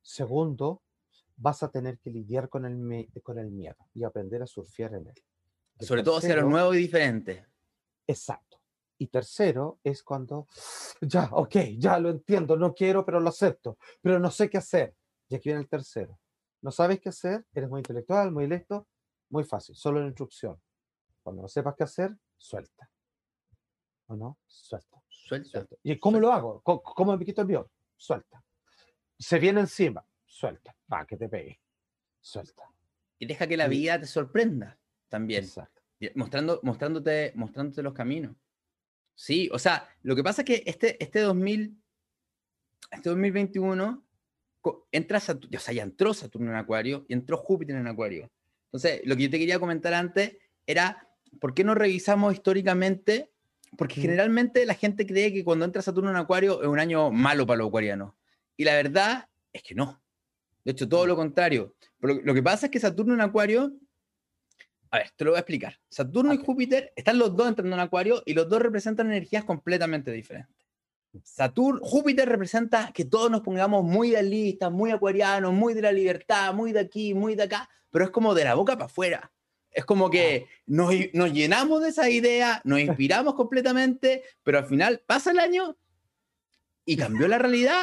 Segundo, 0.00 0.82
vas 1.36 1.62
a 1.62 1.70
tener 1.70 1.98
que 1.98 2.10
lidiar 2.10 2.48
con 2.48 2.64
el, 2.64 3.08
con 3.22 3.38
el 3.38 3.50
miedo 3.50 3.88
y 3.94 4.04
aprender 4.04 4.42
a 4.42 4.46
surfear 4.46 4.94
en 4.94 5.08
él. 5.08 5.14
Sobre 5.80 6.04
todo 6.04 6.18
hacia 6.18 6.36
lo 6.36 6.48
nuevo 6.48 6.72
y 6.72 6.78
diferente. 6.78 7.46
Exacto. 8.06 8.60
Y 8.98 9.08
tercero 9.08 9.80
es 9.82 10.04
cuando, 10.04 10.46
ya, 11.00 11.28
ok, 11.32 11.56
ya 11.76 11.98
lo 11.98 12.10
entiendo, 12.10 12.56
no 12.56 12.72
quiero, 12.72 13.04
pero 13.04 13.18
lo 13.18 13.30
acepto, 13.30 13.76
pero 14.00 14.20
no 14.20 14.30
sé 14.30 14.48
qué 14.48 14.58
hacer. 14.58 14.94
Y 15.28 15.34
aquí 15.34 15.48
viene 15.48 15.62
el 15.62 15.68
tercero. 15.68 16.20
No 16.60 16.70
sabes 16.70 17.00
qué 17.00 17.08
hacer, 17.08 17.44
eres 17.52 17.68
muy 17.68 17.80
intelectual, 17.80 18.30
muy 18.30 18.46
listo, 18.46 18.86
muy 19.30 19.42
fácil, 19.42 19.74
solo 19.74 19.98
la 19.98 20.06
instrucción. 20.06 20.62
Cuando 21.20 21.42
no 21.42 21.48
sepas 21.48 21.74
qué 21.76 21.82
hacer, 21.82 22.16
suelta. 22.36 22.88
¿O 24.06 24.14
no? 24.14 24.38
Suelta. 24.46 25.01
Suelta. 25.44 25.76
¿Y 25.82 25.98
cómo 25.98 26.20
lo 26.20 26.32
hago? 26.32 26.60
¿Cómo, 26.62 27.16
me 27.16 27.24
quito 27.24 27.42
el 27.42 27.46
biol? 27.46 27.70
Suelta. 27.96 28.42
Se 29.18 29.38
viene 29.38 29.60
encima. 29.60 30.04
Suelta. 30.26 30.76
Va, 30.92 31.06
que 31.06 31.16
te 31.16 31.28
pegue. 31.28 31.60
Suelta. 32.20 32.68
Y 33.18 33.26
deja 33.26 33.46
que 33.46 33.56
la 33.56 33.68
vida 33.68 33.98
te 33.98 34.06
sorprenda 34.06 34.78
también. 35.08 35.46
Mostrando, 36.14 36.60
mostrándote, 36.62 37.32
mostrándote 37.36 37.82
los 37.82 37.94
caminos. 37.94 38.36
Sí, 39.14 39.48
o 39.52 39.58
sea, 39.58 39.88
lo 40.02 40.16
que 40.16 40.22
pasa 40.22 40.42
es 40.42 40.46
que 40.46 40.62
este, 40.66 41.02
este 41.02 41.20
2000, 41.20 41.80
este 42.90 43.08
2021 43.08 44.04
entra 44.90 45.20
Saturno, 45.20 45.56
o 45.56 45.60
sea, 45.60 45.74
ya 45.74 45.82
entró 45.82 46.14
Saturno 46.14 46.50
en 46.50 46.56
Acuario 46.56 47.04
y 47.08 47.12
entró 47.12 47.36
Júpiter 47.36 47.76
en 47.76 47.86
Acuario. 47.86 48.30
Entonces, 48.66 49.02
lo 49.04 49.16
que 49.16 49.24
yo 49.24 49.30
te 49.30 49.38
quería 49.38 49.58
comentar 49.58 49.94
antes 49.94 50.36
era, 50.66 51.08
¿por 51.40 51.54
qué 51.54 51.64
no 51.64 51.74
revisamos 51.74 52.32
históricamente 52.32 53.31
porque 53.76 54.00
generalmente 54.00 54.66
la 54.66 54.74
gente 54.74 55.06
cree 55.06 55.32
que 55.32 55.44
cuando 55.44 55.64
entra 55.64 55.82
Saturno 55.82 56.10
en 56.10 56.16
Acuario 56.16 56.62
es 56.62 56.68
un 56.68 56.78
año 56.78 57.10
malo 57.10 57.46
para 57.46 57.58
los 57.58 57.68
acuarianos. 57.68 58.14
Y 58.56 58.64
la 58.64 58.74
verdad 58.74 59.28
es 59.52 59.62
que 59.62 59.74
no. 59.74 60.02
De 60.64 60.72
hecho, 60.72 60.88
todo 60.88 61.06
lo 61.06 61.16
contrario. 61.16 61.74
Pero 61.98 62.14
lo 62.22 62.34
que 62.34 62.42
pasa 62.42 62.66
es 62.66 62.72
que 62.72 62.80
Saturno 62.80 63.14
en 63.14 63.20
Acuario, 63.20 63.72
a 64.90 64.98
ver, 64.98 65.10
te 65.16 65.24
lo 65.24 65.30
voy 65.30 65.38
a 65.38 65.40
explicar. 65.40 65.80
Saturno 65.88 66.34
y 66.34 66.38
Júpiter 66.38 66.92
están 66.96 67.18
los 67.18 67.34
dos 67.34 67.48
entrando 67.48 67.74
en 67.74 67.80
Acuario 67.80 68.22
y 68.26 68.34
los 68.34 68.48
dos 68.48 68.60
representan 68.60 69.06
energías 69.06 69.44
completamente 69.44 70.10
diferentes. 70.10 70.54
Saturno, 71.24 71.80
Júpiter 71.82 72.28
representa 72.28 72.90
que 72.92 73.04
todos 73.04 73.30
nos 73.30 73.42
pongamos 73.42 73.84
muy 73.84 74.10
idealistas, 74.10 74.70
muy 74.72 74.90
acuarianos, 74.90 75.52
muy 75.52 75.74
de 75.74 75.82
la 75.82 75.92
libertad, 75.92 76.54
muy 76.54 76.72
de 76.72 76.80
aquí, 76.80 77.12
muy 77.12 77.34
de 77.34 77.42
acá, 77.44 77.68
pero 77.90 78.04
es 78.04 78.10
como 78.10 78.34
de 78.34 78.44
la 78.44 78.54
boca 78.54 78.74
para 78.74 78.86
afuera. 78.86 79.32
Es 79.72 79.84
como 79.84 80.10
que 80.10 80.48
nos, 80.66 80.92
nos 81.14 81.32
llenamos 81.32 81.82
de 81.82 81.88
esa 81.88 82.08
idea, 82.10 82.60
nos 82.64 82.80
inspiramos 82.80 83.34
completamente, 83.34 84.22
pero 84.42 84.58
al 84.58 84.66
final 84.66 85.02
pasa 85.06 85.30
el 85.30 85.38
año 85.38 85.76
y 86.84 86.96
cambió 86.96 87.28
la 87.28 87.38
realidad. 87.38 87.82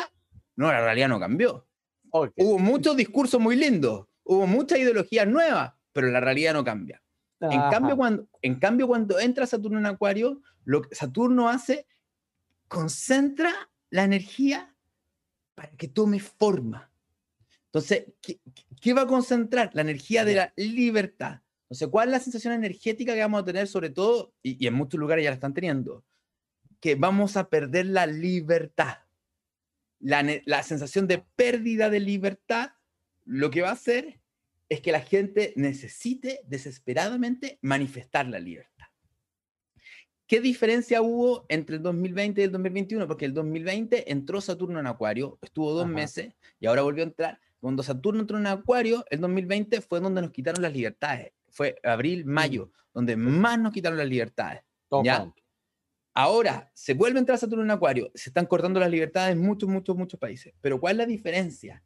No, 0.56 0.72
la 0.72 0.82
realidad 0.82 1.10
no 1.10 1.20
cambió. 1.20 1.66
Hubo 2.12 2.58
muchos 2.58 2.98
discursos 2.98 3.40
muy 3.40 3.56
lindos, 3.56 4.08
hubo 4.24 4.48
muchas 4.48 4.80
ideologías 4.80 5.28
nuevas, 5.28 5.74
pero 5.94 6.08
la 6.08 6.20
realidad 6.20 6.54
no 6.54 6.64
cambia. 6.64 7.02
En 7.42 7.62
cambio, 7.72 7.96
cuando, 7.96 8.28
en 8.42 8.56
cambio, 8.60 8.88
cuando 8.88 9.20
entra 9.20 9.46
Saturno 9.46 9.80
en 9.80 9.86
Acuario, 9.86 10.42
lo 10.66 10.82
que 10.82 10.94
Saturno 10.94 11.48
hace 11.48 11.88
concentra 12.68 13.54
la 13.90 14.04
energía 14.04 14.76
para 15.56 15.70
que 15.72 15.88
tome 15.88 16.20
forma. 16.20 16.92
Entonces, 17.66 18.06
¿qué, 18.22 18.94
va 18.94 19.04
a 19.04 19.08
concentrar? 19.08 19.70
La 19.74 19.82
energía 19.82 20.26
de 20.26 20.36
la 20.36 20.54
libertad. 20.58 21.42
Entonces, 21.70 21.88
¿cuál 21.90 22.08
es 22.08 22.14
la 22.14 22.20
sensación 22.20 22.54
energética 22.54 23.14
que 23.14 23.20
vamos 23.20 23.44
a 23.44 23.46
tener, 23.46 23.68
sobre 23.68 23.92
todo, 23.92 24.34
y, 24.42 24.66
en 24.66 24.74
muchos 24.74 25.00
lugares 25.00 25.24
ya 25.24 25.30
la 25.30 25.36
están 25.36 25.54
teniendo? 25.54 26.04
Que 26.80 26.96
vamos 26.96 27.38
a 27.38 27.48
perder 27.48 27.86
la 27.86 28.08
libertad. 28.08 28.98
La, 30.00 30.26
la 30.46 30.64
sensación 30.64 31.08
de 31.08 31.24
pérdida 31.36 31.92
de 31.92 32.00
libertad, 32.00 32.72
lo 33.24 33.52
que 33.52 33.62
va 33.62 33.70
a 33.70 33.74
hacer 33.74 34.20
es 34.68 34.82
que 34.82 34.92
la 34.92 35.02
gente 35.02 35.54
necesite 35.56 36.42
desesperadamente 36.48 37.60
manifestar 37.62 38.28
la 38.28 38.40
libertad. 38.40 38.88
¿Qué 40.26 40.42
diferencia 40.42 41.02
hubo 41.02 41.46
entre 41.50 41.76
el 41.76 41.84
2020 41.84 42.42
y 42.42 42.44
el 42.46 42.52
2021? 42.52 43.08
Porque 43.08 43.26
el 43.26 43.34
2020 43.34 44.12
entró 44.12 44.42
Saturno 44.42 44.80
en 44.80 44.88
Acuario, 44.88 45.38
estuvo 45.42 45.74
dos 45.74 45.88
meses 45.88 46.34
y 46.60 46.66
ahora 46.68 46.82
volvió 46.82 47.04
a 47.04 47.08
entrar. 47.08 47.40
Cuando 47.60 47.84
Saturno 47.84 48.22
entró 48.22 48.38
en 48.38 48.48
Acuario, 48.48 49.04
el 49.10 49.22
2020 49.22 49.82
fue 49.82 50.00
donde 50.00 50.22
nos 50.22 50.32
quitaron 50.32 50.62
las 50.62 50.72
libertades. 50.72 51.34
Fue 51.60 51.76
abril, 51.84 52.24
mayo, 52.24 52.72
donde 52.94 53.18
más 53.18 53.60
nos 53.60 53.74
quitaron 53.74 53.98
las 53.98 54.08
libertades. 54.08 54.62
¿ya? 55.04 55.30
Ahora 56.14 56.72
se 56.74 56.94
vuelve 56.94 57.18
a 57.18 57.20
entrar 57.20 57.38
Saturno 57.38 57.66
en 57.66 57.72
Acuario, 57.72 58.10
se 58.16 58.30
están 58.30 58.46
cortando 58.46 58.80
las 58.80 58.90
libertades 58.90 59.34
en 59.34 59.42
muchos, 59.42 59.68
muchos, 59.68 59.94
muchos 59.98 60.18
países. 60.18 60.54
Pero 60.62 60.80
¿cuál 60.80 60.94
es 60.94 60.98
la 61.00 61.06
diferencia? 61.06 61.84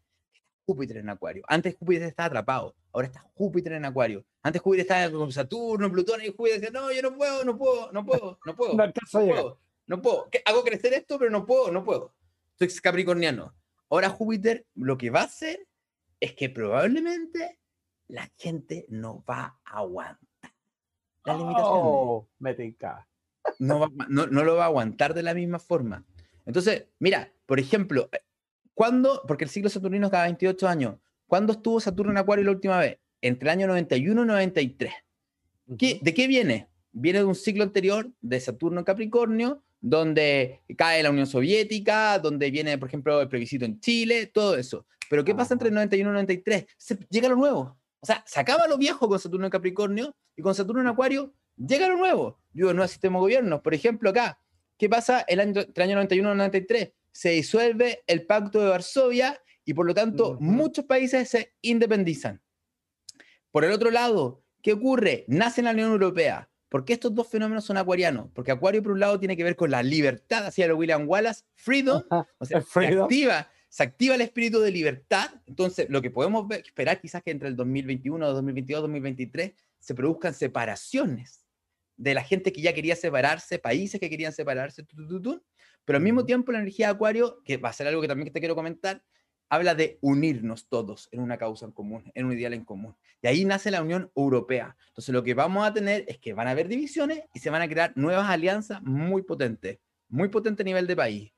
Júpiter 0.68 0.98
en 0.98 1.10
Acuario. 1.10 1.44
Antes 1.48 1.76
Júpiter 1.76 2.04
estaba 2.04 2.28
atrapado, 2.28 2.76
ahora 2.92 3.08
está 3.08 3.26
Júpiter 3.34 3.74
en 3.74 3.86
Acuario. 3.86 4.24
Antes 4.44 4.62
Júpiter 4.62 4.86
estaba 4.86 5.12
con 5.12 5.32
Saturno, 5.32 5.92
Plutón 5.92 6.22
y 6.22 6.28
Júpiter 6.28 6.62
decía, 6.62 6.80
no, 6.80 6.92
yo 6.92 7.02
no 7.02 7.18
puedo, 7.18 7.44
no 7.44 7.58
puedo, 7.58 7.92
no 7.92 8.06
puedo, 8.06 8.38
no 8.46 8.56
puedo. 8.56 8.74
no, 8.76 8.92
puedo, 9.12 9.60
no 9.88 10.02
puedo. 10.04 10.30
Hago 10.46 10.64
crecer 10.64 10.94
esto, 10.94 11.18
pero 11.18 11.32
no 11.32 11.48
puedo, 11.48 11.72
no 11.72 11.84
puedo. 11.84 12.14
Soy 12.60 12.68
capricorniano. 12.80 13.56
Ahora 13.90 14.10
Júpiter 14.10 14.68
lo 14.76 15.00
que 15.00 15.10
va 15.10 15.22
a 15.22 15.26
hacer 15.26 15.68
es 16.20 16.34
que 16.34 16.52
probablemente 16.52 17.58
la 18.14 18.32
gente 18.38 18.86
no 18.90 19.24
va 19.30 19.60
a 19.66 19.78
aguantar. 19.80 20.54
La 21.26 21.38
limitación. 21.38 21.72
Oh, 21.74 22.28
no, 23.60 23.88
no, 24.10 24.28
no 24.28 24.44
lo 24.44 24.56
va 24.56 24.64
a 24.64 24.68
aguantar 24.68 25.14
de 25.14 25.24
la 25.24 25.34
misma 25.34 25.60
forma. 25.60 26.06
Entonces, 26.46 26.88
mira, 27.00 27.32
por 27.46 27.60
ejemplo, 27.60 28.10
¿Cuándo? 28.74 29.22
Porque 29.28 29.44
el 29.44 29.50
ciclo 29.50 29.70
saturnino 29.70 30.08
es 30.08 30.12
cada 30.12 30.24
28 30.24 30.68
años. 30.68 30.96
¿Cuándo 31.28 31.54
estuvo 31.54 31.80
Saturno 31.80 32.12
en 32.12 32.18
Acuario 32.18 32.46
la 32.46 32.52
última 32.52 32.80
vez? 32.80 33.00
Entre 33.22 33.48
el 33.48 33.52
año 33.52 33.68
91 33.68 34.24
y 34.24 34.26
93. 34.26 34.94
¿De 35.68 36.14
qué 36.14 36.28
viene? 36.28 36.70
Viene 36.92 37.20
de 37.20 37.26
un 37.26 37.36
ciclo 37.36 37.64
anterior 37.64 38.12
de 38.22 38.40
Saturno 38.40 38.80
en 38.80 38.86
Capricornio, 38.86 39.64
donde 39.80 40.62
cae 40.78 41.04
la 41.04 41.12
Unión 41.12 41.28
Soviética, 41.28 42.20
donde 42.20 42.52
viene, 42.52 42.78
por 42.78 42.88
ejemplo, 42.88 43.22
el 43.22 43.30
plebiscito 43.30 43.66
en 43.66 43.80
Chile, 43.80 44.28
todo 44.28 44.58
eso. 44.58 44.86
Pero 45.10 45.24
¿qué 45.24 45.36
pasa 45.36 45.54
entre 45.54 45.70
el 45.70 45.76
91 45.76 46.10
y 46.10 46.14
93? 46.14 46.66
Se, 46.78 46.98
llega 47.10 47.30
lo 47.30 47.36
nuevo. 47.36 47.78
O 48.04 48.06
sea, 48.06 48.24
se 48.28 48.40
acaba 48.40 48.68
lo 48.68 48.78
viejo 48.78 49.08
con 49.08 49.18
Saturno 49.18 49.46
en 49.46 49.52
Capricornio 49.52 50.14
y 50.36 50.42
con 50.42 50.54
Saturno 50.54 50.82
en 50.82 50.88
Acuario 50.88 51.34
llega 51.56 51.88
lo 51.88 51.96
nuevo. 51.98 52.38
Digo, 52.52 52.74
nuevo 52.74 52.88
sistema 52.88 53.18
de 53.18 53.22
gobierno. 53.22 53.64
Por 53.64 53.74
ejemplo, 53.74 54.10
acá, 54.10 54.40
¿qué 54.78 54.90
pasa 54.90 55.22
el 55.22 55.40
año, 55.40 55.62
entre 55.62 55.84
el 55.84 55.90
año 55.90 55.96
91 55.96 56.34
y 56.34 56.38
93? 56.38 56.92
se 57.14 57.30
disuelve 57.30 58.04
el 58.08 58.26
Pacto 58.26 58.60
de 58.60 58.70
Varsovia 58.70 59.40
y 59.64 59.74
por 59.74 59.86
lo 59.86 59.94
tanto 59.94 60.36
muchos 60.42 60.86
países 60.86 61.30
se 61.30 61.54
independizan. 61.62 62.42
Por 63.52 63.64
el 63.64 63.72
otro 63.72 63.92
lado, 63.92 64.44
¿qué 64.62 64.74
ocurre? 64.74 65.24
Nace 65.28 65.62
en 65.62 65.66
la 65.66 65.72
Unión 65.72 65.92
Europea. 65.92 66.50
¿Por 66.68 66.86
qué 66.86 66.94
estos 66.94 67.14
dos 67.14 67.30
fenómenos 67.30 67.64
son 67.66 67.78
acuarianos? 67.78 68.32
Porque 68.34 68.52
Acuario, 68.52 68.82
por 68.82 68.94
un 68.94 69.00
lado, 69.00 69.20
tiene 69.20 69.38
que 69.38 69.44
ver 69.44 69.56
con 69.56 69.70
la 69.70 69.84
libertad, 69.84 70.48
hacia 70.48 70.68
lo 70.68 70.76
William 70.76 71.08
Wallace, 71.08 71.44
freedom, 71.54 72.02
o 72.10 72.46
sea, 72.46 72.62
Se, 72.62 72.88
activa, 72.88 73.48
se 73.74 73.82
activa 73.82 74.14
el 74.14 74.22
espíritu 74.22 74.60
de 74.60 74.70
libertad. 74.70 75.32
Entonces, 75.48 75.88
lo 75.90 76.00
que 76.00 76.12
podemos 76.12 76.46
esperar 76.52 77.02
quizás 77.02 77.24
que 77.24 77.32
entre 77.32 77.48
el 77.50 77.56
2021, 77.56 78.24
2022, 78.32 78.84
2023 78.84 79.54
se 79.80 79.96
produzcan 79.96 80.36
separaciones 80.36 81.44
de 81.98 82.14
la 82.14 82.24
gente 82.24 82.54
que 82.54 82.62
ya 82.62 82.72
quería 82.74 82.96
separarse, 82.96 83.58
países 83.58 84.00
que 84.00 84.12
querían 84.12 84.32
separarse, 84.32 84.86
pero 85.86 85.98
al 85.98 86.04
mismo 86.04 86.24
tiempo 86.24 86.52
la 86.52 86.60
energía 86.60 86.86
de 86.86 86.94
Acuario, 86.94 87.42
que 87.44 87.58
va 87.58 87.70
a 87.70 87.74
ser 87.74 87.88
algo 87.88 88.00
que 88.00 88.08
también 88.08 88.32
te 88.32 88.40
quiero 88.40 88.54
comentar, 88.54 89.04
habla 89.50 89.74
de 89.74 89.98
unirnos 90.02 90.70
todos 90.70 91.10
en 91.12 91.22
una 91.22 91.40
causa 91.40 91.66
en 91.66 91.72
común, 91.72 92.12
en 92.14 92.28
un 92.28 92.34
ideal 92.34 92.54
en 92.54 92.66
común. 92.66 92.96
Y 93.24 93.28
ahí 93.28 93.44
nace 93.44 93.72
la 93.72 93.82
Unión 93.82 94.12
Europea. 94.16 94.78
Entonces 94.90 95.12
lo 95.12 95.24
que 95.24 95.34
vamos 95.34 95.66
a 95.66 95.74
tener 95.74 96.06
es 96.08 96.20
que 96.20 96.34
van 96.34 96.48
a 96.48 96.52
haber 96.52 96.68
divisiones 96.68 97.24
y 97.34 97.40
se 97.40 97.50
van 97.50 97.64
a 97.64 97.68
crear 97.68 97.92
nuevas 97.96 98.30
alianzas 98.30 98.84
muy 98.84 99.24
potentes, 99.24 99.80
muy 100.10 100.28
potente 100.30 100.62
a 100.62 100.66
nivel 100.66 100.86
de 100.86 100.96
país. 100.96 101.33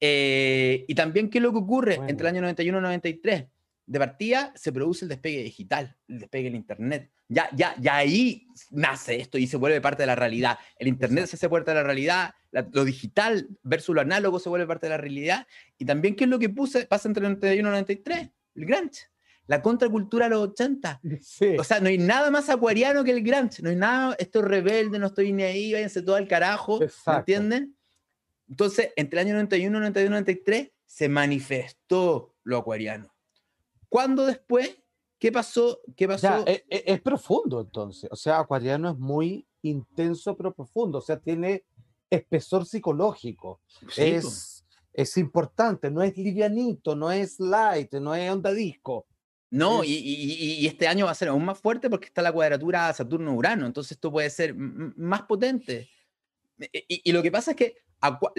Eh, 0.00 0.84
y 0.88 0.94
también, 0.94 1.28
¿qué 1.28 1.38
es 1.38 1.42
lo 1.42 1.52
que 1.52 1.58
ocurre 1.58 1.94
entre 2.08 2.28
el 2.28 2.34
año 2.34 2.42
91 2.42 2.78
y 2.78 2.82
93? 2.82 3.46
de 3.90 3.98
partida 3.98 4.52
se 4.54 4.70
produce 4.72 5.04
el 5.04 5.08
despegue 5.08 5.42
digital, 5.42 5.96
el 6.06 6.20
despegue 6.20 6.44
del 6.44 6.54
Internet. 6.54 7.10
Ya, 7.26 7.48
ya, 7.52 7.74
ya 7.80 7.96
ahí 7.96 8.46
nace 8.70 9.16
esto 9.16 9.36
y 9.36 9.48
se 9.48 9.56
vuelve 9.56 9.80
parte 9.80 10.04
de 10.04 10.06
la 10.06 10.14
realidad. 10.14 10.58
El 10.76 10.86
Internet 10.86 11.26
se 11.26 11.34
hace 11.34 11.48
parte 11.48 11.72
de 11.72 11.74
la 11.74 11.82
realidad, 11.82 12.32
lo 12.52 12.84
digital 12.84 13.48
versus 13.64 13.92
lo 13.92 14.00
análogo 14.00 14.38
se 14.38 14.48
vuelve 14.48 14.68
parte 14.68 14.86
de 14.86 14.90
la 14.90 14.96
realidad. 14.96 15.44
Y 15.76 15.86
también, 15.86 16.14
¿qué 16.14 16.22
es 16.22 16.30
lo 16.30 16.38
que 16.38 16.50
puse, 16.50 16.86
pasa 16.86 17.08
entre 17.08 17.26
el 17.26 17.32
91 17.32 17.56
y 17.56 17.58
el 17.58 17.64
93? 17.64 18.30
El 18.54 18.64
Grunge. 18.64 19.08
La 19.48 19.60
contracultura 19.60 20.26
de 20.26 20.30
los 20.30 20.50
80. 20.50 21.00
O 21.58 21.64
sea, 21.64 21.80
no 21.80 21.88
hay 21.88 21.98
nada 21.98 22.30
más 22.30 22.48
acuariano 22.48 23.02
que 23.02 23.10
el 23.10 23.24
Grunge. 23.24 23.60
No 23.60 23.70
hay 23.70 23.76
nada, 23.76 24.14
esto 24.20 24.38
es 24.38 24.44
rebelde, 24.44 25.00
no 25.00 25.08
estoy 25.08 25.32
ni 25.32 25.42
ahí, 25.42 25.72
váyanse 25.72 26.02
todo 26.02 26.14
al 26.14 26.28
carajo. 26.28 26.78
¿Me 26.78 27.16
entienden? 27.16 27.74
Entonces, 28.50 28.92
entre 28.96 29.20
el 29.20 29.26
año 29.28 29.34
91, 29.34 29.78
92, 29.78 30.10
93 30.10 30.70
se 30.84 31.08
manifestó 31.08 32.34
lo 32.42 32.58
acuariano. 32.58 33.14
¿Cuándo 33.88 34.26
después? 34.26 34.76
¿Qué 35.18 35.30
pasó? 35.30 35.80
¿Qué 35.96 36.08
pasó? 36.08 36.44
E, 36.46 36.64
e, 36.68 36.84
es, 36.86 37.00
profundo 37.00 37.60
entonces. 37.60 38.10
O 38.10 38.16
sea, 38.16 38.40
Acuariano 38.40 38.90
es 38.90 38.98
muy 38.98 39.46
intenso 39.62 40.36
pero 40.36 40.52
profundo. 40.52 40.98
O 40.98 41.02
sea, 41.02 41.18
tiene 41.18 41.64
espesor 42.08 42.66
psicológico. 42.66 43.60
es, 43.96 44.64
es 44.92 45.16
importante, 45.16 45.90
no 45.90 46.02
es 46.02 46.16
livianito, 46.16 46.96
no 46.96 47.12
es 47.12 47.38
light, 47.38 47.92
no 47.94 48.14
es 48.14 48.30
onda 48.30 48.52
disco. 48.52 49.06
No, 49.50 49.82
y, 49.82 49.90
y, 49.90 50.64
este 50.68 50.86
año 50.86 51.06
va 51.06 51.10
a 51.10 51.16
ser 51.16 51.26
aún 51.26 51.44
más 51.44 51.58
fuerte 51.58 51.90
porque 51.90 52.06
está 52.06 52.22
la 52.22 52.32
cuadratura 52.32 52.92
Saturno-Urano, 52.92 53.66
entonces 53.66 53.92
esto 53.92 54.12
puede 54.12 54.30
ser 54.30 54.54
más 54.54 55.22
potente. 55.22 55.90
E, 56.60 56.84
y, 56.86 57.10
lo 57.10 57.20
que 57.20 57.32
pasa 57.32 57.50
es 57.50 57.56
que 57.56 57.76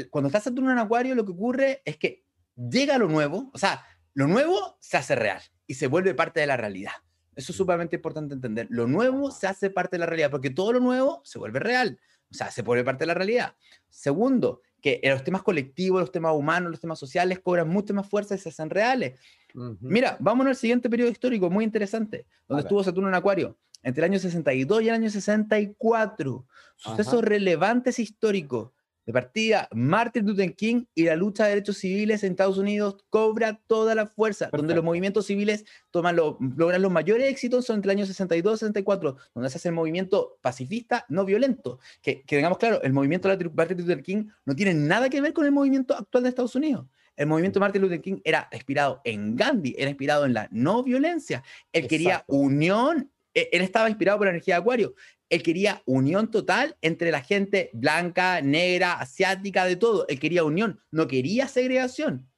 cuando 0.09 0.27
está 0.27 0.39
Saturno 0.39 0.71
en 0.71 0.79
Acuario, 0.79 1.15
lo 1.15 1.25
que 1.25 1.31
ocurre 1.31 1.81
es 1.85 1.97
que 1.97 2.23
llega 2.55 2.97
lo 2.97 3.07
nuevo, 3.07 3.49
o 3.53 3.57
sea, 3.57 3.83
lo 4.13 4.27
nuevo 4.27 4.77
se 4.79 4.97
hace 4.97 5.15
real 5.15 5.41
y 5.67 5.75
se 5.75 5.87
vuelve 5.87 6.13
parte 6.13 6.39
de 6.39 6.47
la 6.47 6.57
realidad. 6.57 6.93
Eso 7.35 7.53
es 7.53 7.57
sumamente 7.57 7.95
importante 7.95 8.33
entender. 8.33 8.67
Lo 8.69 8.87
nuevo 8.87 9.31
se 9.31 9.47
hace 9.47 9.69
parte 9.69 9.95
de 9.95 9.99
la 9.99 10.05
realidad 10.05 10.31
porque 10.31 10.49
todo 10.49 10.73
lo 10.73 10.79
nuevo 10.79 11.21
se 11.23 11.39
vuelve 11.39 11.59
real. 11.59 11.99
O 12.29 12.33
sea, 12.33 12.51
se 12.51 12.61
vuelve 12.61 12.83
parte 12.83 13.03
de 13.03 13.07
la 13.07 13.13
realidad. 13.13 13.55
Segundo, 13.89 14.61
que 14.81 14.99
los 15.03 15.23
temas 15.23 15.43
colectivos, 15.43 16.01
los 16.01 16.11
temas 16.11 16.33
humanos, 16.35 16.71
los 16.71 16.79
temas 16.79 16.99
sociales 16.99 17.39
cobran 17.39 17.69
mucho 17.69 17.93
más 17.93 18.09
fuerza 18.09 18.35
y 18.35 18.37
se 18.37 18.49
hacen 18.49 18.69
reales. 18.69 19.19
Mira, 19.53 20.17
vámonos 20.19 20.51
al 20.51 20.55
siguiente 20.55 20.89
periodo 20.89 21.11
histórico, 21.11 21.49
muy 21.49 21.63
interesante, 21.63 22.25
donde 22.47 22.63
estuvo 22.63 22.83
Saturno 22.83 23.09
en 23.09 23.15
Acuario, 23.15 23.57
entre 23.83 24.03
el 24.05 24.11
año 24.11 24.19
62 24.19 24.81
y 24.81 24.89
el 24.89 24.95
año 24.95 25.09
64. 25.09 26.45
Sucesos 26.75 27.23
relevantes 27.23 27.99
históricos 27.99 28.71
de 29.05 29.13
partida, 29.13 29.67
Martin 29.71 30.25
Luther 30.25 30.55
King 30.55 30.85
y 30.93 31.03
la 31.05 31.15
lucha 31.15 31.43
de 31.43 31.51
derechos 31.51 31.77
civiles 31.77 32.23
en 32.23 32.31
Estados 32.31 32.57
Unidos 32.57 32.97
cobra 33.09 33.61
toda 33.67 33.95
la 33.95 34.05
fuerza, 34.05 34.49
donde 34.51 34.75
los 34.75 34.83
movimientos 34.83 35.25
civiles 35.25 35.65
toman 35.89 36.15
logran 36.15 36.81
los 36.81 36.91
mayores 36.91 37.29
éxitos 37.29 37.65
son 37.65 37.77
entre 37.77 37.91
el 37.91 37.97
año 37.97 38.05
62 38.05 38.53
y 38.53 38.59
64, 38.59 39.17
donde 39.33 39.49
se 39.49 39.57
hace 39.57 39.69
el 39.69 39.75
movimiento 39.75 40.37
pacifista 40.41 41.05
no 41.09 41.25
violento. 41.25 41.79
Que, 42.01 42.21
que 42.21 42.35
tengamos 42.35 42.57
claro, 42.57 42.81
el 42.83 42.93
movimiento 42.93 43.27
de 43.27 43.49
Martin 43.49 43.77
Luther 43.77 44.03
King 44.03 44.25
no 44.45 44.55
tiene 44.55 44.73
nada 44.73 45.09
que 45.09 45.21
ver 45.21 45.33
con 45.33 45.45
el 45.45 45.51
movimiento 45.51 45.95
actual 45.95 46.23
de 46.23 46.29
Estados 46.29 46.55
Unidos. 46.55 46.85
El 47.15 47.27
movimiento 47.27 47.59
de 47.59 47.61
Martin 47.61 47.81
Luther 47.81 48.01
King 48.01 48.19
era 48.23 48.47
inspirado 48.51 49.01
en 49.03 49.35
Gandhi, 49.35 49.75
era 49.77 49.89
inspirado 49.89 50.25
en 50.25 50.33
la 50.33 50.47
no 50.51 50.83
violencia. 50.83 51.43
Él 51.73 51.87
quería 51.87 52.23
unión, 52.27 53.11
e, 53.33 53.49
él 53.51 53.61
estaba 53.61 53.89
inspirado 53.89 54.17
por 54.17 54.27
la 54.27 54.31
energía 54.31 54.55
de 54.55 54.61
Acuario 54.61 54.95
él 55.31 55.41
quería 55.43 55.81
unión 55.85 56.29
total 56.29 56.77
entre 56.81 57.09
la 57.09 57.21
gente 57.21 57.69
blanca, 57.73 58.41
negra, 58.41 58.99
asiática, 58.99 59.65
de 59.65 59.77
todo. 59.77 60.05
Él 60.09 60.19
quería 60.19 60.43
unión, 60.43 60.81
no 60.91 61.07
quería 61.07 61.47
segregación. 61.47 62.29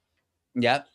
¿Ya? 0.54 0.86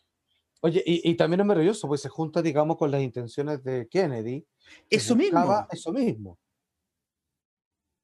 Oye, 0.62 0.82
y, 0.86 1.14
también 1.14 1.40
es 1.40 1.46
maravilloso, 1.46 1.86
pues 1.88 2.00
se 2.00 2.08
junta, 2.08 2.40
digamos, 2.40 2.78
con 2.78 2.90
las 2.90 3.02
intenciones 3.02 3.62
de 3.62 3.86
Kennedy. 3.88 4.46
Eso 4.88 5.14
mismo. 5.14 5.66
Eso 5.70 5.92
mismo. 5.92 6.38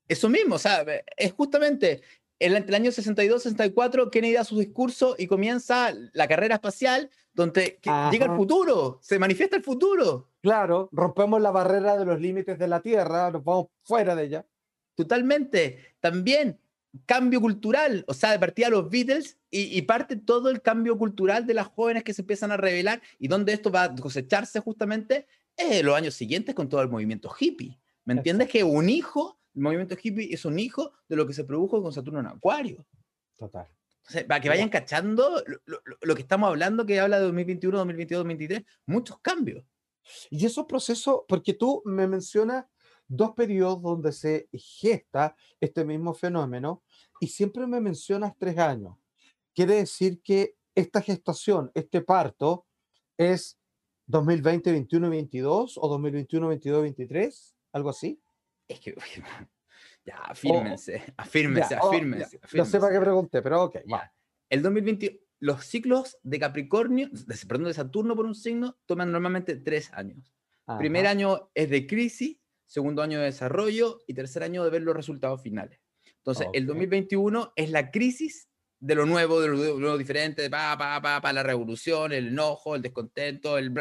Eso 0.07 0.29
mismo, 0.29 0.55
o 0.55 0.59
sea, 0.59 0.85
es 1.17 1.33
justamente 1.33 2.03
entre 2.39 2.69
el 2.69 2.75
año 2.75 2.91
62-64, 2.91 4.11
Kennedy 4.11 4.35
da 4.35 4.45
su 4.45 4.59
discurso 4.59 5.15
y 5.19 5.27
comienza 5.27 5.93
la 6.13 6.29
carrera 6.29 6.57
espacial, 6.57 7.11
donde 7.33 7.79
llega 8.11 8.27
el 8.27 8.37
futuro, 8.37 8.99
se 9.03 9.19
manifiesta 9.19 9.57
el 9.57 9.63
futuro. 9.63 10.29
Claro, 10.41 10.89
rompemos 10.93 11.41
la 11.41 11.51
barrera 11.51 11.97
de 11.97 12.05
los 12.05 12.21
límites 12.21 12.59
de 12.59 12.69
la 12.69 12.81
Tierra, 12.81 13.31
nos 13.31 13.45
vamos 13.45 13.67
fuera 13.83 14.15
de 14.15 14.25
ella. 14.25 14.47
Totalmente. 14.95 15.95
También 16.01 16.59
cambio 17.05 17.41
cultural, 17.41 18.05
o 18.09 18.15
sea, 18.15 18.31
de 18.31 18.39
partida 18.39 18.71
los 18.71 18.89
Beatles 18.89 19.37
y, 19.51 19.81
parte 19.83 20.17
todo 20.17 20.51
el 20.51 20.63
cambio 20.63 20.97
cultural 20.99 21.47
de 21.47 21.55
las 21.55 21.67
jóvenes 21.69 22.05
que 22.05 22.15
se 22.15 22.23
empiezan 22.23 22.53
a 22.53 22.57
revelar 22.57 23.03
y 23.19 23.29
donde 23.29 23.53
esto 23.53 23.71
va 23.71 23.85
a 23.85 23.95
cosecharse 23.95 24.61
justamente 24.61 25.27
en 25.57 25.85
los 25.85 25.97
años 25.97 26.15
siguientes 26.15 26.55
con 26.55 26.69
todo 26.69 26.83
el 26.83 26.89
movimiento 26.89 27.31
hippie. 27.39 27.79
¿Me 28.05 28.15
entiendes? 28.15 28.49
Que 28.49 28.65
un 28.65 28.89
hijo 28.89 29.39
el 29.57 29.63
movimiento 29.63 29.97
hippie 30.01 30.33
es 30.33 30.45
un 30.45 30.59
hijo 30.59 30.93
de 31.09 31.17
lo 31.17 31.27
que 31.27 31.33
se 31.33 31.45
produjo 31.45 31.83
con 31.83 31.93
Saturno 31.93 32.21
en 32.21 32.27
Acuario. 32.27 32.87
Total. 33.37 33.67
para 34.29 34.41
que 34.41 34.49
vayan 34.49 34.69
cachando 34.69 35.43
lo, 36.03 36.15
que 36.15 36.23
estamos 36.23 36.49
hablando, 36.49 36.87
que 36.87 37.01
habla 37.01 37.17
de 37.17 37.25
2021, 37.25 37.79
2022, 37.79 38.19
2023, 38.21 38.63
muchos 38.87 39.19
cambios. 39.21 39.65
Y 40.31 40.45
esos 40.45 40.67
procesos, 40.67 41.23
porque 41.27 41.55
tú 41.55 41.83
me 41.87 42.07
mencionas 42.07 42.67
dos 43.09 43.33
periodos 43.33 43.83
donde 43.83 44.13
se 44.13 44.49
gesta 44.53 45.35
este 45.61 45.85
mismo 45.85 46.13
fenómeno 46.13 46.83
y 47.19 47.29
siempre 47.29 47.67
me 47.67 47.81
mencionas 47.81 48.35
tres 48.39 48.59
años. 48.59 48.97
Quiere 49.55 49.77
decir 49.77 50.21
que 50.23 50.55
esta 50.75 51.01
gestación, 51.01 51.71
este 51.75 52.03
parto, 52.03 52.67
es 53.17 53.59
2020, 54.07 54.71
21, 54.71 55.11
22 55.11 55.79
o 55.81 55.89
2021, 55.89 56.49
22, 56.49 56.83
23, 56.83 57.57
algo 57.73 57.91
así. 57.91 58.21
Es 58.69 58.81
que, 58.81 58.95
ya, 60.05 60.17
afírmense, 60.19 61.03
afírmense, 61.17 61.75
afírmense, 61.75 62.41
No 62.53 62.65
sé 62.65 62.79
para 62.81 62.93
qué 62.93 63.01
pregunté, 63.01 63.43
pero 63.43 63.65
ok, 63.65 63.77
El 64.49 64.63
2020, 64.63 65.23
los 65.41 65.65
ciclos 65.65 66.19
de 66.23 66.39
Capricornio, 66.39 67.09
de, 67.11 67.37
perdón, 67.47 67.67
de 67.67 67.75
Saturno 67.75 68.17
por 68.17 68.27
un 68.27 68.35
signo, 68.35 68.79
toman 68.87 69.13
normalmente 69.13 69.57
tres 69.57 69.93
años. 69.93 70.33
Primer 70.79 71.07
año 71.07 71.51
es 71.55 71.71
de 71.71 71.87
crisis, 71.87 72.39
segundo 72.67 73.01
año 73.01 73.21
de 73.21 73.27
desarrollo 73.27 74.01
y 74.09 74.15
tercer 74.15 74.43
año 74.43 74.65
de 74.65 74.71
ver 74.71 74.83
los 74.83 74.97
resultados 74.97 75.41
finales. 75.41 75.81
Entonces, 76.17 76.49
el 76.55 76.67
2021 76.67 77.53
es 77.55 77.71
la 77.71 77.93
crisis 77.93 78.49
de 78.81 78.97
lo 78.97 79.07
nuevo, 79.07 79.41
de 79.41 79.49
lo, 79.49 79.79
nuevo 79.79 79.97
diferente, 79.97 80.43
de 80.43 80.51
pa, 80.51 80.77
pa, 80.77 81.01
pa, 81.01 81.21
pa, 81.21 81.33
la 81.33 81.45
revolución, 81.45 82.13
el 82.13 82.29
enojo, 82.29 82.75
el 82.75 82.83
descontento, 82.83 83.59
el... 83.59 83.73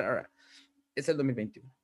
Es 0.93 1.09
el 1.09 1.17
2021. 1.17 1.74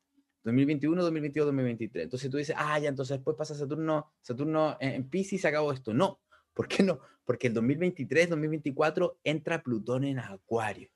2021, 0.44 1.02
2022, 1.02 1.46
2023. 1.48 2.04
Entonces 2.04 2.30
tú 2.30 2.38
dices, 2.38 2.56
ah, 2.58 2.80
ya, 2.80 2.90
entonces 2.90 3.18
después 3.18 3.38
pasa 3.38 3.56
Saturno, 3.56 4.12
Saturno 4.22 4.78
en, 4.80 5.08
Pisces 5.10 5.34
y 5.34 5.38
se 5.40 5.48
acabó 5.48 5.72
esto. 5.72 5.94
No, 5.94 6.20
¿por 6.54 6.68
qué 6.68 6.84
no? 6.84 7.00
Porque 7.26 7.48
el 7.48 7.54
2023, 7.54 8.30
2024 8.30 9.20
entra 9.24 9.62
Plutón 9.62 10.04
en 10.04 10.20
Acuario. 10.20 10.90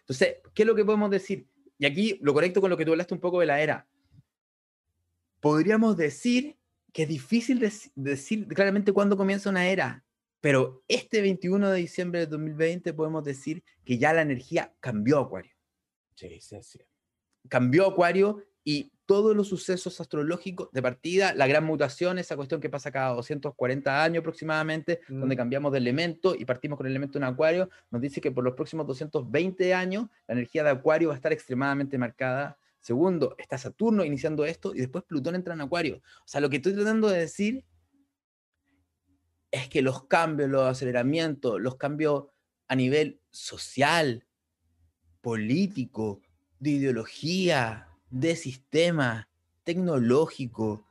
Entonces, 0.00 0.36
¿qué 0.54 0.62
es 0.62 0.66
lo 0.66 0.74
que 0.74 0.84
podemos 0.84 1.10
decir? 1.10 1.46
Y 1.78 1.86
aquí 1.86 2.18
lo 2.22 2.32
conecto 2.32 2.60
con 2.60 2.70
lo 2.70 2.76
que 2.76 2.84
tú 2.84 2.92
hablaste 2.92 3.14
un 3.14 3.20
poco 3.20 3.40
de 3.40 3.46
la 3.46 3.60
era. 3.60 3.86
Podríamos 5.40 5.96
decir 5.96 6.56
que 6.92 7.02
es 7.02 7.08
difícil 7.08 7.60
decir 7.94 8.48
claramente 8.48 8.92
cuándo 8.92 9.18
comienza 9.18 9.50
una 9.50 9.68
era, 9.68 10.02
pero 10.40 10.82
este 10.88 11.20
21 11.20 11.70
de 11.70 11.78
diciembre 11.78 12.20
de 12.20 12.26
2020 12.26 12.94
podemos 12.94 13.22
decir 13.22 13.62
que 13.84 13.98
ya 13.98 14.14
la 14.14 14.22
energía 14.22 14.74
cambió 14.80 15.18
Acuario. 15.18 15.52
Sí, 16.14 16.40
sí, 16.40 16.56
sí. 16.62 16.78
Cambió 17.48 17.86
Acuario 17.86 18.42
y 18.68 18.90
todos 19.06 19.36
los 19.36 19.46
sucesos 19.46 20.00
astrológicos 20.00 20.72
de 20.72 20.82
partida, 20.82 21.32
la 21.34 21.46
gran 21.46 21.64
mutación, 21.64 22.18
esa 22.18 22.34
cuestión 22.34 22.60
que 22.60 22.68
pasa 22.68 22.90
cada 22.90 23.14
240 23.14 24.02
años 24.02 24.22
aproximadamente, 24.22 25.02
donde 25.08 25.36
mm. 25.36 25.38
cambiamos 25.38 25.70
de 25.70 25.78
elemento 25.78 26.34
y 26.34 26.44
partimos 26.44 26.76
con 26.76 26.86
el 26.86 26.92
elemento 26.92 27.16
en 27.16 27.22
Acuario, 27.22 27.70
nos 27.92 28.02
dice 28.02 28.20
que 28.20 28.32
por 28.32 28.42
los 28.42 28.54
próximos 28.54 28.84
220 28.88 29.72
años 29.72 30.06
la 30.26 30.34
energía 30.34 30.64
de 30.64 30.70
Acuario 30.70 31.10
va 31.10 31.14
a 31.14 31.16
estar 31.16 31.32
extremadamente 31.32 31.96
marcada. 31.96 32.58
Segundo, 32.80 33.36
está 33.38 33.56
Saturno 33.56 34.04
iniciando 34.04 34.44
esto 34.44 34.74
y 34.74 34.78
después 34.78 35.04
Plutón 35.04 35.36
entra 35.36 35.54
en 35.54 35.60
Acuario. 35.60 35.98
O 35.98 36.26
sea, 36.26 36.40
lo 36.40 36.50
que 36.50 36.56
estoy 36.56 36.72
tratando 36.72 37.06
de 37.06 37.20
decir 37.20 37.64
es 39.52 39.68
que 39.68 39.80
los 39.80 40.06
cambios, 40.08 40.50
los 40.50 40.64
aceleramientos, 40.64 41.60
los 41.60 41.76
cambios 41.76 42.24
a 42.66 42.74
nivel 42.74 43.20
social, 43.30 44.26
político, 45.20 46.20
de 46.58 46.70
ideología, 46.70 47.85
de 48.10 48.36
sistema 48.36 49.28
tecnológico, 49.64 50.86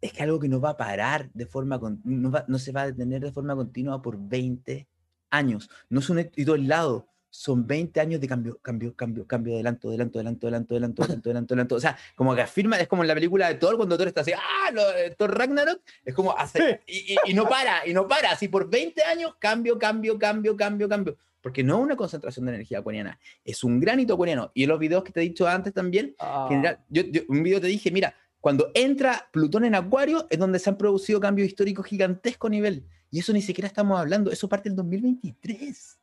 es 0.00 0.12
que 0.12 0.22
algo 0.22 0.38
que 0.38 0.48
no 0.48 0.60
va 0.60 0.70
a 0.70 0.76
parar 0.76 1.30
de 1.32 1.46
forma, 1.46 1.80
no, 2.04 2.32
no 2.46 2.58
se 2.58 2.72
va 2.72 2.82
a 2.82 2.86
detener 2.86 3.22
de 3.22 3.32
forma 3.32 3.56
continua 3.56 4.02
por 4.02 4.18
20 4.18 4.86
años. 5.30 5.70
No 5.88 6.00
es 6.00 6.10
un 6.10 6.18
éxito 6.18 6.54
aislado, 6.54 7.08
son 7.30 7.66
20 7.66 8.00
años 8.00 8.20
de 8.20 8.28
cambio, 8.28 8.58
cambio, 8.60 8.94
cambio, 8.94 9.26
cambio, 9.26 9.54
adelanto, 9.54 9.88
adelanto, 9.88 10.18
adelanto, 10.18 10.46
adelanto, 10.46 10.74
adelanto, 10.74 11.02
adelanto, 11.02 11.30
adelanto, 11.30 11.54
adelanto. 11.54 11.74
O 11.74 11.80
sea, 11.80 11.96
como 12.14 12.34
que 12.34 12.42
afirma, 12.42 12.78
es 12.78 12.86
como 12.86 13.02
en 13.02 13.08
la 13.08 13.14
película 13.14 13.48
de 13.48 13.54
Thor, 13.54 13.76
cuando 13.76 13.96
Thor 13.96 14.08
está 14.08 14.20
así, 14.20 14.32
ah, 14.32 14.70
lo, 14.72 14.82
Thor 15.16 15.36
Ragnarok, 15.36 15.80
es 16.04 16.14
como 16.14 16.36
hacer, 16.36 16.82
y, 16.86 17.16
y, 17.24 17.34
no 17.34 17.48
para, 17.48 17.86
y 17.88 17.92
no 17.92 18.06
para, 18.06 18.30
así 18.30 18.48
por 18.48 18.70
20 18.70 19.02
años, 19.04 19.34
cambio, 19.38 19.78
cambio, 19.78 20.18
cambio, 20.18 20.56
cambio, 20.56 20.88
cambio 20.88 21.16
porque 21.44 21.62
no 21.62 21.76
es 21.76 21.82
una 21.82 21.96
concentración 21.96 22.46
de 22.46 22.54
energía 22.54 22.78
acuariana, 22.78 23.20
es 23.44 23.62
un 23.64 23.78
granito 23.78 24.14
acuariano. 24.14 24.50
Y 24.54 24.62
en 24.62 24.70
los 24.70 24.78
videos 24.78 25.04
que 25.04 25.12
te 25.12 25.20
he 25.20 25.24
dicho 25.24 25.46
antes 25.46 25.74
también, 25.74 26.16
ah. 26.18 26.46
general, 26.48 26.82
yo, 26.88 27.02
un 27.28 27.42
video 27.42 27.60
te 27.60 27.66
dije, 27.66 27.90
mira, 27.90 28.14
cuando 28.40 28.70
entra 28.72 29.28
Plutón 29.30 29.66
en 29.66 29.74
Acuario 29.74 30.26
es 30.30 30.38
donde 30.38 30.58
se 30.58 30.70
han 30.70 30.78
producido 30.78 31.20
cambios 31.20 31.46
históricos 31.46 31.84
gigantesco 31.84 32.48
nivel. 32.48 32.88
Y 33.10 33.18
eso 33.18 33.34
ni 33.34 33.42
siquiera 33.42 33.68
estamos 33.68 34.00
hablando, 34.00 34.30
eso 34.30 34.48
parte 34.48 34.70
del 34.70 34.76
2023, 34.76 35.98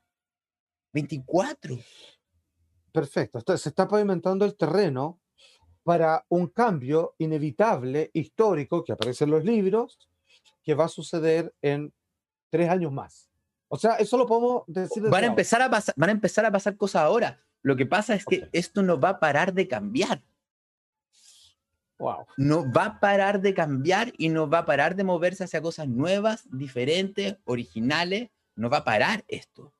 24. 0.93 1.75
Perfecto, 2.91 3.57
se 3.57 3.69
está 3.69 3.87
pavimentando 3.87 4.45
el 4.45 4.55
terreno 4.55 5.19
para 5.81 6.23
un 6.29 6.49
cambio 6.49 7.15
inevitable, 7.17 8.11
histórico, 8.13 8.83
que 8.83 8.91
aparece 8.91 9.23
en 9.23 9.31
los 9.31 9.43
libros, 9.43 10.07
que 10.61 10.75
va 10.75 10.85
a 10.85 10.87
suceder 10.87 11.51
en 11.63 11.91
tres 12.51 12.69
años 12.69 12.91
más. 12.91 13.30
O 13.73 13.77
sea, 13.77 13.95
eso 13.95 14.17
lo 14.17 14.27
podemos 14.27 14.63
decir. 14.67 15.01
Van 15.03 15.23
a, 15.23 15.27
empezar 15.27 15.61
a 15.61 15.69
pasar, 15.69 15.95
van 15.97 16.09
a 16.09 16.11
empezar 16.11 16.45
a 16.45 16.51
pasar 16.51 16.75
cosas 16.75 17.03
ahora. 17.03 17.41
Lo 17.61 17.77
que 17.77 17.85
pasa 17.85 18.13
es 18.15 18.25
que 18.25 18.49
esto 18.51 18.83
no 18.83 18.99
va 18.99 19.09
a 19.09 19.19
parar 19.21 19.53
de 19.53 19.69
cambiar. 19.69 20.21
Wow. 21.97 22.25
No 22.35 22.69
va 22.69 22.85
a 22.85 22.99
parar 22.99 23.39
de 23.39 23.53
cambiar 23.53 24.11
y 24.17 24.27
no 24.27 24.49
va 24.49 24.59
a 24.59 24.65
parar 24.65 24.97
de 24.97 25.05
moverse 25.05 25.45
hacia 25.45 25.61
cosas 25.61 25.87
nuevas, 25.87 26.43
diferentes, 26.51 27.37
originales. 27.45 28.29
No 28.57 28.69
va 28.69 28.79
a 28.79 28.83
parar 28.83 29.23
esto. 29.29 29.63
O 29.63 29.73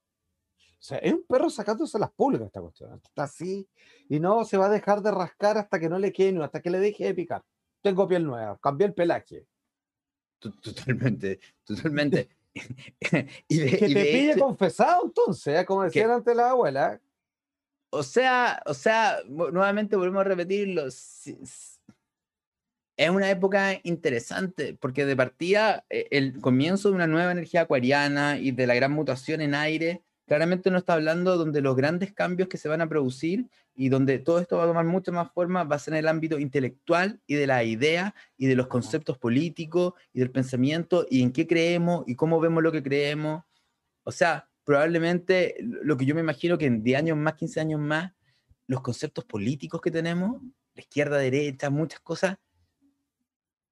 sea, 0.83 0.99
es 0.99 1.11
un 1.11 1.25
perro 1.27 1.49
sacándose 1.49 1.99
las 1.99 2.11
pulgas 2.11 2.43
esta 2.43 2.61
cuestión. 2.61 3.01
Está 3.03 3.23
así 3.23 3.67
y 4.07 4.21
no 4.21 4.45
se 4.45 4.55
va 4.55 4.67
a 4.67 4.69
dejar 4.69 5.01
de 5.01 5.11
rascar 5.11 5.57
hasta 5.57 5.81
que 5.81 5.89
no 5.89 5.99
le 5.99 6.13
quede 6.13 6.41
hasta 6.41 6.61
que 6.61 6.69
le 6.69 6.79
deje 6.79 7.03
de 7.03 7.13
picar. 7.13 7.43
Tengo 7.81 8.07
piel 8.07 8.23
nueva, 8.23 8.57
cambié 8.61 8.87
el 8.87 8.93
pelaje. 8.93 9.45
Totalmente, 10.39 11.41
totalmente. 11.65 12.29
y 13.47 13.65
que 13.65 13.77
te 13.77 13.87
pille 13.87 14.35
confesado 14.37 15.05
entonces, 15.05 15.59
¿eh? 15.59 15.65
como 15.65 15.83
decían 15.83 16.11
ante 16.11 16.35
la 16.35 16.49
abuela. 16.49 17.01
O 17.89 18.03
sea, 18.03 18.61
o 18.65 18.73
sea, 18.73 19.19
nuevamente 19.27 19.95
volvemos 19.95 20.21
a 20.21 20.29
repetirlo. 20.29 20.87
Es 20.87 21.79
una 23.09 23.29
época 23.29 23.79
interesante 23.83 24.77
porque 24.79 25.05
de 25.05 25.15
partida 25.15 25.85
eh, 25.89 26.07
el 26.11 26.39
comienzo 26.39 26.89
de 26.89 26.95
una 26.95 27.07
nueva 27.07 27.31
energía 27.31 27.61
acuariana 27.61 28.37
y 28.37 28.51
de 28.51 28.67
la 28.67 28.75
gran 28.75 28.91
mutación 28.91 29.41
en 29.41 29.55
aire 29.55 30.03
claramente 30.31 30.71
no 30.71 30.77
está 30.77 30.93
hablando 30.93 31.35
donde 31.35 31.59
los 31.59 31.75
grandes 31.75 32.13
cambios 32.13 32.47
que 32.47 32.55
se 32.55 32.69
van 32.69 32.79
a 32.79 32.87
producir 32.87 33.49
y 33.75 33.89
donde 33.89 34.17
todo 34.17 34.39
esto 34.39 34.55
va 34.55 34.63
a 34.63 34.67
tomar 34.67 34.85
mucha 34.85 35.11
más 35.11 35.29
forma 35.33 35.65
va 35.65 35.75
a 35.75 35.79
ser 35.79 35.93
en 35.93 35.97
el 35.97 36.07
ámbito 36.07 36.39
intelectual 36.39 37.19
y 37.27 37.35
de 37.35 37.47
la 37.47 37.65
idea 37.65 38.15
y 38.37 38.45
de 38.45 38.55
los 38.55 38.67
conceptos 38.67 39.17
políticos 39.17 39.91
y 40.13 40.19
del 40.19 40.31
pensamiento 40.31 41.05
y 41.09 41.21
en 41.21 41.33
qué 41.33 41.45
creemos 41.47 42.05
y 42.07 42.15
cómo 42.15 42.39
vemos 42.39 42.63
lo 42.63 42.71
que 42.71 42.81
creemos. 42.81 43.43
O 44.05 44.13
sea, 44.13 44.47
probablemente 44.63 45.57
lo 45.59 45.97
que 45.97 46.05
yo 46.05 46.15
me 46.15 46.21
imagino 46.21 46.57
que 46.57 46.67
en 46.67 46.81
10 46.81 46.99
años 46.99 47.17
más, 47.17 47.33
15 47.33 47.59
años 47.59 47.81
más, 47.81 48.13
los 48.67 48.79
conceptos 48.79 49.25
políticos 49.25 49.81
que 49.81 49.91
tenemos, 49.91 50.41
la 50.75 50.81
izquierda, 50.81 51.17
derecha, 51.17 51.69
muchas 51.69 51.99
cosas, 51.99 52.37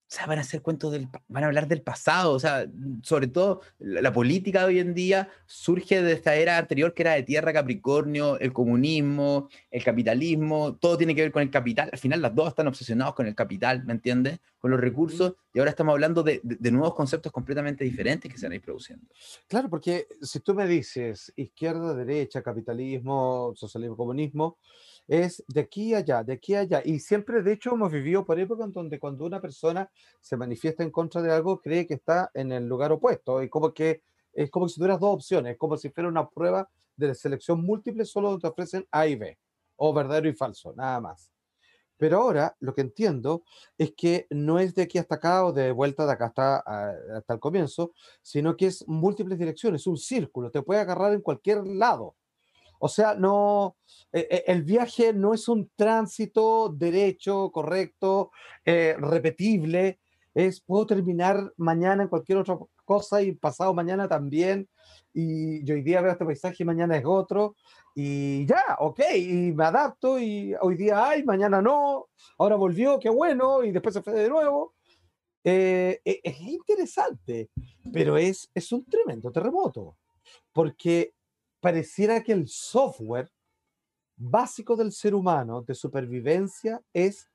o 0.10 0.12
sea, 0.12 0.26
van 0.26 0.40
a 0.40 0.42
hacer 0.42 0.64
cuentos 0.64 0.92
del, 0.92 1.08
van 1.28 1.44
a 1.44 1.48
hablar 1.48 1.68
del 1.68 1.84
pasado, 1.84 2.32
o 2.32 2.40
sea, 2.40 2.66
sobre 3.04 3.28
todo 3.28 3.62
la, 3.78 4.12
política 4.12 4.62
de 4.62 4.66
hoy 4.66 4.80
en 4.80 4.96
día 4.96 5.30
surge 5.46 6.02
de 6.02 6.14
esta 6.14 6.34
era 6.34 6.58
anterior 6.58 6.96
que 6.96 7.04
era 7.04 7.14
de 7.14 7.22
tierra 7.22 7.54
Capricornio, 7.54 8.40
el 8.40 8.52
comunismo, 8.52 9.50
el 9.70 9.84
capitalismo, 9.84 10.76
todo 10.78 10.98
tiene 10.98 11.14
que 11.14 11.22
ver 11.22 11.32
con 11.32 11.44
el 11.44 11.52
capital, 11.52 11.92
al 11.94 12.00
final 12.00 12.24
las 12.24 12.34
dos 12.34 12.48
están 12.48 12.68
obsesionados 12.68 13.14
con 13.14 13.28
el 13.28 13.36
capital, 13.36 13.86
¿me 13.86 13.94
entiendes? 13.94 14.40
Con 14.58 14.72
los 14.72 14.80
recursos, 14.80 15.36
y 15.54 15.60
ahora 15.60 15.70
estamos 15.70 15.94
hablando 15.94 16.24
de, 16.24 16.42
de, 16.44 16.72
nuevos 16.72 16.96
conceptos 16.96 17.32
completamente 17.32 17.84
diferentes 17.84 18.32
que 18.32 18.38
se 18.40 18.48
van 18.48 18.54
a 18.54 18.56
ir 18.56 18.62
produciendo. 18.64 19.06
Claro, 19.48 19.70
porque 19.70 20.08
si 20.24 20.40
tú 20.40 20.56
me 20.56 20.68
dices 20.68 21.32
izquierda, 21.36 21.94
derecha, 21.94 22.42
capitalismo, 22.42 23.54
socialismo, 23.56 23.96
comunismo, 23.96 24.58
es 25.10 25.44
de 25.48 25.62
aquí 25.62 25.96
a 25.96 25.98
allá, 25.98 26.24
de 26.24 26.34
aquí 26.34 26.54
a 26.54 26.60
allá. 26.62 26.82
Y 26.86 27.00
siempre, 27.00 27.42
de 27.42 27.54
hecho, 27.54 27.74
hemos 27.74 27.92
vivido 27.92 28.24
por 28.24 28.40
épocas 28.40 28.72
donde 28.72 29.00
cuando 29.00 29.26
una 29.26 29.42
persona 29.42 29.90
se 30.22 30.38
manifiesta 30.38 30.84
en 30.84 30.92
contra 30.92 31.22
de 31.24 31.32
algo, 31.32 31.60
cree 31.60 31.88
que 31.88 31.96
está 31.96 32.30
en 32.36 32.52
el 32.52 32.68
lugar 32.68 32.92
opuesto. 32.92 33.42
Y 33.42 33.50
como 33.50 33.74
que 33.74 34.04
es 34.34 34.52
como 34.52 34.70
si 34.70 34.76
tuvieras 34.76 35.00
dos 35.00 35.16
opciones, 35.16 35.58
como 35.58 35.78
si 35.78 35.90
fuera 35.90 36.08
una 36.10 36.30
prueba 36.30 36.70
de 36.96 37.16
selección 37.16 37.66
múltiple, 37.66 38.06
solo 38.06 38.38
te 38.38 38.48
ofrecen 38.48 38.86
A 38.92 39.08
y 39.08 39.16
B, 39.16 39.40
o 39.78 39.94
verdadero 39.94 40.30
y 40.30 40.34
falso, 40.34 40.74
nada 40.76 41.02
más. 41.02 41.32
Pero 41.98 42.20
ahora 42.22 42.56
lo 42.60 42.76
que 42.76 42.82
entiendo 42.82 43.44
es 43.80 43.94
que 43.98 44.28
no 44.30 44.60
es 44.60 44.76
de 44.76 44.84
aquí 44.84 45.00
hasta 45.00 45.16
acá 45.16 45.44
o 45.44 45.52
de 45.52 45.72
vuelta 45.72 46.06
de 46.06 46.12
acá 46.14 46.28
hasta, 46.28 46.58
hasta 47.18 47.34
el 47.34 47.40
comienzo, 47.40 47.94
sino 48.22 48.56
que 48.56 48.68
es 48.68 48.88
múltiples 48.88 49.40
direcciones, 49.40 49.88
un 49.88 49.98
círculo, 49.98 50.52
te 50.52 50.62
puede 50.62 50.80
agarrar 50.82 51.14
en 51.14 51.22
cualquier 51.22 51.66
lado. 51.66 52.16
O 52.80 52.88
sea, 52.88 53.14
no, 53.14 53.76
eh, 54.12 54.28
eh, 54.32 54.44
el 54.48 54.64
viaje 54.64 55.14
no 55.14 55.34
es 55.34 55.48
un 55.48 55.70
tránsito 55.76 56.70
derecho, 56.70 57.52
correcto, 57.52 58.32
eh, 58.66 58.96
repetible. 58.98 60.00
Es, 60.34 60.62
puedo 60.62 60.86
terminar 60.86 61.54
mañana 61.58 62.04
en 62.04 62.10
cualquier 62.10 62.38
otra 62.38 62.58
cosa 62.86 63.22
y 63.22 63.34
pasado 63.34 63.74
mañana 63.74 64.08
también. 64.08 64.70
Y 65.14 65.64
yo 65.66 65.76
hoy 65.76 65.82
día 65.84 66.02
veo 66.02 66.14
este 66.14 66.26
paisaje 66.26 66.64
y 66.64 66.66
mañana 66.66 66.96
es 66.96 67.04
otro. 67.06 67.56
Y 67.94 68.46
ya, 68.46 68.78
ok, 68.80 69.02
y 69.16 69.52
me 69.52 69.66
adapto 69.66 70.18
y 70.18 70.56
hoy 70.62 70.76
día 70.76 71.06
hay, 71.10 71.24
mañana 71.24 71.62
no. 71.62 72.08
Ahora 72.38 72.56
volvió, 72.56 72.98
qué 72.98 73.10
bueno, 73.10 73.64
y 73.64 73.72
después 73.72 73.94
se 73.94 74.02
fue 74.02 74.14
de 74.14 74.30
nuevo. 74.30 74.74
es 75.44 76.42
interesante, 76.42 77.50
pero 77.92 78.18
es, 78.18 78.50
es 78.54 78.72
un 78.72 78.86
tremendo 78.86 79.32
terremoto. 79.32 79.98
Porque 80.54 81.14
pareciera 81.60 82.24
que 82.24 82.32
el 82.32 82.48
software 82.48 83.30
básico 84.16 84.76
del 84.76 84.92
ser 84.92 85.16
humano 85.16 85.62
de 85.62 85.76
supervivencia 85.76 86.82
es 86.94 87.30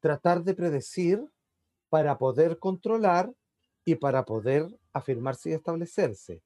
tratar 0.00 0.42
de 0.42 0.54
predecir 0.54 1.22
para 1.88 2.16
poder 2.18 2.58
controlar 2.58 3.32
y 3.84 3.96
para 3.96 4.24
poder 4.24 4.66
afirmarse 4.92 5.50
y 5.50 5.52
establecerse. 5.54 6.42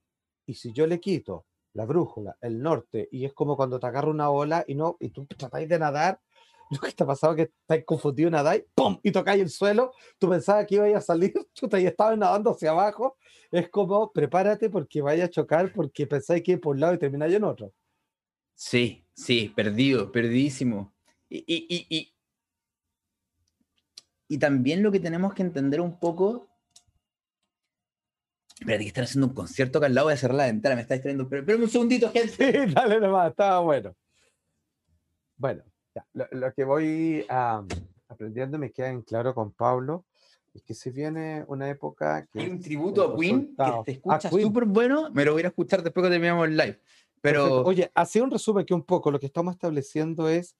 Y 0.47 0.55
si 0.55 0.73
yo 0.73 0.87
le 0.87 1.01
quito 1.01 1.45
la 1.75 1.85
brújula, 1.85 2.37
el 2.41 2.63
norte, 2.63 3.09
y 3.11 3.25
es 3.25 3.33
como 3.33 3.57
cuando 3.57 3.79
te 3.79 3.87
agarra 3.87 4.11
una 4.11 4.31
ola 4.31 4.65
y 4.67 4.75
no, 4.75 4.97
y 5.01 5.11
tú 5.11 5.27
tratáis 5.27 5.69
de 5.69 5.79
nadar, 5.79 6.21
lo 6.71 6.79
que 6.79 6.89
está 6.89 7.07
pasando 7.07 7.37
es 7.37 7.47
que 7.47 7.55
estáis 7.61 7.85
confundido, 7.85 8.31
nadáis, 8.31 8.65
¡pum! 8.75 8.99
y 9.03 9.13
tocáis 9.13 9.43
el 9.43 9.51
suelo, 9.51 9.93
tú 10.19 10.29
pensabas 10.29 10.67
que 10.67 10.77
iba 10.77 10.87
a 10.97 11.01
salir, 11.01 11.33
tú 11.55 11.69
te 11.69 11.85
estabas 11.87 12.19
nadando 12.19 12.51
hacia 12.51 12.71
abajo, 12.71 13.17
es 13.51 13.69
como, 13.69 14.13
prepárate 14.13 14.71
porque 14.71 15.03
vaya 15.03 15.25
a 15.25 15.31
chocar 15.31 15.73
porque 15.73 16.07
pensáis 16.07 16.43
que 16.43 16.59
por 16.59 16.75
un 16.75 16.81
lado 16.81 16.95
y 16.95 16.99
termináis 16.99 17.35
en 17.35 17.45
otro. 17.45 17.73
Sí, 18.55 19.05
sí, 19.15 19.53
perdido, 19.55 20.13
perdidísimo. 20.13 20.95
Y, 21.29 21.39
y, 21.47 21.87
y, 21.91 22.15
y, 24.29 24.39
también 24.39 24.83
lo 24.83 24.93
que 24.93 25.01
tenemos 25.01 25.35
que 25.35 25.43
entender 25.43 25.81
un 25.81 25.99
poco. 25.99 26.49
Espérate, 28.61 28.85
que 28.85 28.89
están 28.89 29.05
haciendo 29.05 29.27
un 29.27 29.35
concierto 29.35 29.79
acá 29.79 29.89
al 29.89 29.95
lado, 29.95 30.07
voy 30.07 30.15
a 30.15 30.17
cerrar 30.17 30.37
la 30.37 30.47
ventana, 30.47 30.77
me 30.77 30.83
está 30.83 30.95
distrayendo. 30.95 31.29
Pero, 31.29 31.45
pero 31.45 31.59
un 31.59 31.69
segundito, 31.69 32.11
gente. 32.11 32.33
Sí, 32.67 32.73
dale 32.73 33.01
nomás, 33.01 33.31
estaba 33.31 33.59
bueno. 33.61 33.97
Bueno, 35.37 35.65
lo, 36.13 36.53
que 36.53 36.65
voy 36.65 37.27
aprendiendo 37.29 38.59
me 38.59 38.73
queda 38.73 38.91
en 38.91 39.03
claro 39.03 39.35
con 39.35 39.53
Pablo 39.53 40.05
es 40.55 40.63
que 40.63 40.75
si 40.75 40.91
viene 40.91 41.45
una 41.49 41.69
época 41.69 42.27
que... 42.27 42.41
Hay 42.41 42.49
un 42.49 42.61
tributo 42.61 43.03
a 43.03 43.17
Queen 43.17 43.57
que 43.57 43.73
te 43.85 43.93
escucha 43.93 44.31
súper 44.31 44.65
bueno, 44.67 45.11
me 45.11 45.25
lo 45.25 45.33
voy 45.33 45.43
a 45.43 45.49
escuchar 45.49 45.83
después 45.83 46.05
que 46.05 46.11
terminemos 46.11 46.47
el 46.47 46.57
live. 46.57 46.81
Pero... 47.21 47.63
Oye, 47.63 47.91
así 47.95 48.21
un 48.21 48.31
resumen 48.31 48.65
que 48.65 48.75
un 48.75 48.85
poco 48.85 49.11
lo 49.11 49.19
que 49.19 49.27
estamos 49.27 49.55
estableciendo 49.55 50.29
es, 50.29 50.57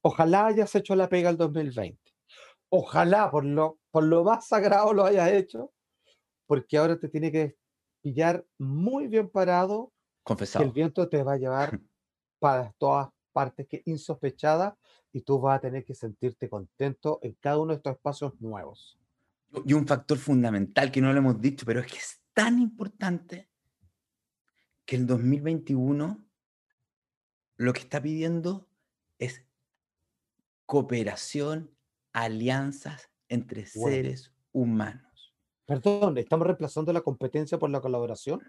ojalá 0.00 0.46
hayas 0.46 0.74
hecho 0.74 0.96
la 0.96 1.08
pega 1.08 1.28
el 1.28 1.36
2020. 1.36 1.98
Ojalá 2.70 3.30
por 3.30 3.44
lo, 3.44 3.78
por 3.90 4.04
lo 4.04 4.24
más 4.24 4.48
sagrado 4.48 4.94
lo 4.94 5.04
hayas 5.04 5.30
hecho, 5.32 5.72
porque 6.46 6.78
ahora 6.78 6.98
te 6.98 7.08
tiene 7.08 7.30
que 7.30 7.56
pillar 8.00 8.46
muy 8.58 9.06
bien 9.06 9.28
parado. 9.28 9.92
Confesado. 10.22 10.62
Que 10.62 10.68
el 10.68 10.72
viento 10.72 11.08
te 11.08 11.22
va 11.22 11.34
a 11.34 11.36
llevar 11.36 11.78
para 12.38 12.72
todas 12.78 13.10
partes 13.32 13.66
que 13.66 13.82
insospechadas 13.86 14.74
y 15.12 15.22
tú 15.22 15.40
vas 15.40 15.58
a 15.58 15.60
tener 15.60 15.84
que 15.84 15.94
sentirte 15.94 16.48
contento 16.48 17.18
en 17.22 17.34
cada 17.40 17.58
uno 17.58 17.72
de 17.72 17.76
estos 17.76 17.94
espacios 17.94 18.40
nuevos. 18.40 18.98
Y 19.64 19.72
un 19.72 19.86
factor 19.86 20.18
fundamental 20.18 20.92
que 20.92 21.00
no 21.00 21.12
lo 21.12 21.18
hemos 21.18 21.40
dicho, 21.40 21.66
pero 21.66 21.80
es 21.80 21.86
que 21.86 21.98
es 21.98 22.20
tan 22.32 22.60
importante 22.60 23.48
que 24.84 24.96
el 24.96 25.06
2021 25.06 26.24
lo 27.56 27.72
que 27.72 27.80
está 27.80 28.00
pidiendo 28.00 28.68
es 29.18 29.44
cooperación, 30.66 31.70
alianzas 32.12 33.10
entre 33.28 33.66
seres 33.66 34.32
humanos. 34.52 35.34
Perdón, 35.66 36.18
¿estamos 36.18 36.46
reemplazando 36.46 36.92
la 36.92 37.02
competencia 37.02 37.58
por 37.58 37.70
la 37.70 37.80
colaboración? 37.80 38.40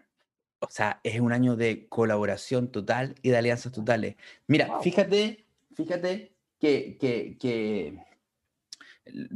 O 0.61 0.69
sea, 0.69 0.99
es 1.03 1.19
un 1.19 1.33
año 1.33 1.55
de 1.55 1.87
colaboración 1.87 2.71
total 2.71 3.15
y 3.21 3.29
de 3.29 3.37
alianzas 3.37 3.71
totales. 3.71 4.15
Mira, 4.47 4.79
fíjate, 4.81 5.45
fíjate 5.75 6.33
que, 6.59 6.97
que, 6.99 7.37
que 7.39 7.97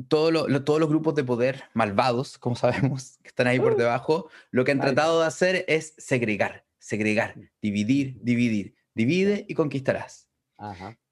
todos 0.07 0.31
los 0.31 0.89
grupos 0.89 1.15
de 1.15 1.23
poder 1.23 1.63
malvados, 1.73 2.37
como 2.37 2.55
sabemos, 2.55 3.17
que 3.23 3.29
están 3.29 3.47
ahí 3.47 3.59
por 3.59 3.73
uh. 3.73 3.77
debajo, 3.77 4.29
lo 4.51 4.63
que 4.63 4.71
han 4.71 4.79
tratado 4.79 5.21
de 5.21 5.27
hacer 5.27 5.65
es 5.67 5.93
segregar, 5.97 6.65
segregar, 6.79 7.37
mm. 7.37 7.49
dividir, 7.61 8.17
dividir. 8.21 8.75
Divide 8.93 9.45
y 9.49 9.55
conquistarás. 9.55 10.24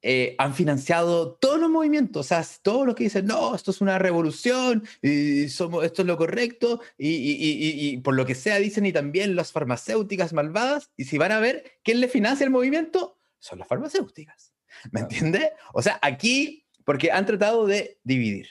Eh, 0.02 0.36
han 0.38 0.54
financiado 0.54 1.34
todos 1.36 1.60
los 1.60 1.70
movimientos, 1.70 2.26
o 2.26 2.28
sea, 2.28 2.46
todos 2.62 2.86
los 2.86 2.96
que 2.96 3.06
dicen, 3.06 3.26
no, 3.26 3.56
esto 3.56 3.72
es 3.72 3.82
una 3.82 4.00
revolución, 4.00 4.84
y 5.02 5.50
somos, 5.50 5.84
esto 5.84 6.02
es 6.02 6.08
lo 6.08 6.18
correcto, 6.18 6.82
y, 6.98 7.98
por 7.98 8.16
lo 8.16 8.26
que 8.26 8.36
sea 8.36 8.58
dicen, 8.58 8.86
y 8.86 8.94
también 8.94 9.36
las 9.36 9.52
farmacéuticas 9.52 10.34
malvadas, 10.34 10.92
y 10.96 11.06
si 11.06 11.18
van 11.18 11.32
a 11.32 11.40
ver 11.40 11.80
quién 11.84 12.00
le 12.00 12.08
financia 12.08 12.46
el 12.46 12.52
movimiento, 12.52 13.18
son 13.40 13.60
las 13.60 13.68
farmacéuticas. 13.68 14.54
¿Me 14.92 15.02
entiendes? 15.02 15.50
O 15.74 15.82
sea, 15.82 16.00
aquí, 16.02 16.66
porque 16.86 17.12
han 17.12 17.26
tratado 17.26 17.66
de 17.66 18.00
dividir. 18.04 18.50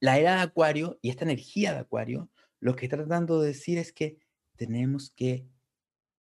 La 0.00 0.18
era 0.18 0.36
de 0.36 0.42
Acuario 0.42 0.98
y 1.00 1.08
esta 1.10 1.24
energía 1.24 1.72
de 1.72 1.80
Acuario, 1.80 2.30
lo 2.60 2.76
que 2.76 2.86
está 2.86 2.96
tratando 2.98 3.40
de 3.40 3.48
decir 3.48 3.78
es 3.78 3.92
que 3.92 4.18
tenemos 4.56 5.10
que 5.10 5.46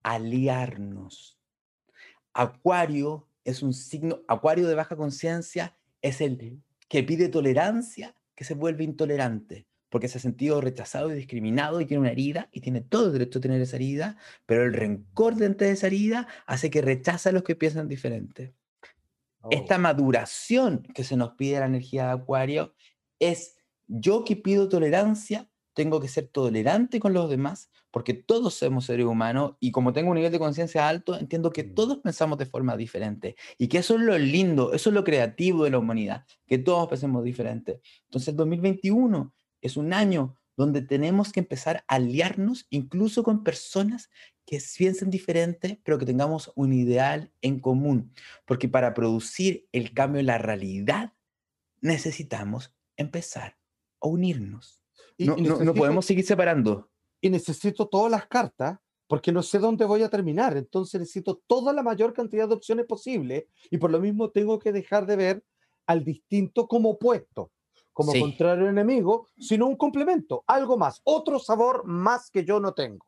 aliarnos. 0.03 1.39
Acuario 2.33 3.27
es 3.45 3.63
un 3.63 3.73
signo, 3.73 4.21
Acuario 4.27 4.67
de 4.67 4.75
baja 4.75 4.97
conciencia 4.97 5.77
es 6.01 6.19
el 6.19 6.61
que 6.89 7.03
pide 7.03 7.29
tolerancia, 7.29 8.15
que 8.35 8.43
se 8.43 8.53
vuelve 8.53 8.83
intolerante, 8.83 9.67
porque 9.89 10.07
se 10.07 10.17
ha 10.17 10.21
sentido 10.21 10.59
rechazado 10.59 11.11
y 11.11 11.15
discriminado 11.15 11.79
y 11.79 11.85
tiene 11.85 12.01
una 12.01 12.11
herida 12.11 12.49
y 12.51 12.59
tiene 12.59 12.81
todo 12.81 13.07
el 13.07 13.13
derecho 13.13 13.39
a 13.39 13.41
tener 13.41 13.61
esa 13.61 13.77
herida, 13.77 14.17
pero 14.45 14.65
el 14.65 14.73
rencor 14.73 15.35
dentro 15.35 15.65
de 15.65 15.73
esa 15.73 15.87
herida 15.87 16.27
hace 16.45 16.69
que 16.69 16.81
rechaza 16.81 17.29
a 17.29 17.31
los 17.31 17.43
que 17.43 17.55
piensan 17.55 17.87
diferente. 17.87 18.53
Esta 19.51 19.75
oh. 19.75 19.79
maduración 19.79 20.83
que 20.93 21.03
se 21.03 21.15
nos 21.15 21.31
pide 21.35 21.59
la 21.59 21.67
energía 21.67 22.07
de 22.07 22.11
Acuario 22.13 22.73
es 23.19 23.55
yo 23.87 24.25
que 24.25 24.35
pido 24.35 24.67
tolerancia, 24.67 25.49
tengo 25.75 25.99
que 25.99 26.07
ser 26.07 26.27
tolerante 26.29 26.99
con 26.99 27.13
los 27.13 27.29
demás, 27.29 27.69
porque 27.91 28.13
todos 28.13 28.55
somos 28.55 28.85
seres 28.85 29.05
humanos 29.05 29.55
y 29.59 29.71
como 29.71 29.93
tengo 29.93 30.09
un 30.09 30.15
nivel 30.15 30.31
de 30.31 30.39
conciencia 30.39 30.87
alto, 30.87 31.19
entiendo 31.19 31.51
que 31.51 31.65
mm. 31.65 31.75
todos 31.75 31.97
pensamos 31.99 32.39
de 32.39 32.45
forma 32.45 32.75
diferente 32.77 33.35
y 33.59 33.67
que 33.67 33.79
eso 33.79 33.95
es 33.95 34.01
lo 34.01 34.17
lindo, 34.17 34.73
eso 34.73 34.89
es 34.89 34.93
lo 34.93 35.03
creativo 35.03 35.65
de 35.65 35.71
la 35.71 35.77
humanidad, 35.77 36.25
que 36.47 36.57
todos 36.57 36.87
pensemos 36.87 37.23
diferente. 37.23 37.81
Entonces, 38.05 38.29
el 38.29 38.37
2021 38.37 39.33
es 39.61 39.77
un 39.77 39.93
año 39.93 40.35
donde 40.55 40.81
tenemos 40.81 41.33
que 41.33 41.41
empezar 41.41 41.83
a 41.89 41.95
aliarnos 41.95 42.65
incluso 42.69 43.23
con 43.23 43.43
personas 43.43 44.09
que 44.45 44.61
piensen 44.77 45.09
diferente, 45.09 45.81
pero 45.83 45.97
que 45.97 46.05
tengamos 46.05 46.53
un 46.55 46.71
ideal 46.71 47.33
en 47.41 47.59
común, 47.59 48.13
porque 48.45 48.69
para 48.69 48.93
producir 48.93 49.67
el 49.73 49.93
cambio 49.93 50.21
en 50.21 50.27
la 50.27 50.37
realidad 50.37 51.11
necesitamos 51.81 52.73
empezar 52.95 53.57
a 53.99 54.07
unirnos 54.07 54.84
no, 55.17 55.73
podemos 55.73 56.05
seguir 56.05 56.25
separando. 56.25 56.89
Y 57.21 57.29
necesito 57.29 57.87
todas 57.87 58.11
las 58.11 58.27
cartas 58.27 58.77
porque 59.07 59.31
no 59.31 59.43
sé 59.43 59.59
dónde 59.59 59.85
voy 59.85 60.03
a 60.03 60.09
terminar. 60.09 60.57
Entonces 60.57 60.99
necesito 60.99 61.41
toda 61.47 61.73
la 61.73 61.83
mayor 61.83 62.13
cantidad 62.13 62.47
de 62.47 62.55
opciones 62.55 62.85
posible 62.85 63.47
y 63.69 63.77
por 63.77 63.91
lo 63.91 63.99
mismo 63.99 64.29
tengo 64.31 64.59
que 64.59 64.71
dejar 64.71 65.05
de 65.05 65.15
ver 65.15 65.43
al 65.87 66.03
distinto 66.03 66.67
como 66.67 66.91
opuesto. 66.91 67.51
como 67.93 68.11
contrario 68.11 68.67
enemigo, 68.67 69.27
sino 69.37 69.67
un 69.67 69.77
complemento, 69.77 70.43
algo 70.47 70.77
más, 70.77 70.99
otro 71.05 71.39
sabor 71.39 71.85
más 71.85 72.29
que 72.29 72.43
yo 72.43 72.59
no 72.59 72.73
tengo. 72.73 73.05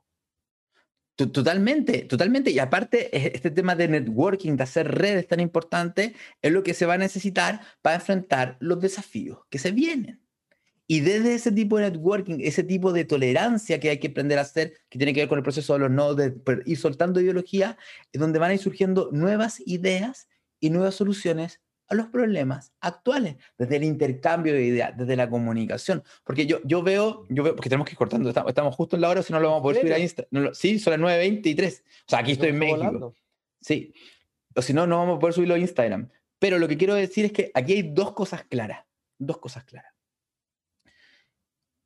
Totalmente, 1.17 2.03
totalmente. 2.03 2.51
Y 2.51 2.59
aparte, 2.59 3.09
este 3.35 3.49
tema 3.49 3.75
de 3.75 3.87
networking, 3.87 4.55
de 4.55 4.63
hacer 4.63 4.87
redes 4.87 5.27
tan 5.27 5.39
importante, 5.39 6.13
es 6.43 6.51
lo 6.51 6.61
que 6.61 6.75
se 6.75 6.85
va 6.85 6.93
a 6.93 6.99
necesitar 6.99 7.61
para 7.81 7.95
enfrentar 7.95 8.55
los 8.59 8.79
desafíos 8.79 9.39
que 9.49 9.57
se 9.57 9.71
vienen. 9.71 10.21
Y 10.87 11.01
desde 11.01 11.35
ese 11.35 11.51
tipo 11.51 11.77
de 11.77 11.91
networking, 11.91 12.37
ese 12.39 12.63
tipo 12.63 12.93
de 12.93 13.03
tolerancia 13.03 13.79
que 13.79 13.89
hay 13.89 13.99
que 13.99 14.07
aprender 14.07 14.39
a 14.39 14.43
hacer, 14.43 14.73
que 14.89 14.97
tiene 14.97 15.13
que 15.13 15.19
ver 15.19 15.29
con 15.29 15.37
el 15.37 15.43
proceso 15.43 15.73
de 15.73 15.79
los 15.79 15.91
nodos, 15.91 16.15
de 16.15 16.33
ir 16.65 16.77
soltando 16.77 17.19
ideología, 17.19 17.77
es 18.13 18.21
donde 18.21 18.39
van 18.39 18.51
a 18.51 18.53
ir 18.53 18.59
surgiendo 18.59 19.09
nuevas 19.11 19.61
ideas 19.65 20.29
y 20.61 20.69
nuevas 20.69 20.95
soluciones 20.95 21.61
a 21.89 21.95
los 21.95 22.07
problemas 22.07 22.73
actuales, 22.79 23.35
desde 23.57 23.77
el 23.77 23.83
intercambio 23.83 24.53
de 24.53 24.63
ideas, 24.63 24.97
desde 24.97 25.15
la 25.15 25.29
comunicación. 25.29 26.03
Porque 26.23 26.45
yo, 26.45 26.59
yo 26.63 26.83
veo, 26.83 27.25
yo 27.29 27.43
veo, 27.43 27.55
porque 27.55 27.69
tenemos 27.69 27.85
que 27.85 27.93
ir 27.93 27.97
cortando, 27.97 28.29
estamos, 28.29 28.75
justo 28.75 28.95
en 28.95 29.01
la 29.01 29.09
hora, 29.09 29.23
si 29.23 29.33
no 29.33 29.39
lo 29.39 29.47
vamos 29.47 29.59
a 29.59 29.63
poder 29.63 29.81
subir 29.81 29.93
a 29.93 29.99
Instagram. 29.99 30.53
sí, 30.53 30.79
son 30.79 31.01
las 31.01 31.17
9.23. 31.19 31.81
O 31.81 31.83
sea, 32.07 32.19
aquí 32.19 32.33
estoy 32.33 32.49
en 32.49 32.59
México. 32.59 33.13
Sí. 33.61 33.93
O 34.55 34.61
si 34.61 34.73
no, 34.73 34.87
no 34.87 34.97
vamos 34.97 35.17
a 35.17 35.19
poder 35.19 35.33
subirlo 35.33 35.55
a 35.55 35.59
Instagram. 35.59 36.09
Pero 36.39 36.59
lo 36.59 36.67
que 36.67 36.77
quiero 36.77 36.93
decir 36.93 37.25
es 37.25 37.31
que 37.31 37.51
aquí 37.53 37.73
hay 37.73 37.81
dos 37.83 38.13
cosas 38.13 38.43
claras. 38.43 38.85
Dos 39.17 39.39
cosas 39.39 39.63
claras. 39.63 39.96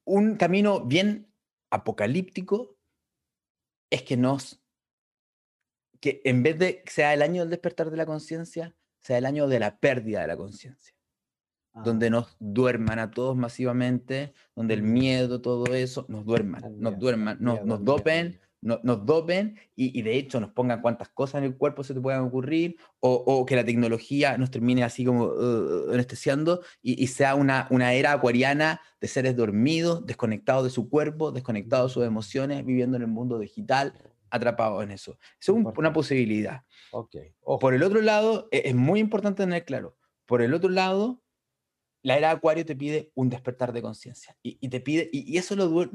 Un 0.06 0.36
camino 0.36 0.86
bien 0.86 1.32
apocalíptico 1.70 2.78
es 3.90 4.04
que 4.04 4.18
nos 4.18 4.62
que 6.02 6.22
en 6.26 6.44
vez 6.44 6.58
de 6.58 6.82
que 6.82 6.92
sea 6.92 7.14
el 7.14 7.22
año 7.22 7.44
del 7.44 7.52
despertar 7.52 7.92
de 7.92 7.98
la 7.98 8.06
conciencia, 8.06 8.76
sea 9.00 9.20
el 9.20 9.26
año 9.26 9.48
de 9.48 9.60
la 9.60 9.78
pérdida 9.78 10.22
de 10.22 10.28
la 10.28 10.36
conciencia, 10.36 10.96
donde 11.74 12.08
ah. 12.08 12.10
nos 12.10 12.36
duerman 12.40 13.00
a 13.00 13.12
todos 13.12 13.38
masivamente, 13.38 14.34
donde 14.56 14.74
el 14.74 14.84
mm. 14.84 14.92
miedo, 14.92 15.42
todo 15.42 15.74
eso, 15.74 16.06
nos 16.10 16.26
duerman, 16.26 16.80
nos 16.80 16.98
duerman, 16.98 17.38
nos, 17.40 17.64
nos 17.64 17.84
dopen, 17.84 18.40
nos 18.62 19.06
dopen 19.06 19.60
y, 19.76 20.02
de 20.02 20.18
hecho 20.18 20.40
nos 20.40 20.52
pongan 20.52 20.82
cuantas 20.82 21.10
cosas 21.10 21.40
en 21.40 21.46
el 21.46 21.58
cuerpo 21.58 21.84
se 21.84 21.94
te 21.94 22.02
puedan 22.02 22.22
ocurrir, 22.22 22.78
o, 23.00 23.46
que 23.46 23.56
la 23.56 23.66
tecnología 23.66 24.38
nos 24.38 24.52
termine 24.52 24.84
así 24.84 25.04
como 25.04 25.26
uh, 25.26 25.92
anestesiando 25.92 26.62
y, 26.82 27.08
sea 27.08 27.36
una, 27.36 27.68
una 27.72 27.94
era 27.94 28.14
acuariana 28.14 28.82
de 29.00 29.08
seres 29.08 29.36
dormidos, 29.36 30.06
desconectados 30.06 30.64
de 30.64 30.70
su 30.70 30.90
cuerpo, 30.90 31.32
desconectados 31.32 31.92
de 31.92 31.94
sus 31.96 32.06
emociones, 32.06 32.64
viviendo 32.66 32.98
en 32.98 33.04
el 33.04 33.10
mundo 33.10 33.40
digital, 33.40 33.94
atrapados 34.30 34.84
en 34.84 34.92
eso. 34.92 35.18
Eso 35.40 35.58
es 35.58 35.78
una 35.78 35.94
posibilidad. 35.94 36.64
Okay. 36.92 37.34
Por 37.42 37.74
el 37.74 37.84
otro 37.84 38.02
lado, 38.02 38.48
e, 38.52 38.64
es, 38.66 38.76
muy 38.76 39.00
importante 39.00 39.44
tener 39.44 39.66
claro, 39.66 39.98
por 40.26 40.42
el 40.42 40.54
otro 40.54 40.70
lado, 40.70 41.22
la 42.04 42.18
era 42.18 42.30
de 42.30 42.36
Acuario 42.36 42.66
te 42.66 42.76
pide 42.76 43.12
un 43.16 43.30
despertar 43.30 43.74
de 43.74 43.82
conciencia. 43.82 44.36
Y, 44.42 44.70
te 44.70 44.80
pide, 44.80 45.10
y, 45.12 45.38
eso 45.38 45.54
es 45.54 45.60
lo, 45.60 45.90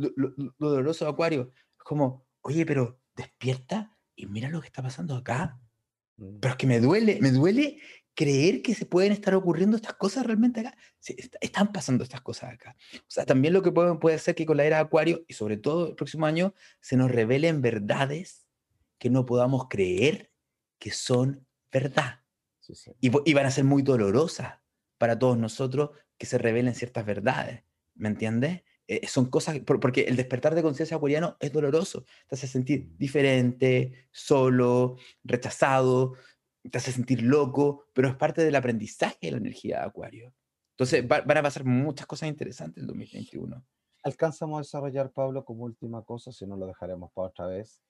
doloroso 0.59 1.05
de 1.05 1.11
Acuario. 1.11 1.53
Es 1.55 1.85
como, 1.85 2.26
oye, 2.47 2.67
pero 2.67 3.01
despierta 3.15 3.97
y 4.15 4.27
mira 4.27 4.49
lo 4.49 4.61
que 4.61 4.67
está 4.67 4.83
pasando 4.83 5.15
acá. 5.15 5.61
Mm. 6.17 6.39
Pero 6.41 6.53
es 6.53 6.59
que 6.59 6.67
me 6.67 6.81
duele, 6.81 7.19
me 7.21 7.31
duele 7.31 7.79
creer 8.15 8.63
que 8.63 8.75
se 8.75 8.87
pueden 8.87 9.13
estar 9.13 9.35
ocurriendo 9.35 9.77
estas 9.77 9.95
cosas 9.95 10.25
realmente 10.25 10.61
acá. 10.61 10.77
están 11.41 11.73
pasando 11.73 12.03
estas 12.03 12.23
cosas 12.23 12.55
acá. 12.55 12.77
O 13.01 13.05
sea, 13.09 13.27
también 13.27 13.53
lo 13.53 13.63
que 13.63 13.73
puede, 13.73 13.95
puede 13.97 14.19
ser 14.19 14.35
que 14.35 14.47
con 14.47 14.57
la 14.57 14.65
era 14.65 14.77
de 14.77 14.83
Acuario, 14.83 15.25
y 15.29 15.35
sobre 15.35 15.59
todo 15.59 15.89
el 15.89 15.95
próximo 15.95 16.25
año, 16.27 16.55
se 16.81 16.97
nos 16.97 17.11
revelen 17.11 17.61
verdades 17.61 18.47
que 18.99 19.11
no 19.11 19.27
podamos 19.27 19.69
creer 19.69 20.33
que 20.79 20.91
son 20.91 21.47
verdad. 21.71 22.23
Y, 23.01 23.11
van 23.35 23.47
a 23.47 23.51
ser 23.51 23.65
muy 23.65 23.83
dolorosas 23.83 24.55
para 24.99 25.19
todos 25.19 25.39
nosotros 25.39 25.91
que 26.19 26.27
se 26.27 26.39
revelen 26.39 26.75
ciertas 26.75 27.05
verdades. 27.05 27.63
¿Me 27.95 28.09
entiendes? 28.09 28.63
Eh, 28.89 29.07
son 29.09 29.27
cosas, 29.27 29.59
porque 29.61 30.03
el 30.03 30.17
despertar 30.17 30.55
de 30.55 30.63
conciencia 30.63 30.97
acuariano 30.97 31.37
es 31.41 31.53
doloroso. 31.53 32.05
Te 32.29 32.37
hace 32.37 32.47
sentir 32.47 32.97
diferente, 32.97 34.09
solo, 34.13 34.97
rechazado, 35.25 36.15
te 36.71 36.79
hace 36.79 36.93
sentir 36.93 37.23
loco, 37.23 37.85
pero 37.93 38.09
es 38.09 38.17
parte 38.17 38.45
del 38.45 38.55
aprendizaje 38.55 39.19
de 39.21 39.33
la 39.33 39.39
energía 39.39 39.81
de 39.81 39.87
acuario. 39.87 40.35
Entonces 40.71 41.07
van 41.09 41.37
a 41.37 41.43
pasar 41.43 41.65
muchas 41.65 42.07
cosas 42.07 42.29
interesantes 42.29 42.77
en 42.77 42.83
el 42.83 42.89
2021. 42.89 43.65
Alcanzamos 44.05 44.59
a 44.59 44.61
desarrollar, 44.61 45.11
Pablo, 45.11 45.45
como 45.45 45.65
última 45.65 46.05
cosa, 46.05 46.31
si 46.31 46.47
no 46.47 46.57
lo 46.57 46.67
dejaremos 46.67 47.11
para 47.13 47.29
otra 47.29 47.47
vez, 47.47 47.81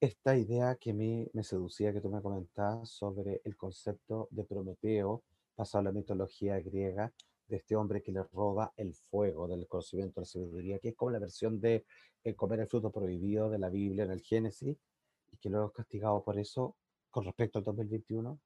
esta 0.00 0.36
idea 0.36 0.74
que 0.74 0.90
a 0.90 0.94
mí 0.94 1.28
me 1.32 1.44
seducía, 1.44 1.92
que 1.92 2.00
tú 2.00 2.10
me 2.10 2.20
comentabas 2.20 2.90
sobre 2.90 3.40
el 3.44 3.56
concepto 3.56 4.28
de 4.30 4.44
Prometeo, 4.44 5.22
pasado 5.54 5.80
a 5.80 5.84
la 5.84 5.92
mitología 5.92 6.58
griega, 6.60 7.12
de 7.46 7.56
este 7.56 7.76
hombre 7.76 8.02
que 8.02 8.12
le 8.12 8.22
roba 8.24 8.72
el 8.76 8.94
fuego 8.94 9.46
del 9.46 9.66
conocimiento 9.66 10.20
de 10.20 10.22
la 10.22 10.26
sabiduría, 10.26 10.78
que 10.78 10.90
es 10.90 10.94
como 10.94 11.10
la 11.10 11.18
versión 11.18 11.60
de 11.60 11.84
eh, 12.22 12.34
comer 12.34 12.60
el 12.60 12.66
fruto 12.66 12.90
prohibido 12.90 13.50
de 13.50 13.58
la 13.58 13.68
Biblia 13.68 14.04
en 14.04 14.10
el 14.10 14.20
Génesis, 14.20 14.76
y 15.30 15.36
que 15.36 15.48
luego 15.50 15.66
es 15.68 15.72
castigado 15.72 16.22
por 16.22 16.38
eso 16.38 16.76
con 17.10 17.24
respecto 17.24 17.58
al 17.58 17.64
2021. 17.64 18.40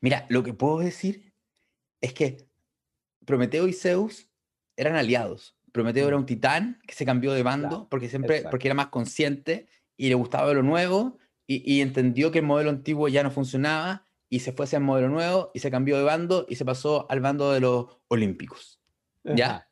Mira, 0.00 0.26
lo 0.28 0.42
que 0.42 0.54
puedo 0.54 0.78
decir 0.78 1.32
es 2.00 2.12
que 2.12 2.46
Prometeo 3.24 3.66
y 3.66 3.72
Zeus 3.72 4.28
eran 4.76 4.96
aliados. 4.96 5.56
Prometeo 5.72 6.06
era 6.06 6.16
mm. 6.16 6.20
un 6.20 6.26
titán 6.26 6.80
que 6.86 6.94
se 6.94 7.04
cambió 7.04 7.32
de 7.32 7.42
bando 7.42 7.88
porque 7.88 8.08
siempre 8.08 8.44
porque 8.50 8.68
era 8.68 8.74
más 8.74 8.88
consciente 8.88 9.66
y 9.96 10.08
le 10.08 10.14
gustaba 10.14 10.52
lo 10.52 10.62
nuevo 10.62 11.18
y, 11.46 11.82
entendió 11.82 12.30
que 12.30 12.38
el 12.38 12.46
modelo 12.46 12.70
antiguo 12.70 13.06
ya 13.08 13.22
no 13.22 13.30
funcionaba 13.30 14.03
y 14.34 14.40
se 14.40 14.50
fue 14.50 14.64
hacia 14.64 14.78
el 14.78 14.82
modelo 14.82 15.08
nuevo 15.10 15.52
y 15.54 15.60
se 15.60 15.70
cambió 15.70 15.96
de 15.96 16.02
bando 16.02 16.44
y 16.48 16.56
se 16.56 16.64
pasó 16.64 17.06
al 17.08 17.20
bando 17.20 17.52
de 17.52 17.60
los 17.60 17.86
olímpicos. 18.08 18.80
¿Ya? 19.22 19.68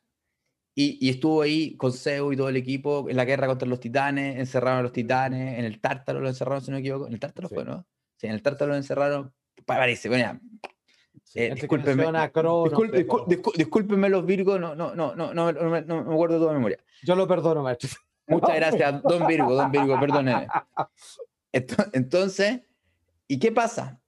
Y, 0.73 1.09
estuvo 1.09 1.41
ahí 1.41 1.75
con 1.75 1.91
Zeus 1.91 2.33
y 2.33 2.37
todo 2.37 2.47
el 2.47 2.55
equipo 2.55 3.09
en 3.09 3.17
la 3.17 3.25
guerra 3.25 3.45
contra 3.47 3.67
los 3.67 3.81
titanes, 3.81 4.37
encerraron 4.37 4.79
a 4.79 4.81
los 4.83 4.93
titanes, 4.93 5.59
en 5.59 5.65
el 5.65 5.81
Tártaro 5.81 6.21
lo 6.21 6.29
encerraron, 6.29 6.61
si 6.61 6.71
no 6.71 6.75
me 6.75 6.79
equivoco. 6.79 7.07
En 7.07 7.13
el 7.13 7.19
Tártaro 7.19 7.49
fue, 7.49 7.65
¿no? 7.65 7.85
Sí, 8.15 8.27
en 8.27 8.33
el 8.35 8.41
Tártaro 8.41 8.71
lo 8.71 8.77
encerraron, 8.77 9.33
parece, 9.65 10.07
bueno, 10.07 10.23
ya. 10.23 10.39
Eh, 11.35 11.53
discúlpenme, 11.55 12.05
discúlpenme, 13.57 14.07
los 14.07 14.25
Virgos, 14.25 14.61
no, 14.61 14.75
no, 14.75 14.95
no, 14.95 15.13
no, 15.13 15.33
no, 15.33 15.51
no, 15.51 15.81
no 15.81 16.03
me 16.05 16.13
acuerdo 16.13 16.35
de 16.35 16.41
toda 16.41 16.53
memoria. 16.53 16.77
Yo 17.03 17.17
lo 17.17 17.27
perdono, 17.27 17.63
maestro. 17.63 17.89
Muchas 18.27 18.55
gracias, 18.55 19.03
don 19.03 19.27
Virgo, 19.27 19.53
don 19.53 19.71
Virgo, 19.71 19.99
perdóneme. 19.99 20.47
Entonces, 21.51 22.61
¿y 23.27 23.39
qué 23.39 23.51
pasa? 23.51 23.99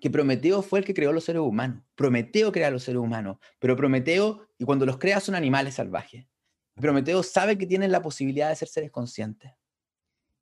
Que 0.00 0.10
Prometeo 0.10 0.62
fue 0.62 0.78
el 0.78 0.84
que 0.84 0.94
creó 0.94 1.12
los 1.12 1.24
seres 1.24 1.42
humanos. 1.42 1.82
Prometeo 1.94 2.52
crea 2.52 2.70
los 2.70 2.84
seres 2.84 3.00
humanos, 3.00 3.38
pero 3.58 3.76
Prometeo, 3.76 4.46
y 4.58 4.64
cuando 4.64 4.86
los 4.86 4.98
crea 4.98 5.20
son 5.20 5.34
animales 5.34 5.74
salvajes. 5.74 6.26
Prometeo 6.74 7.22
sabe 7.22 7.58
que 7.58 7.66
tienen 7.66 7.92
la 7.92 8.02
posibilidad 8.02 8.48
de 8.48 8.56
ser 8.56 8.68
seres 8.68 8.90
conscientes. 8.90 9.52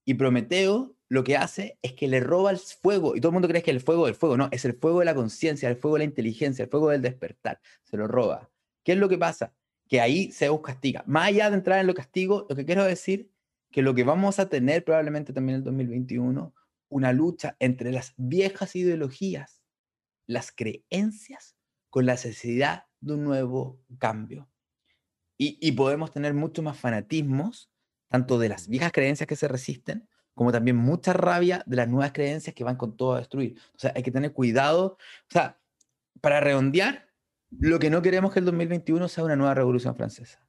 Y 0.04 0.14
Prometeo 0.14 0.94
lo 1.08 1.24
que 1.24 1.36
hace 1.36 1.78
es 1.82 1.94
que 1.94 2.06
le 2.06 2.20
roba 2.20 2.50
el 2.50 2.58
fuego, 2.58 3.16
y 3.16 3.20
todo 3.20 3.30
el 3.30 3.34
mundo 3.34 3.48
cree 3.48 3.62
que 3.62 3.70
el 3.70 3.80
fuego 3.80 4.06
del 4.06 4.14
fuego, 4.14 4.36
no, 4.36 4.48
es 4.52 4.64
el 4.64 4.74
fuego 4.74 5.00
de 5.00 5.06
la 5.06 5.14
conciencia, 5.14 5.68
el 5.68 5.76
fuego 5.76 5.96
de 5.96 6.00
la 6.00 6.04
inteligencia, 6.04 6.62
el 6.62 6.70
fuego 6.70 6.90
del 6.90 7.02
despertar, 7.02 7.60
se 7.82 7.96
lo 7.96 8.06
roba. 8.06 8.50
¿Qué 8.84 8.92
es 8.92 8.98
lo 8.98 9.08
que 9.08 9.18
pasa? 9.18 9.52
que 9.88 10.00
ahí 10.00 10.30
Zeus 10.30 10.60
castiga. 10.60 11.02
Más 11.06 11.28
allá 11.28 11.50
de 11.50 11.56
entrar 11.56 11.80
en 11.80 11.86
lo 11.86 11.94
castigo, 11.94 12.46
lo 12.48 12.54
que 12.54 12.64
quiero 12.64 12.84
decir 12.84 13.30
que 13.70 13.82
lo 13.82 13.94
que 13.94 14.04
vamos 14.04 14.38
a 14.38 14.48
tener 14.48 14.84
probablemente 14.84 15.32
también 15.32 15.56
en 15.56 15.60
el 15.60 15.64
2021, 15.64 16.54
una 16.88 17.12
lucha 17.12 17.56
entre 17.58 17.92
las 17.92 18.14
viejas 18.16 18.76
ideologías, 18.76 19.62
las 20.26 20.52
creencias, 20.52 21.56
con 21.90 22.06
la 22.06 22.12
necesidad 22.12 22.84
de 23.00 23.14
un 23.14 23.24
nuevo 23.24 23.80
cambio. 23.98 24.48
Y, 25.40 25.70
podemos 25.72 26.10
tener 26.10 26.34
mucho 26.34 26.62
más 26.62 26.76
fanatismos, 26.78 27.70
tanto 28.08 28.40
de 28.40 28.48
las 28.48 28.66
viejas 28.66 28.90
creencias 28.90 29.28
que 29.28 29.36
se 29.36 29.46
resisten, 29.46 30.08
como 30.34 30.50
también 30.50 30.76
mucha 30.76 31.12
rabia 31.12 31.62
de 31.64 31.76
las 31.76 31.88
nuevas 31.88 32.12
creencias 32.12 32.54
que 32.56 32.64
van 32.64 32.76
con 32.76 32.96
todo 32.96 33.14
a 33.14 33.18
destruir. 33.18 33.56
O 33.74 33.78
sea, 33.78 33.92
hay 33.94 34.02
que 34.02 34.10
tener 34.10 34.32
cuidado. 34.32 34.96
O 34.96 35.30
sea, 35.30 35.60
para 36.20 36.40
redondear, 36.40 37.08
lo 37.50 37.78
que 37.78 37.88
no 37.88 38.02
queremos 38.02 38.30
es 38.30 38.34
que 38.34 38.38
el 38.40 38.46
2021 38.46 39.08
sea 39.08 39.24
una 39.24 39.36
nueva 39.36 39.54
revolución 39.54 39.94
francesa. 39.94 40.44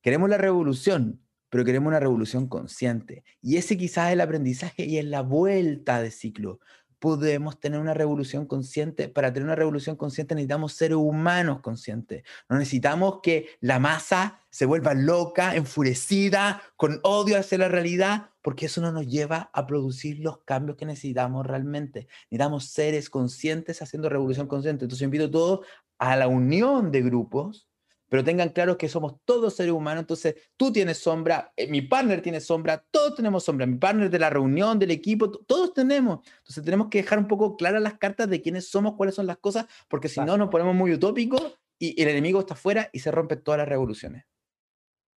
Queremos 0.00 0.30
la 0.30 0.38
revolución, 0.38 1.21
pero 1.52 1.66
queremos 1.66 1.88
una 1.88 2.00
revolución 2.00 2.48
consciente. 2.48 3.24
Y 3.42 3.58
ese 3.58 3.76
quizás 3.76 4.06
es 4.06 4.14
el 4.14 4.22
aprendizaje 4.22 4.86
y 4.86 4.96
es 4.96 5.04
la 5.04 5.20
vuelta 5.20 6.00
de 6.00 6.10
ciclo. 6.10 6.60
Podemos 6.98 7.60
tener 7.60 7.78
una 7.78 7.92
revolución 7.92 8.46
consciente. 8.46 9.10
Para 9.10 9.34
tener 9.34 9.44
una 9.44 9.54
revolución 9.54 9.96
consciente 9.96 10.34
necesitamos 10.34 10.72
seres 10.72 10.96
humanos 10.96 11.60
conscientes. 11.60 12.22
No 12.48 12.56
necesitamos 12.56 13.20
que 13.22 13.48
la 13.60 13.78
masa 13.78 14.40
se 14.48 14.64
vuelva 14.64 14.94
loca, 14.94 15.54
enfurecida, 15.54 16.62
con 16.76 17.00
odio 17.02 17.38
hacia 17.38 17.58
la 17.58 17.68
realidad, 17.68 18.30
porque 18.40 18.64
eso 18.64 18.80
no 18.80 18.90
nos 18.90 19.06
lleva 19.06 19.50
a 19.52 19.66
producir 19.66 20.20
los 20.20 20.38
cambios 20.44 20.78
que 20.78 20.86
necesitamos 20.86 21.46
realmente. 21.46 22.08
Necesitamos 22.30 22.64
seres 22.70 23.10
conscientes 23.10 23.82
haciendo 23.82 24.08
revolución 24.08 24.46
consciente. 24.46 24.86
Entonces 24.86 25.04
invito 25.04 25.26
a 25.26 25.30
todos 25.30 25.66
a 25.98 26.16
la 26.16 26.28
unión 26.28 26.90
de 26.90 27.02
grupos, 27.02 27.68
pero 28.12 28.22
tengan 28.22 28.50
claro 28.50 28.76
que 28.76 28.90
somos 28.90 29.14
todos 29.24 29.56
seres 29.56 29.72
humanos, 29.72 30.02
entonces 30.02 30.34
tú 30.58 30.70
tienes 30.70 30.98
sombra, 30.98 31.50
eh, 31.56 31.66
mi 31.66 31.80
partner 31.80 32.20
tiene 32.20 32.42
sombra, 32.42 32.84
todos 32.90 33.14
tenemos 33.14 33.42
sombra, 33.42 33.64
mi 33.64 33.78
partner 33.78 34.10
de 34.10 34.18
la 34.18 34.28
reunión, 34.28 34.78
del 34.78 34.90
equipo, 34.90 35.30
todos 35.30 35.72
tenemos. 35.72 36.20
Entonces 36.40 36.62
tenemos 36.62 36.88
que 36.90 36.98
dejar 36.98 37.18
un 37.18 37.26
poco 37.26 37.56
claras 37.56 37.80
las 37.80 37.96
cartas 37.96 38.28
de 38.28 38.42
quiénes 38.42 38.68
somos, 38.68 38.96
cuáles 38.96 39.14
son 39.14 39.26
las 39.26 39.38
cosas, 39.38 39.64
porque 39.88 40.10
si 40.10 40.20
no 40.20 40.36
nos 40.36 40.50
ponemos 40.50 40.74
muy 40.74 40.92
utópicos 40.92 41.58
y 41.78 41.98
el 42.02 42.06
enemigo 42.06 42.40
está 42.40 42.52
afuera 42.52 42.90
y 42.92 42.98
se 42.98 43.10
rompen 43.10 43.42
todas 43.42 43.56
las 43.56 43.68
revoluciones. 43.68 44.26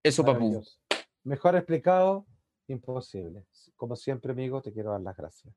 Eso, 0.01 0.23
papu. 0.23 0.63
Mejor 1.25 1.57
explicado, 1.57 2.25
imposible. 2.69 3.45
Como 3.75 3.97
siempre, 3.97 4.31
amigo, 4.31 4.61
te 4.61 4.71
quiero 4.71 4.91
dar 4.91 5.01
las 5.01 5.17
gracias. 5.17 5.53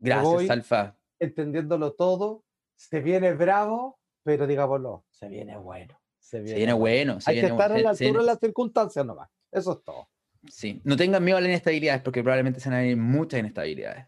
Gracias, 0.00 0.24
voy. 0.24 0.48
Alfa. 0.48 0.98
Entendiéndolo 1.20 1.92
todo, 1.92 2.42
se 2.74 2.98
viene 2.98 3.34
bravo, 3.34 4.00
pero 4.24 4.48
digámoslo, 4.48 5.04
se 5.10 5.28
viene 5.28 5.56
bueno. 5.56 5.96
Se 6.26 6.38
viene, 6.38 6.50
Se 6.50 6.56
viene 6.56 6.72
bueno. 6.72 7.20
se 7.20 7.30
Hay 7.30 7.36
que 7.36 7.42
viene 7.42 7.54
estar 7.54 7.70
bueno, 7.70 7.80
a 7.80 7.82
la 7.84 7.90
altura 7.90 8.20
de 8.20 8.26
las 8.26 8.38
circunstancias 8.40 9.06
nomás. 9.06 9.30
Eso 9.52 9.72
es 9.74 9.84
todo. 9.84 10.08
Sí, 10.50 10.80
no 10.82 10.96
tengan 10.96 11.22
miedo 11.22 11.38
a 11.38 11.40
las 11.40 11.48
inestabilidades 11.48 12.02
porque 12.02 12.20
probablemente 12.22 12.58
se 12.58 12.68
van 12.68 12.78
a 12.78 12.80
venir 12.82 12.96
muchas 12.96 13.38
inestabilidades. 13.38 14.06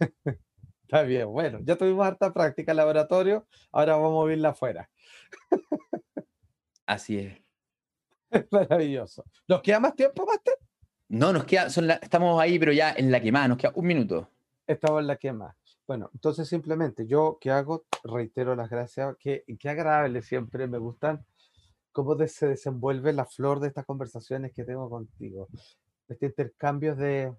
Está 0.82 1.02
bien, 1.02 1.28
bueno, 1.28 1.60
ya 1.62 1.76
tuvimos 1.76 2.04
harta 2.04 2.32
práctica 2.32 2.72
en 2.72 2.76
laboratorio, 2.78 3.46
ahora 3.70 3.96
vamos 3.96 4.24
a 4.24 4.26
verla 4.28 4.48
afuera. 4.48 4.90
Así 6.86 7.18
es. 7.18 7.40
Maravilloso. 8.50 9.24
¿Nos 9.46 9.62
queda 9.62 9.78
más 9.80 9.94
tiempo, 9.94 10.26
Master? 10.26 10.54
No, 11.08 11.32
nos 11.32 11.44
queda, 11.44 11.70
son 11.70 11.86
la- 11.86 11.94
estamos 12.02 12.40
ahí, 12.40 12.58
pero 12.58 12.72
ya 12.72 12.92
en 12.96 13.12
la 13.12 13.20
quemada, 13.20 13.46
nos 13.48 13.58
queda 13.58 13.72
un 13.76 13.86
minuto. 13.86 14.28
Estamos 14.66 15.00
en 15.02 15.06
la 15.06 15.16
que 15.16 15.32
más. 15.32 15.54
Bueno, 15.88 16.10
entonces 16.12 16.46
simplemente 16.46 17.06
yo, 17.06 17.38
¿qué 17.40 17.50
hago? 17.50 17.86
Reitero 18.04 18.54
las 18.54 18.68
gracias. 18.68 19.16
Qué, 19.18 19.42
qué 19.58 19.68
agradable 19.70 20.20
siempre, 20.22 20.66
me 20.68 20.76
gustan 20.78 21.24
cómo 21.92 22.14
de- 22.14 22.28
se 22.28 22.46
desenvuelve 22.46 23.12
la 23.14 23.24
flor 23.24 23.58
de 23.58 23.68
estas 23.68 23.86
conversaciones 23.86 24.52
que 24.52 24.64
tengo 24.64 24.90
contigo. 24.90 25.48
Este 26.08 26.26
intercambio 26.26 26.94
de 26.94 27.32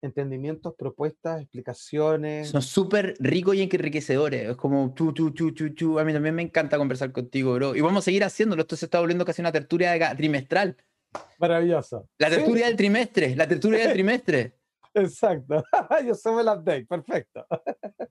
entendimientos, 0.00 0.74
propuestas, 0.78 1.40
explicaciones. 1.42 2.50
Son 2.50 2.62
súper 2.62 3.16
ricos 3.18 3.56
y 3.56 3.62
enriquecedores. 3.62 4.50
Es 4.50 4.56
como 4.56 4.94
tú, 4.94 5.12
tú, 5.12 5.32
tú, 5.32 5.52
tú, 5.52 5.74
tú. 5.74 5.98
A 5.98 6.04
mí 6.04 6.12
también 6.12 6.36
me 6.36 6.42
encanta 6.42 6.78
conversar 6.78 7.10
contigo, 7.10 7.54
bro. 7.54 7.74
Y 7.74 7.80
vamos 7.80 8.02
a 8.02 8.04
seguir 8.04 8.22
haciéndolo. 8.22 8.62
Esto 8.62 8.76
se 8.76 8.84
está 8.86 9.00
volviendo 9.00 9.24
casi 9.24 9.42
una 9.42 9.50
tertulia 9.50 10.14
trimestral. 10.16 10.76
Maravilloso. 11.38 12.08
La 12.18 12.28
Sí, 12.28 12.36
tertulia 12.36 12.66
del 12.66 12.76
trimestre. 12.76 13.34
La 13.34 13.48
tertulia 13.48 13.80
del 13.80 13.92
trimestre. 13.94 14.55
Exacto. 14.96 15.62
Yo 16.06 16.14
soy 16.14 16.40
el 16.40 16.48
update, 16.48 16.86
perfecto. 16.86 17.46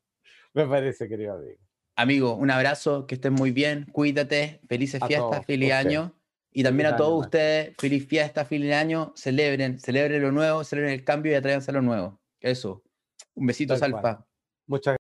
me 0.54 0.68
parece, 0.68 1.10
querido 1.10 1.34
amigo. 1.34 1.60
Amigo, 1.98 2.36
un 2.36 2.52
abrazo, 2.52 3.08
que 3.08 3.16
estén 3.16 3.34
muy 3.34 3.52
bien, 3.52 3.86
cuídate, 3.92 4.62
felices 4.68 5.02
A 5.02 5.08
fiestas, 5.08 5.32
todos, 5.32 5.46
feliz 5.46 5.72
año. 5.72 6.14
Y 6.52 6.64
también 6.64 6.88
a 6.88 6.96
todos 6.96 7.26
ustedes, 7.26 7.76
feliz 7.78 8.08
fiesta, 8.08 8.46
feliz 8.46 8.74
año, 8.74 9.14
celebren, 9.16 9.80
celebren 9.80 10.22
lo 10.22 10.32
nuevo, 10.32 10.64
celebren 10.64 10.94
el 10.94 11.04
cambio 11.04 11.32
y 11.32 11.36
atrévanse 11.36 11.72
a 11.72 11.74
lo 11.74 11.82
nuevo. 11.82 12.22
Eso. 12.40 12.84
Un 13.34 13.48
besito. 13.48 13.76
Salfa. 13.76 14.26
Muchas 14.68 14.94